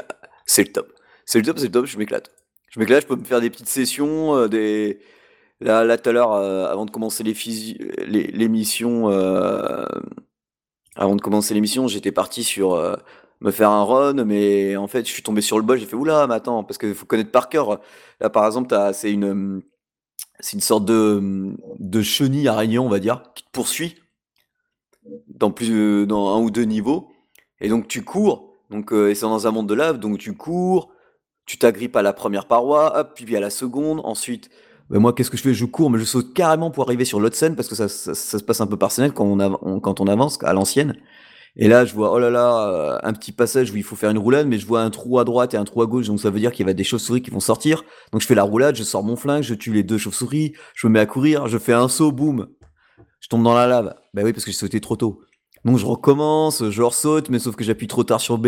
c'est 0.46 0.64
le 0.64 0.72
top. 0.72 0.94
C'est 1.26 1.40
le 1.40 1.46
top, 1.46 1.60
c'est 1.60 1.66
le 1.66 1.72
top, 1.72 1.86
je 1.86 1.98
m'éclate. 1.98 2.32
Je 2.72 2.80
m'éclate, 2.80 3.04
je 3.04 3.08
peux 3.08 3.16
me 3.16 3.24
faire 3.24 3.42
des 3.42 3.50
petites 3.50 3.68
sessions, 3.68 4.48
des 4.48 5.00
là 5.62 5.84
là 5.84 5.98
tout 5.98 6.10
à 6.10 6.14
l'heure 6.14 6.34
avant 6.34 6.86
de 6.86 6.92
commencer 6.92 7.24
l'émission 7.24 9.10
avant 10.96 11.16
de 11.16 11.22
commencer 11.22 11.54
l'émission, 11.54 11.88
j'étais 11.88 12.12
parti 12.12 12.44
sur 12.44 12.74
euh, 12.74 12.96
me 13.42 13.52
faire 13.52 13.70
un 13.70 13.84
run, 13.84 14.24
mais 14.24 14.76
en 14.78 14.88
fait, 14.88 15.06
je 15.06 15.12
suis 15.12 15.24
tombé 15.24 15.42
sur 15.42 15.58
le 15.58 15.64
bol. 15.64 15.78
J'ai 15.78 15.86
fait 15.86 15.96
oula, 15.96 16.26
mais 16.28 16.36
attends, 16.36 16.64
parce 16.64 16.78
qu'il 16.78 16.96
faut 16.96 17.06
connaître 17.06 17.32
par 17.32 17.50
cœur. 17.50 17.82
Là, 18.22 18.30
par 18.30 18.46
exemple, 18.46 18.76
c'est 18.94 19.12
une, 19.12 19.62
c'est 20.40 20.54
une 20.54 20.62
sorte 20.62 20.86
de, 20.86 21.54
de 21.80 22.02
chenille 22.02 22.48
araignée, 22.48 22.80
on 22.80 22.90
va 22.90 23.00
dire, 23.00 23.24
qui 23.36 23.44
te 23.44 23.50
poursuit 23.52 23.96
dans 25.28 25.52
plus, 25.52 26.08
dans 26.08 26.36
un 26.36 26.42
ou 26.42 26.50
deux 26.50 26.64
niveaux. 26.64 27.12
Et 27.60 27.70
donc, 27.70 27.88
tu 27.88 28.04
cours. 28.04 28.54
Donc, 28.70 28.94
euh, 28.94 29.10
et 29.10 29.16
c'est 29.16 29.26
dans 29.26 29.48
un 29.48 29.52
monde 29.52 29.68
de 29.68 29.76
lave, 29.76 30.00
donc 30.00 30.18
tu 30.18 30.34
cours, 30.34 30.92
tu 31.46 31.58
t'agrippes 31.60 31.96
à 31.96 32.02
la 32.02 32.14
première 32.14 32.48
paroi, 32.48 32.98
hop, 32.98 33.12
puis 33.16 33.36
à 33.36 33.40
la 33.40 33.50
seconde. 33.50 34.02
Ensuite, 34.04 34.50
moi, 34.90 35.14
qu'est-ce 35.14 35.32
que 35.32 35.38
je 35.38 35.42
fais? 35.42 35.54
Je 35.54 35.66
cours, 35.66 35.90
mais 35.90 36.00
je 36.00 36.06
saute 36.06 36.34
carrément 36.34 36.72
pour 36.72 36.84
arriver 36.84 37.06
sur 37.06 37.20
l'autre 37.20 37.36
scène 37.36 37.56
parce 37.56 37.68
que 37.68 37.76
ça, 37.76 37.88
ça, 37.88 38.14
se 38.14 38.44
passe 38.44 38.62
un 38.62 38.68
peu 38.68 38.78
par 38.78 38.92
scène 38.92 39.12
quand 39.12 39.26
on, 39.26 40.08
avance 40.08 40.38
à 40.44 40.54
l'ancienne. 40.54 40.96
Et 41.58 41.68
là, 41.70 41.86
je 41.86 41.94
vois, 41.94 42.12
oh 42.12 42.20
là 42.20 42.30
là, 42.30 42.68
euh, 42.68 43.00
un 43.04 43.14
petit 43.14 43.32
passage 43.32 43.72
où 43.72 43.78
il 43.78 43.84
faut 43.84 43.96
faire 43.96 44.12
une 44.12 44.18
roulade, 44.18 44.46
mais 44.46 44.60
je 44.60 44.66
vois 44.68 44.82
un 44.82 44.90
trou 44.90 45.20
à 45.20 45.24
droite 45.24 45.54
et 45.54 45.58
un 45.58 45.64
trou 45.64 45.82
à 45.82 45.86
gauche, 45.86 46.08
donc 46.08 46.20
ça 46.20 46.30
veut 46.30 46.40
dire 46.40 46.52
qu'il 46.52 46.66
y 46.66 46.68
va 46.68 46.74
des 46.74 46.84
chauves-souris 46.84 47.22
qui 47.22 47.32
vont 47.32 47.40
sortir. 47.40 47.84
Donc 48.12 48.22
je 48.22 48.28
fais 48.28 48.36
la 48.36 48.44
roulade, 48.44 48.76
je 48.76 48.84
sors 48.84 49.04
mon 49.04 49.16
flingue, 49.16 49.42
je 49.42 49.54
tue 49.56 49.72
les 49.72 49.84
deux 49.84 49.98
chauves-souris, 49.98 50.54
je 50.76 50.88
me 50.88 50.94
mets 50.94 51.00
à 51.00 51.06
courir, 51.06 51.48
je 51.48 51.58
fais 51.58 51.72
un 51.72 51.88
saut, 51.88 52.12
boum, 52.12 52.48
je 53.22 53.30
tombe 53.30 53.44
dans 53.44 53.56
la 53.56 53.68
lave. 53.68 53.96
Ben 54.14 54.26
oui, 54.26 54.34
parce 54.34 54.44
que 54.44 54.52
j'ai 54.52 54.58
sauté 54.58 54.82
trop 54.82 54.98
tôt. 54.98 55.22
Donc 55.64 55.78
je 55.80 55.86
recommence, 55.86 56.70
je 56.70 56.82
ressaute, 56.84 57.30
mais 57.30 57.40
sauf 57.40 57.56
que 57.56 57.64
j'appuie 57.64 57.88
trop 57.88 58.04
tard 58.04 58.22
sur 58.22 58.38
B, 58.38 58.48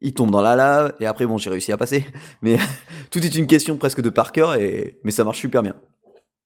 il 0.00 0.14
tombe 0.14 0.30
dans 0.30 0.42
la 0.42 0.56
lave, 0.56 0.94
et 1.00 1.06
après 1.06 1.26
bon 1.26 1.38
j'ai 1.38 1.50
réussi 1.50 1.72
à 1.72 1.76
passer. 1.76 2.06
Mais 2.42 2.58
tout 3.10 3.24
est 3.24 3.34
une 3.34 3.46
question 3.46 3.76
presque 3.76 4.00
de 4.00 4.10
par 4.10 4.32
cœur, 4.32 4.54
et... 4.54 4.98
mais 5.04 5.10
ça 5.10 5.24
marche 5.24 5.38
super 5.38 5.62
bien. 5.62 5.74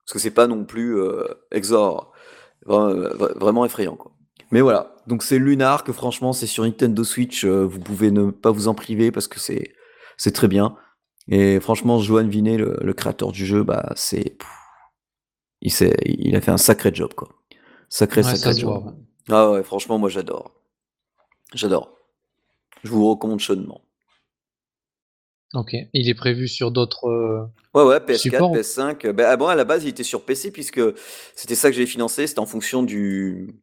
Parce 0.05 0.15
que 0.15 0.19
c'est 0.19 0.31
pas 0.31 0.47
non 0.47 0.65
plus 0.65 0.99
euh, 0.99 1.25
exor, 1.53 2.13
vraiment 2.67 3.65
effrayant 3.65 3.97
quoi. 3.97 4.13
Mais 4.53 4.61
voilà, 4.61 4.97
donc 5.07 5.23
c'est 5.23 5.39
Lunar 5.39 5.85
que 5.85 5.93
franchement 5.93 6.33
c'est 6.33 6.49
sur 6.49 6.65
Nintendo 6.65 7.05
Switch, 7.05 7.45
euh, 7.45 7.65
vous 7.65 7.79
pouvez 7.79 8.11
ne 8.11 8.31
pas 8.31 8.51
vous 8.51 8.67
en 8.67 8.75
priver 8.75 9.13
parce 9.13 9.29
que 9.29 9.39
c'est 9.39 9.75
c'est 10.17 10.33
très 10.33 10.49
bien. 10.49 10.77
Et 11.29 11.61
franchement, 11.61 12.01
Johan 12.01 12.27
Vinet, 12.27 12.57
le, 12.57 12.93
créateur 12.93 13.31
du 13.31 13.47
jeu, 13.47 13.63
bah 13.63 13.93
c'est 13.95 14.37
il, 15.61 15.73
il 16.05 16.35
a 16.35 16.41
fait 16.41 16.51
un 16.51 16.57
sacré 16.57 16.91
job 16.93 17.15
quoi. 17.15 17.29
Sacré 17.89 18.23
sacré 18.23 18.59
job. 18.59 18.95
Ah 19.29 19.51
ouais, 19.51 19.63
franchement, 19.63 19.99
moi 19.99 20.09
j'adore. 20.09 20.53
J'adore. 21.55 22.00
Je 22.83 22.91
vous 22.91 23.09
recommande 23.09 23.41
chaudement. 23.41 23.83
Ok. 25.55 25.75
Il 25.93 26.09
est 26.09 26.15
prévu 26.15 26.47
sur 26.47 26.71
d'autres. 26.71 27.07
Euh, 27.07 27.45
ouais, 27.75 27.83
ouais, 27.85 27.99
PS4, 27.99 28.57
PS5. 28.57 29.11
Ben, 29.11 29.27
ah 29.29 29.37
bon, 29.37 29.49
à 29.49 29.57
la 29.57 29.65
base, 29.65 29.85
il 29.85 29.89
était 29.89 30.05
sur 30.05 30.25
PC 30.25 30.53
puisque 30.53 30.81
c'était 31.35 31.57
ça 31.57 31.71
que 31.71 31.77
j'ai 31.77 31.87
financé. 31.87 32.27
C'était 32.27 32.41
en 32.41 32.47
fonction 32.47 32.83
du. 32.83 33.55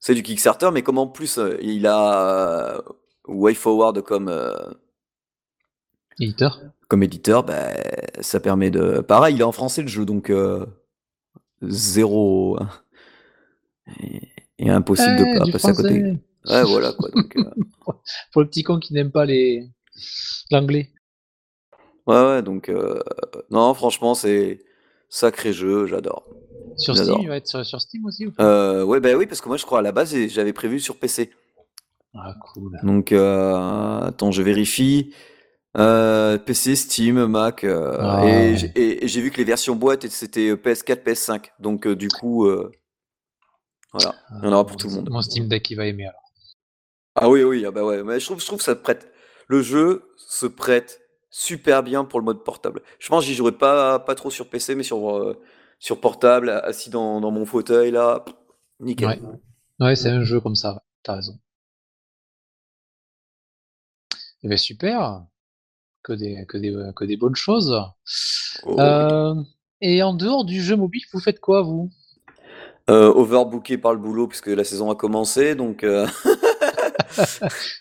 C'est 0.00 0.14
du 0.14 0.22
Kickstarter, 0.22 0.70
mais 0.72 0.82
comme 0.82 0.98
en 0.98 1.06
plus 1.06 1.38
euh, 1.38 1.56
il 1.62 1.86
a 1.86 2.76
euh, 2.76 2.82
WayForward 3.28 4.00
comme. 4.02 4.30
Éditeur 6.18 6.60
Comme 6.88 7.02
éditeur, 7.02 7.44
ben, 7.44 7.76
ça 8.20 8.40
permet 8.40 8.70
de. 8.70 9.00
Pareil, 9.00 9.34
il 9.34 9.40
est 9.40 9.44
en 9.44 9.52
français 9.52 9.82
le 9.82 9.88
jeu, 9.88 10.06
donc. 10.06 10.32
Zéro. 11.60 12.58
Et, 14.58 14.70
impossible 14.70 15.16
de 15.16 15.38
pas 15.38 15.52
passer 15.52 15.68
à 15.68 15.74
côté. 15.74 16.18
Ouais, 16.46 16.62
voilà 16.64 16.92
quoi. 16.92 17.08
Pour 18.32 18.42
le 18.42 18.48
petit 18.48 18.62
con 18.62 18.78
qui 18.78 18.94
n'aime 18.94 19.12
pas 19.12 19.24
les 19.24 19.70
l'anglais. 20.50 20.90
Ouais, 22.06 22.20
ouais, 22.20 22.42
donc 22.42 22.68
euh, 22.68 23.00
non, 23.50 23.72
franchement, 23.74 24.14
c'est 24.14 24.60
sacré 25.08 25.52
jeu, 25.52 25.86
j'adore. 25.86 26.26
Sur 26.76 26.96
Steam, 26.96 27.18
il 27.20 27.28
va 27.28 27.36
être 27.36 27.64
sur, 27.64 27.80
Steam 27.80 28.04
aussi 28.06 28.26
ou 28.26 28.32
euh, 28.40 28.82
Ouais, 28.82 28.98
bah 28.98 29.10
oui, 29.14 29.26
parce 29.26 29.40
que 29.40 29.48
moi, 29.48 29.56
je 29.56 29.64
crois 29.64 29.80
à 29.80 29.82
la 29.82 29.92
base, 29.92 30.16
j'avais 30.28 30.52
prévu 30.52 30.80
sur 30.80 30.98
PC. 30.98 31.30
Ah, 32.14 32.34
cool. 32.40 32.78
Donc, 32.82 33.12
euh, 33.12 34.00
attends, 34.00 34.32
je 34.32 34.42
vérifie. 34.42 35.12
PC, 35.74 36.76
Steam, 36.76 37.26
Mac, 37.26 37.64
ah. 37.64 38.24
et 38.26 39.06
j'ai 39.06 39.20
vu 39.20 39.30
que 39.30 39.36
les 39.36 39.44
versions 39.44 39.76
boîte 39.76 40.08
c'était 40.08 40.54
PS4, 40.54 41.04
PS5. 41.04 41.44
Donc, 41.60 41.86
du 41.86 42.08
coup, 42.08 42.48
voilà, 43.92 44.14
il 44.40 44.44
y 44.44 44.48
en 44.48 44.52
aura 44.52 44.66
pour 44.66 44.76
tout 44.76 44.88
le 44.88 44.94
monde. 44.94 45.08
Mon 45.10 45.22
Steam 45.22 45.48
Deck, 45.48 45.70
il 45.70 45.76
va 45.76 45.86
aimer 45.86 46.06
alors. 46.06 46.31
Ah 47.14 47.28
oui, 47.28 47.42
oui, 47.42 47.64
ah 47.66 47.70
bah 47.70 47.84
ouais, 47.84 48.02
mais 48.02 48.18
je 48.20 48.26
trouve, 48.26 48.40
je 48.40 48.46
trouve 48.46 48.58
que 48.58 48.64
ça 48.64 48.74
prête 48.74 49.12
le 49.52 49.62
jeu 49.62 50.14
se 50.16 50.46
prête 50.46 51.00
super 51.30 51.82
bien 51.82 52.04
pour 52.04 52.18
le 52.18 52.24
mode 52.24 52.42
portable. 52.42 52.82
Je 52.98 53.08
pense 53.08 53.24
que 53.24 53.28
j'y 53.28 53.34
jouerai 53.34 53.52
pas, 53.52 53.98
pas 53.98 54.14
trop 54.14 54.30
sur 54.30 54.48
PC, 54.48 54.74
mais 54.74 54.82
sur, 54.82 55.16
euh, 55.16 55.38
sur 55.78 56.00
portable, 56.00 56.48
assis 56.48 56.88
dans, 56.88 57.20
mon 57.30 57.44
fauteuil, 57.44 57.90
là, 57.90 58.24
nickel. 58.80 59.20
Ouais, 59.78 59.94
c'est 59.94 60.08
un 60.08 60.22
jeu 60.22 60.40
comme 60.40 60.54
ça, 60.54 60.82
t'as 61.02 61.16
raison. 61.16 61.38
Eh 64.42 64.48
ben, 64.48 64.56
super, 64.56 65.24
que 66.02 66.14
des, 66.14 66.46
que 66.48 66.56
des, 66.56 66.74
que 66.96 67.04
des 67.04 67.16
bonnes 67.16 67.36
choses. 67.36 67.78
Oh, 68.64 68.80
euh, 68.80 69.34
et 69.82 70.02
en 70.02 70.14
dehors 70.14 70.44
du 70.44 70.62
jeu 70.62 70.76
mobile, 70.76 71.02
vous 71.12 71.20
faites 71.20 71.40
quoi, 71.40 71.62
vous? 71.62 71.90
Euh, 72.90 73.12
Overbooké 73.12 73.76
par 73.78 73.92
le 73.92 74.00
boulot, 74.00 74.28
puisque 74.28 74.48
la 74.48 74.64
saison 74.64 74.90
a 74.90 74.94
commencé, 74.96 75.54
donc... 75.54 75.84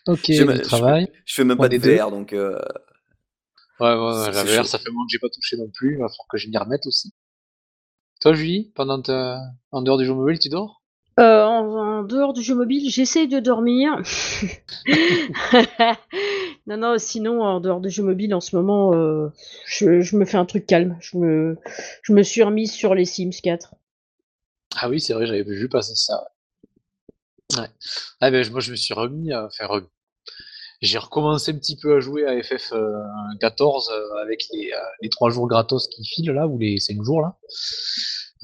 ok, 0.07 0.25
je, 0.27 0.61
travail. 0.61 1.11
Je, 1.25 1.35
fais 1.35 1.43
même 1.43 1.57
pas 1.57 1.69
des 1.69 1.77
VR, 1.77 2.11
donc. 2.11 2.33
Euh, 2.33 2.59
ouais, 3.79 3.93
ouais, 3.93 4.31
la 4.31 4.43
VR, 4.43 4.65
ça 4.65 4.79
fait 4.79 4.91
moins 4.91 5.05
que 5.05 5.11
j'ai 5.11 5.19
pas 5.19 5.29
touché 5.29 5.57
non 5.57 5.69
plus. 5.73 5.93
Il 5.93 5.99
va 5.99 6.07
falloir 6.07 6.27
que 6.29 6.37
je 6.37 6.47
m'y 6.47 6.57
remette 6.57 6.85
aussi. 6.85 7.13
Toi, 8.21 8.33
Julie, 8.33 8.71
pendant 8.75 9.01
en 9.71 9.81
dehors 9.81 9.97
du 9.97 10.05
jeu 10.05 10.13
mobile, 10.13 10.39
tu 10.39 10.49
dors? 10.49 10.81
Euh, 11.19 11.43
en, 11.43 12.03
dehors 12.03 12.33
du 12.33 12.41
jeu 12.41 12.55
mobile, 12.55 12.89
j'essaye 12.89 13.27
de 13.27 13.39
dormir. 13.39 14.01
non, 16.67 16.77
non, 16.77 16.97
sinon, 16.97 17.41
en 17.41 17.59
dehors 17.59 17.81
du 17.81 17.89
jeu 17.89 18.03
mobile, 18.03 18.33
en 18.33 18.39
ce 18.39 18.55
moment, 18.55 18.93
euh, 18.93 19.29
je, 19.65 20.15
me 20.15 20.25
fais 20.25 20.37
un 20.37 20.45
truc 20.45 20.65
calme. 20.65 20.97
Je 21.01 21.17
me, 21.17 21.57
je 22.03 22.13
me 22.13 22.23
suis 22.23 22.43
remise 22.43 22.71
sur 22.71 22.95
les 22.95 23.05
Sims 23.05 23.41
4. 23.43 23.75
Ah 24.77 24.89
oui, 24.89 25.01
c'est 25.01 25.13
vrai, 25.13 25.25
j'avais 25.25 25.43
vu 25.43 25.67
passer 25.67 25.95
ça. 25.95 26.30
Ah 28.19 28.31
ben, 28.31 28.49
moi, 28.51 28.59
je 28.59 28.71
me 28.71 28.75
suis 28.75 28.93
remis 28.93 29.31
à 29.31 29.49
faire. 29.49 29.71
J'ai 30.81 30.97
recommencé 30.97 31.51
un 31.51 31.55
petit 31.55 31.77
peu 31.77 31.97
à 31.97 31.99
jouer 31.99 32.25
à 32.25 32.35
FF14 32.39 32.73
euh, 32.73 33.93
euh, 33.93 34.21
avec 34.23 34.45
les, 34.51 34.71
euh, 34.73 34.79
les 35.01 35.09
3 35.09 35.29
jours 35.29 35.47
gratos 35.47 35.87
qui 35.87 36.03
filent 36.05 36.31
là, 36.31 36.47
ou 36.47 36.57
les 36.57 36.79
5 36.79 37.03
jours 37.03 37.21
là. 37.21 37.37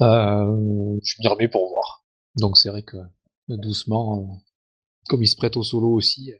je 0.00 1.14
m'y 1.18 1.28
remets 1.28 1.48
pour 1.48 1.68
voir. 1.68 2.04
Donc 2.36 2.56
c'est 2.56 2.68
vrai 2.68 2.82
que 2.82 2.96
doucement, 3.48 4.40
comme 5.08 5.22
il 5.22 5.26
se 5.26 5.36
prête 5.36 5.56
au 5.56 5.64
solo 5.64 5.88
aussi, 5.88 6.32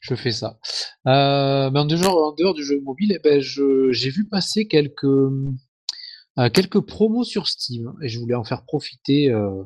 je 0.00 0.14
fais 0.14 0.32
ça. 0.32 0.58
Euh, 1.06 1.70
mais 1.70 1.80
en 1.80 1.84
dehors, 1.84 2.54
du 2.54 2.64
jeu 2.64 2.80
mobile, 2.80 3.12
eh 3.14 3.18
ben, 3.20 3.40
j'ai 3.40 4.10
vu 4.10 4.26
passer 4.28 4.66
quelques, 4.66 5.04
euh, 5.04 6.50
quelques 6.52 6.80
promos 6.80 7.24
sur 7.24 7.48
Steam 7.48 7.94
et 8.02 8.08
je 8.08 8.18
voulais 8.18 8.34
en 8.34 8.44
faire 8.44 8.64
profiter 8.64 9.30
euh, 9.30 9.50
euh, 9.50 9.64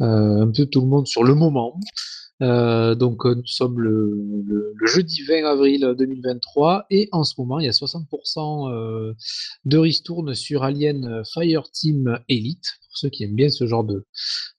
un 0.00 0.50
peu 0.50 0.66
tout 0.66 0.80
le 0.80 0.86
monde 0.86 1.06
sur 1.06 1.24
le 1.24 1.34
moment. 1.34 1.78
Euh, 2.42 2.94
donc 2.94 3.26
nous 3.26 3.46
sommes 3.46 3.80
le, 3.80 4.74
jeudi 4.86 5.22
20 5.24 5.44
avril 5.44 5.94
2023 5.98 6.86
et 6.88 7.08
en 7.12 7.22
ce 7.22 7.34
moment 7.36 7.58
il 7.58 7.66
y 7.66 7.68
a 7.68 7.72
60% 7.72 8.72
euh, 8.72 9.12
de 9.66 9.76
ristourne 9.76 10.34
sur 10.34 10.62
Alien 10.62 11.22
Fireteam 11.30 12.18
Elite 12.28 12.78
pour 12.80 12.96
ceux 12.96 13.10
qui 13.10 13.24
aiment 13.24 13.34
bien 13.34 13.50
ce 13.50 13.66
genre 13.66 13.84
de, 13.84 14.06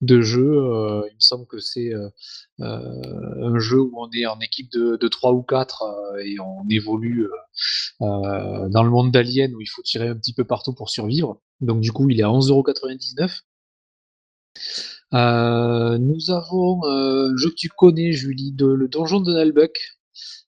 de 0.02 0.22
jeu. 0.22 0.58
Euh, 0.58 1.02
il 1.10 1.16
me 1.16 1.20
semble 1.20 1.48
que 1.48 1.60
c'est 1.60 1.92
euh, 1.92 2.10
un 2.60 3.58
jeu 3.58 3.82
où 3.82 3.92
on 3.96 4.10
est 4.12 4.28
en 4.28 4.40
équipe 4.42 4.72
de, 4.72 4.98
de 4.98 5.08
3 5.08 5.32
ou 5.32 5.42
4 5.42 5.84
et 6.24 6.40
on 6.40 6.70
évolue 6.70 7.28
dans 8.00 8.84
le 8.84 8.90
monde 8.90 9.12
d'Alien 9.12 9.56
où 9.56 9.62
il 9.62 9.68
faut 9.68 9.82
tirer 9.82 10.08
un 10.08 10.16
petit 10.16 10.34
peu 10.34 10.44
partout 10.44 10.74
pour 10.74 10.92
survivre. 10.92 11.42
Donc 11.62 11.82
du 11.82 11.92
coup 11.92 12.10
il 12.12 12.20
est 12.20 12.24
à 12.24 12.28
11,99€. 12.28 13.42
Euh, 15.14 15.98
nous 15.98 16.32
avons 16.32 16.84
euh, 16.86 17.32
un 17.32 17.38
jeu 17.38 17.50
que 17.50 17.56
tu 17.56 17.70
connais, 17.70 18.14
Julie, 18.14 18.52
de, 18.54 18.66
le 18.66 18.88
donjon 18.88 19.20
de 19.20 19.34
Nalbuck. 19.34 19.78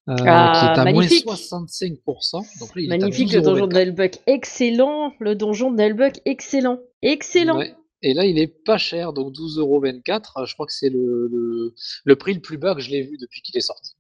Euh, 0.10 0.16
ah, 0.28 0.52
qui 0.60 0.66
est 0.66 0.82
à 0.82 0.84
magnifique. 0.84 1.26
moins 1.26 1.36
65%. 1.36 2.60
Donc 2.60 2.76
là, 2.76 2.82
il 2.82 2.90
magnifique 2.90 3.32
est 3.32 3.38
à 3.38 3.40
le 3.40 3.46
donjon 3.46 3.68
de 3.68 3.74
Nalbuck, 3.74 4.20
excellent. 4.28 5.14
Le 5.20 5.34
donjon 5.36 5.72
de 5.72 5.78
Nalbuck, 5.78 6.20
excellent. 6.26 6.80
Excellent. 7.02 7.58
Ouais. 7.58 7.74
Et 8.02 8.14
là, 8.14 8.26
il 8.26 8.38
est 8.38 8.48
pas 8.48 8.78
cher, 8.78 9.14
donc 9.14 9.34
12,24€. 9.34 10.46
Je 10.46 10.54
crois 10.56 10.66
que 10.66 10.74
c'est 10.74 10.90
le, 10.90 11.30
le, 11.32 11.74
le, 12.04 12.16
prix 12.18 12.34
le 12.34 12.42
plus 12.42 12.58
bas 12.58 12.76
que 12.76 12.82
je 12.82 12.90
l'ai 12.90 13.02
vu 13.02 13.18
depuis 13.18 13.42
qu'il 13.42 13.56
est 13.56 13.62
sorti. 13.62 13.96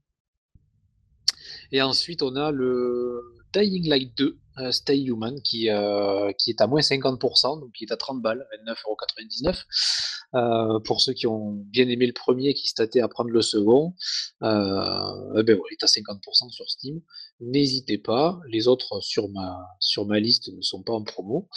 Et 1.71 1.81
ensuite, 1.81 2.21
on 2.21 2.35
a 2.35 2.51
le 2.51 3.21
Dying 3.53 3.87
Light 3.87 4.17
2, 4.17 4.37
euh, 4.57 4.71
Stay 4.71 5.01
Human, 5.03 5.41
qui, 5.41 5.69
euh, 5.69 6.31
qui 6.37 6.49
est 6.49 6.61
à 6.61 6.67
moins 6.67 6.81
50%, 6.81 7.59
donc 7.59 7.71
qui 7.73 7.85
est 7.85 7.91
à 7.91 7.97
30 7.97 8.21
balles, 8.21 8.45
29,99€. 8.65 9.65
Euh, 10.35 10.79
pour 10.79 10.99
ceux 10.99 11.13
qui 11.13 11.27
ont 11.27 11.51
bien 11.67 11.87
aimé 11.89 12.07
le 12.07 12.13
premier, 12.13 12.55
qui 12.55 12.67
se 12.67 12.99
à 12.99 13.07
prendre 13.07 13.29
le 13.29 13.41
second, 13.43 13.93
euh, 14.41 15.37
eh 15.37 15.43
ben 15.43 15.55
ouais, 15.55 15.69
il 15.69 15.73
est 15.73 15.83
à 15.83 15.87
50% 15.87 16.49
sur 16.49 16.69
Steam. 16.69 17.01
N'hésitez 17.39 17.99
pas, 17.99 18.39
les 18.47 18.67
autres 18.67 18.99
sur 19.01 19.29
ma, 19.29 19.59
sur 19.79 20.05
ma 20.07 20.19
liste 20.19 20.49
ne 20.51 20.61
sont 20.61 20.81
pas 20.81 20.93
en 20.93 21.03
promo. 21.03 21.49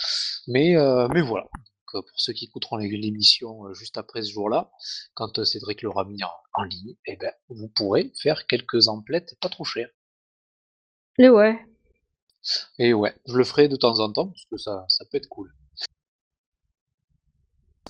Mais, 0.47 0.76
euh, 0.76 1.09
mais 1.09 1.22
voilà. 1.22 1.47
Donc, 1.94 2.05
pour 2.05 2.20
ceux 2.20 2.34
qui 2.34 2.44
écouteront 2.44 2.76
l'émission 2.76 3.72
juste 3.72 3.97
après 3.97 4.22
ce 4.22 4.32
jour-là, 4.32 4.70
quand 5.14 5.42
Cédric 5.44 5.80
l'aura 5.80 6.05
mis 6.05 6.22
en, 6.22 6.30
en 6.55 6.64
ligne, 6.64 6.97
eh 7.07 7.16
ben, 7.16 7.32
vous 7.49 7.68
pourrez 7.68 8.12
faire 8.20 8.47
quelques 8.47 8.88
emplettes 8.88 9.36
pas 9.40 9.49
trop 9.49 9.64
chères. 9.64 9.88
Et 11.18 11.30
ouais. 11.30 11.59
Et 12.78 12.94
ouais, 12.94 13.14
je 13.26 13.36
le 13.36 13.44
ferai 13.44 13.68
de 13.68 13.76
temps 13.76 14.01
en 14.01 14.12
temps, 14.12 14.28
parce 14.28 14.44
que 14.51 14.57
ça, 14.57 14.84
ça 14.88 15.05
peut 15.11 15.16
être 15.16 15.28
cool. 15.28 15.53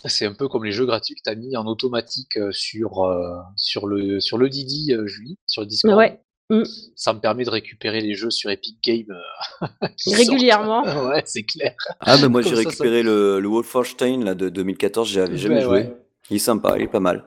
C'est 0.05 0.27
un 0.27 0.35
peu 0.35 0.47
comme 0.49 0.65
les 0.65 0.73
jeux 0.73 0.87
gratuits 0.87 1.15
que 1.15 1.23
tu 1.25 1.31
as 1.31 1.35
mis 1.35 1.57
en 1.57 1.67
automatique 1.67 2.39
sur, 2.53 3.05
euh, 3.05 3.39
sur, 3.57 3.87
le, 3.87 4.21
sur 4.21 4.39
le 4.39 4.49
Didi, 4.49 4.93
euh, 4.93 5.07
Julie, 5.07 5.39
sur 5.47 5.63
le 5.63 5.67
Discord. 5.67 5.97
Ouais. 5.97 6.21
Mm. 6.49 6.63
Ça 6.95 7.13
me 7.13 7.19
permet 7.19 7.45
de 7.45 7.51
récupérer 7.51 8.01
les 8.01 8.15
jeux 8.15 8.31
sur 8.31 8.51
Epic 8.51 8.79
Games 8.85 9.17
euh, 9.63 9.87
régulièrement. 10.07 10.85
ouais, 11.09 11.23
c'est 11.27 11.43
clair. 11.43 11.75
Ah, 11.99 12.19
bah 12.19 12.29
moi 12.29 12.43
j'ai 12.43 12.51
ça, 12.51 12.57
récupéré 12.57 13.03
le, 13.03 13.41
le 13.41 13.49
Wolfenstein 13.49 14.25
là, 14.25 14.35
de 14.35 14.49
2014, 14.49 15.09
j'avais 15.09 15.37
jamais 15.37 15.57
Ben 15.57 15.65
joué. 15.65 15.79
ouais. 15.81 15.97
Il 16.31 16.37
est 16.37 16.41
sympa, 16.41 16.77
il 16.77 16.83
est 16.83 16.89
pas 16.89 17.01
mal. 17.01 17.25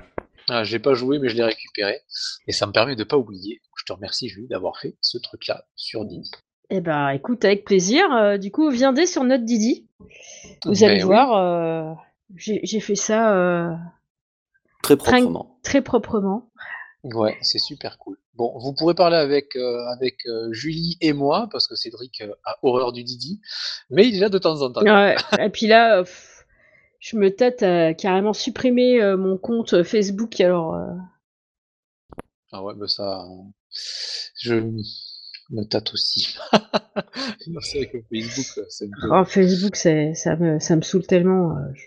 Ah, 0.48 0.64
j'ai 0.64 0.80
pas 0.80 0.94
joué, 0.94 1.20
mais 1.20 1.30
je 1.30 1.36
l'ai 1.36 1.44
récupéré. 1.44 2.02
Et 2.48 2.52
ça 2.52 2.66
me 2.66 2.72
permet 2.72 2.96
de 2.96 3.04
pas 3.04 3.18
oublier. 3.18 3.62
Je 3.78 3.86
te 3.86 3.94
remercie, 3.94 4.30
Julie, 4.30 4.48
d'avoir 4.48 4.78
fait 4.80 4.98
ce 5.02 5.18
truc-là 5.18 5.66
sur 5.76 6.06
Didi. 6.06 6.32
Eh 6.70 6.82
ben, 6.82 7.10
écoute, 7.10 7.44
avec 7.46 7.66
plaisir. 7.66 8.12
Euh, 8.14 8.38
du 8.38 8.52
coup, 8.52 8.70
viendez 8.70 9.06
sur 9.06 9.24
notre 9.24 9.44
Didi. 9.44 9.88
Vous 10.66 10.72
Ben 10.74 10.84
allez 10.84 10.96
oui. 10.98 11.04
voir, 11.04 11.38
euh, 11.38 11.94
j'ai 12.36 12.80
fait 12.80 12.96
ça 12.96 13.34
euh, 13.34 13.74
Très 14.84 14.96
proprement. 14.96 15.60
très 15.64 15.82
proprement. 15.82 16.50
Ouais, 17.04 17.38
c'est 17.42 17.60
super 17.60 17.98
cool. 17.98 18.18
Bon, 18.36 18.58
vous 18.60 18.74
pourrez 18.74 18.94
parler 18.94 19.18
avec, 19.18 19.56
avec 19.56 20.18
Julie 20.52 20.98
et 21.02 21.14
moi, 21.14 21.48
parce 21.52 21.68
que 21.68 21.76
Cédric 21.76 22.22
a 22.46 22.58
horreur 22.62 22.92
du 22.94 23.04
Didi, 23.04 23.42
mais 23.90 24.08
il 24.08 24.16
est 24.16 24.20
là 24.20 24.30
de 24.30 24.38
temps 24.38 24.62
en 24.62 24.72
temps. 24.72 24.82
Ouais. 24.82 25.16
Et 25.40 25.50
puis 25.50 25.68
là, 25.68 26.04
pff, 26.04 26.46
je 27.00 27.18
me 27.18 27.34
tâte 27.34 27.64
à 27.64 27.94
carrément 27.94 28.34
supprimer 28.34 29.02
euh, 29.02 29.18
mon 29.18 29.38
compte 29.38 29.84
Facebook. 29.84 30.40
Alors, 30.42 30.76
euh, 30.76 30.88
Ah 32.52 32.64
ouais, 32.64 32.74
bah 32.76 32.88
ça, 32.88 33.26
je 34.42 34.56
me 35.50 35.64
tâte 35.64 35.94
aussi. 35.94 36.36
Vrai 36.54 37.86
que 37.88 37.98
Facebook, 38.12 38.58
euh, 38.58 38.86
peu- 39.02 39.10
oh, 39.12 39.26
Facebook, 39.26 39.76
c'est- 39.76 40.14
ça 40.16 40.36
me, 40.36 40.60
ça 40.60 40.76
me 40.76 40.82
saoule 40.82 41.06
tellement. 41.08 41.52
euh, 41.58 41.62
je- 41.74 41.84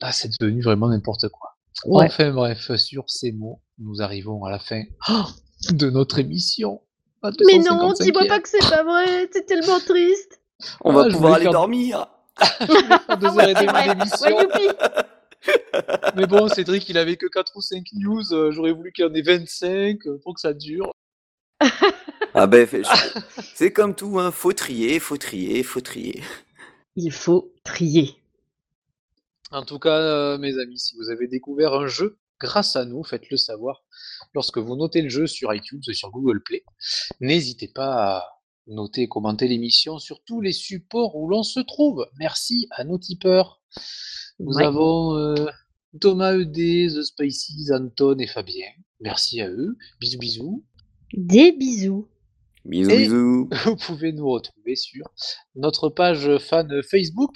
Ah, 0.00 0.12
c'est 0.12 0.30
devenu 0.40 0.62
vraiment 0.62 0.88
n'importe 0.88 1.28
quoi. 1.28 1.56
Ouais. 1.84 2.06
Enfin 2.06 2.30
bref, 2.32 2.74
sur 2.76 3.08
ces 3.10 3.32
mots, 3.32 3.60
nous 3.78 4.00
arrivons 4.02 4.44
à 4.44 4.50
la 4.50 4.58
fin 4.58 4.82
de 5.70 5.90
notre 5.90 6.18
émission. 6.18 6.80
Mais 7.22 7.58
non, 7.58 7.92
dis-moi 7.98 8.22
255e. 8.24 8.28
pas 8.28 8.40
que 8.40 8.48
c'est 8.48 8.70
pas 8.70 8.84
vrai, 8.84 9.28
c'est 9.32 9.46
tellement 9.46 9.80
triste. 9.80 10.40
On 10.82 10.90
Ah, 10.90 10.94
va 11.02 11.08
je 11.08 11.14
pouvoir 11.14 11.34
aller 11.34 11.44
faire- 11.44 11.52
dormir. 11.52 12.06
faire 12.38 13.18
deux 13.18 13.26
heures 13.26 13.48
et 13.48 13.54
c'est 13.54 13.66
demie 13.66 13.94
d'émission. 13.94 14.26
Ouais, 14.36 14.42
youpi. 14.42 14.76
Mais 16.16 16.26
bon, 16.26 16.48
Cédric, 16.48 16.88
il 16.88 16.98
avait 16.98 17.16
que 17.16 17.26
4 17.26 17.52
ou 17.56 17.60
5 17.62 17.84
news. 17.94 18.32
euh, 18.32 18.50
J'aurais 18.50 18.72
voulu 18.72 18.92
qu'il 18.92 19.04
y 19.04 19.08
en 19.08 19.14
ait 19.14 19.22
25 19.22 19.98
euh, 20.06 20.18
pour 20.22 20.34
que 20.34 20.40
ça 20.40 20.52
dure. 20.52 20.92
Ah 22.38 22.46
ben, 22.46 22.68
c'est 23.54 23.72
comme 23.72 23.94
tout, 23.94 24.18
hein. 24.18 24.30
faut 24.30 24.52
trier, 24.52 25.00
faut 25.00 25.16
trier, 25.16 25.62
faut 25.62 25.80
trier. 25.80 26.22
Il 26.94 27.10
faut 27.10 27.52
trier. 27.64 28.16
En 29.52 29.64
tout 29.64 29.78
cas, 29.78 29.98
euh, 29.98 30.38
mes 30.38 30.58
amis, 30.58 30.78
si 30.78 30.94
vous 30.96 31.08
avez 31.08 31.28
découvert 31.28 31.72
un 31.74 31.86
jeu 31.86 32.18
grâce 32.38 32.76
à 32.76 32.84
nous, 32.84 33.02
faites-le 33.04 33.36
savoir 33.38 33.82
lorsque 34.34 34.58
vous 34.58 34.76
notez 34.76 35.00
le 35.00 35.08
jeu 35.08 35.26
sur 35.26 35.54
iTunes 35.54 35.80
ou 35.88 35.92
sur 35.92 36.10
Google 36.10 36.42
Play. 36.42 36.62
N'hésitez 37.20 37.68
pas 37.68 38.16
à 38.18 38.24
noter 38.66 39.02
et 39.02 39.08
commenter 39.08 39.48
l'émission 39.48 39.98
sur 39.98 40.22
tous 40.24 40.40
les 40.42 40.52
supports 40.52 41.16
où 41.16 41.28
l'on 41.28 41.42
se 41.42 41.60
trouve. 41.60 42.06
Merci 42.18 42.66
à 42.72 42.84
nos 42.84 42.98
tipeurs. 42.98 43.62
Nous 44.40 44.56
Ouais. 44.56 44.64
avons 44.64 45.16
euh, 45.16 45.46
Thomas 46.00 46.34
ED, 46.34 46.90
The 46.92 47.02
Spices, 47.02 47.70
Anton 47.70 48.18
et 48.18 48.26
Fabien. 48.26 48.66
Merci 49.00 49.40
à 49.40 49.48
eux. 49.48 49.76
Bisous, 50.00 50.18
bisous. 50.18 50.64
Des 51.14 51.52
bisous. 51.52 52.08
Bisous, 52.66 52.90
Et- 52.90 52.98
bisous. 52.98 53.48
Vous 53.64 53.76
pouvez 53.76 54.12
nous 54.12 54.28
retrouver 54.28 54.76
sur 54.76 55.04
notre 55.54 55.88
page 55.88 56.36
fan 56.38 56.82
Facebook 56.82 57.34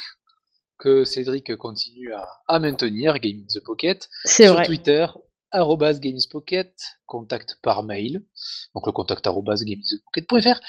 que 0.78 1.04
Cédric 1.04 1.54
continue 1.56 2.12
à, 2.12 2.26
à 2.48 2.58
maintenir, 2.58 3.18
Gaming 3.18 3.46
the 3.46 3.60
Pocket. 3.62 4.08
C'est 4.24 4.44
sur 4.44 4.54
vrai. 4.54 4.64
Twitter, 4.66 5.06
arrobas 5.50 5.94
gamespocket, 5.94 6.74
contact 7.06 7.58
par 7.62 7.82
mail, 7.82 8.24
donc 8.74 8.86
le 8.86 8.92
contact 8.92 9.26
arrobas 9.26 9.62
gamespocket.fr. 9.62 10.60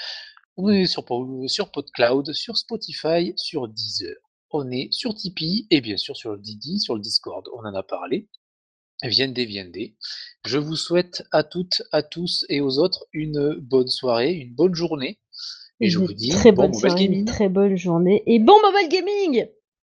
On 0.58 0.68
est 0.68 0.86
sur, 0.86 1.04
sur 1.46 1.70
PodCloud, 1.70 2.32
sur 2.34 2.56
Spotify, 2.58 3.32
sur 3.36 3.68
Deezer. 3.68 4.14
On 4.50 4.70
est 4.70 4.88
sur 4.92 5.14
Tipeee 5.14 5.66
et 5.70 5.80
bien 5.80 5.96
sûr 5.96 6.14
sur 6.14 6.32
le 6.32 6.38
Didi, 6.38 6.78
sur 6.78 6.94
le 6.94 7.00
Discord. 7.00 7.48
On 7.54 7.60
en 7.66 7.74
a 7.74 7.82
parlé. 7.82 8.28
Viendez, 9.02 9.44
viendez. 9.44 9.94
Je 10.46 10.58
vous 10.58 10.76
souhaite 10.76 11.24
à 11.32 11.42
toutes, 11.42 11.82
à 11.92 12.02
tous 12.02 12.44
et 12.48 12.60
aux 12.60 12.78
autres 12.78 13.06
une 13.12 13.56
bonne 13.60 13.88
soirée, 13.88 14.32
une 14.32 14.54
bonne 14.54 14.74
journée. 14.74 15.18
Et 15.80 15.90
je 15.90 15.98
vous 15.98 16.12
dis 16.12 16.30
très 16.30 16.52
bon 16.52 16.62
bonne 16.62 16.72
mobile 16.72 16.90
soirée, 16.90 17.04
une 17.04 17.10
gaming. 17.10 17.24
très 17.24 17.48
bonne 17.48 17.76
journée 17.76 18.22
et 18.26 18.38
bon 18.38 18.54
mobile 18.62 18.88
gaming. 18.88 19.46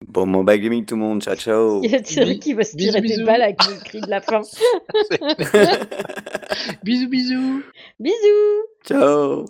Bon 0.09 0.27
mobile 0.27 0.61
gaming 0.61 0.85
tout 0.85 0.97
le 0.97 1.01
monde, 1.01 1.23
ciao 1.23 1.37
ciao. 1.37 1.83
Il 1.85 1.91
y 1.91 1.95
a 1.95 2.01
Thierry 2.01 2.41
qui 2.41 2.53
va 2.53 2.65
se 2.65 2.77
Bisous, 2.77 2.93
tirer 2.93 3.17
des 3.17 3.23
balles 3.23 3.43
avec 3.43 3.65
le 3.67 3.85
cri 3.85 4.01
de 4.01 4.11
la 4.11 4.21
fin. 4.21 4.43
bisous, 6.83 7.09
bisous. 7.09 7.63
Bisous. 8.01 8.63
ciao. 8.85 9.47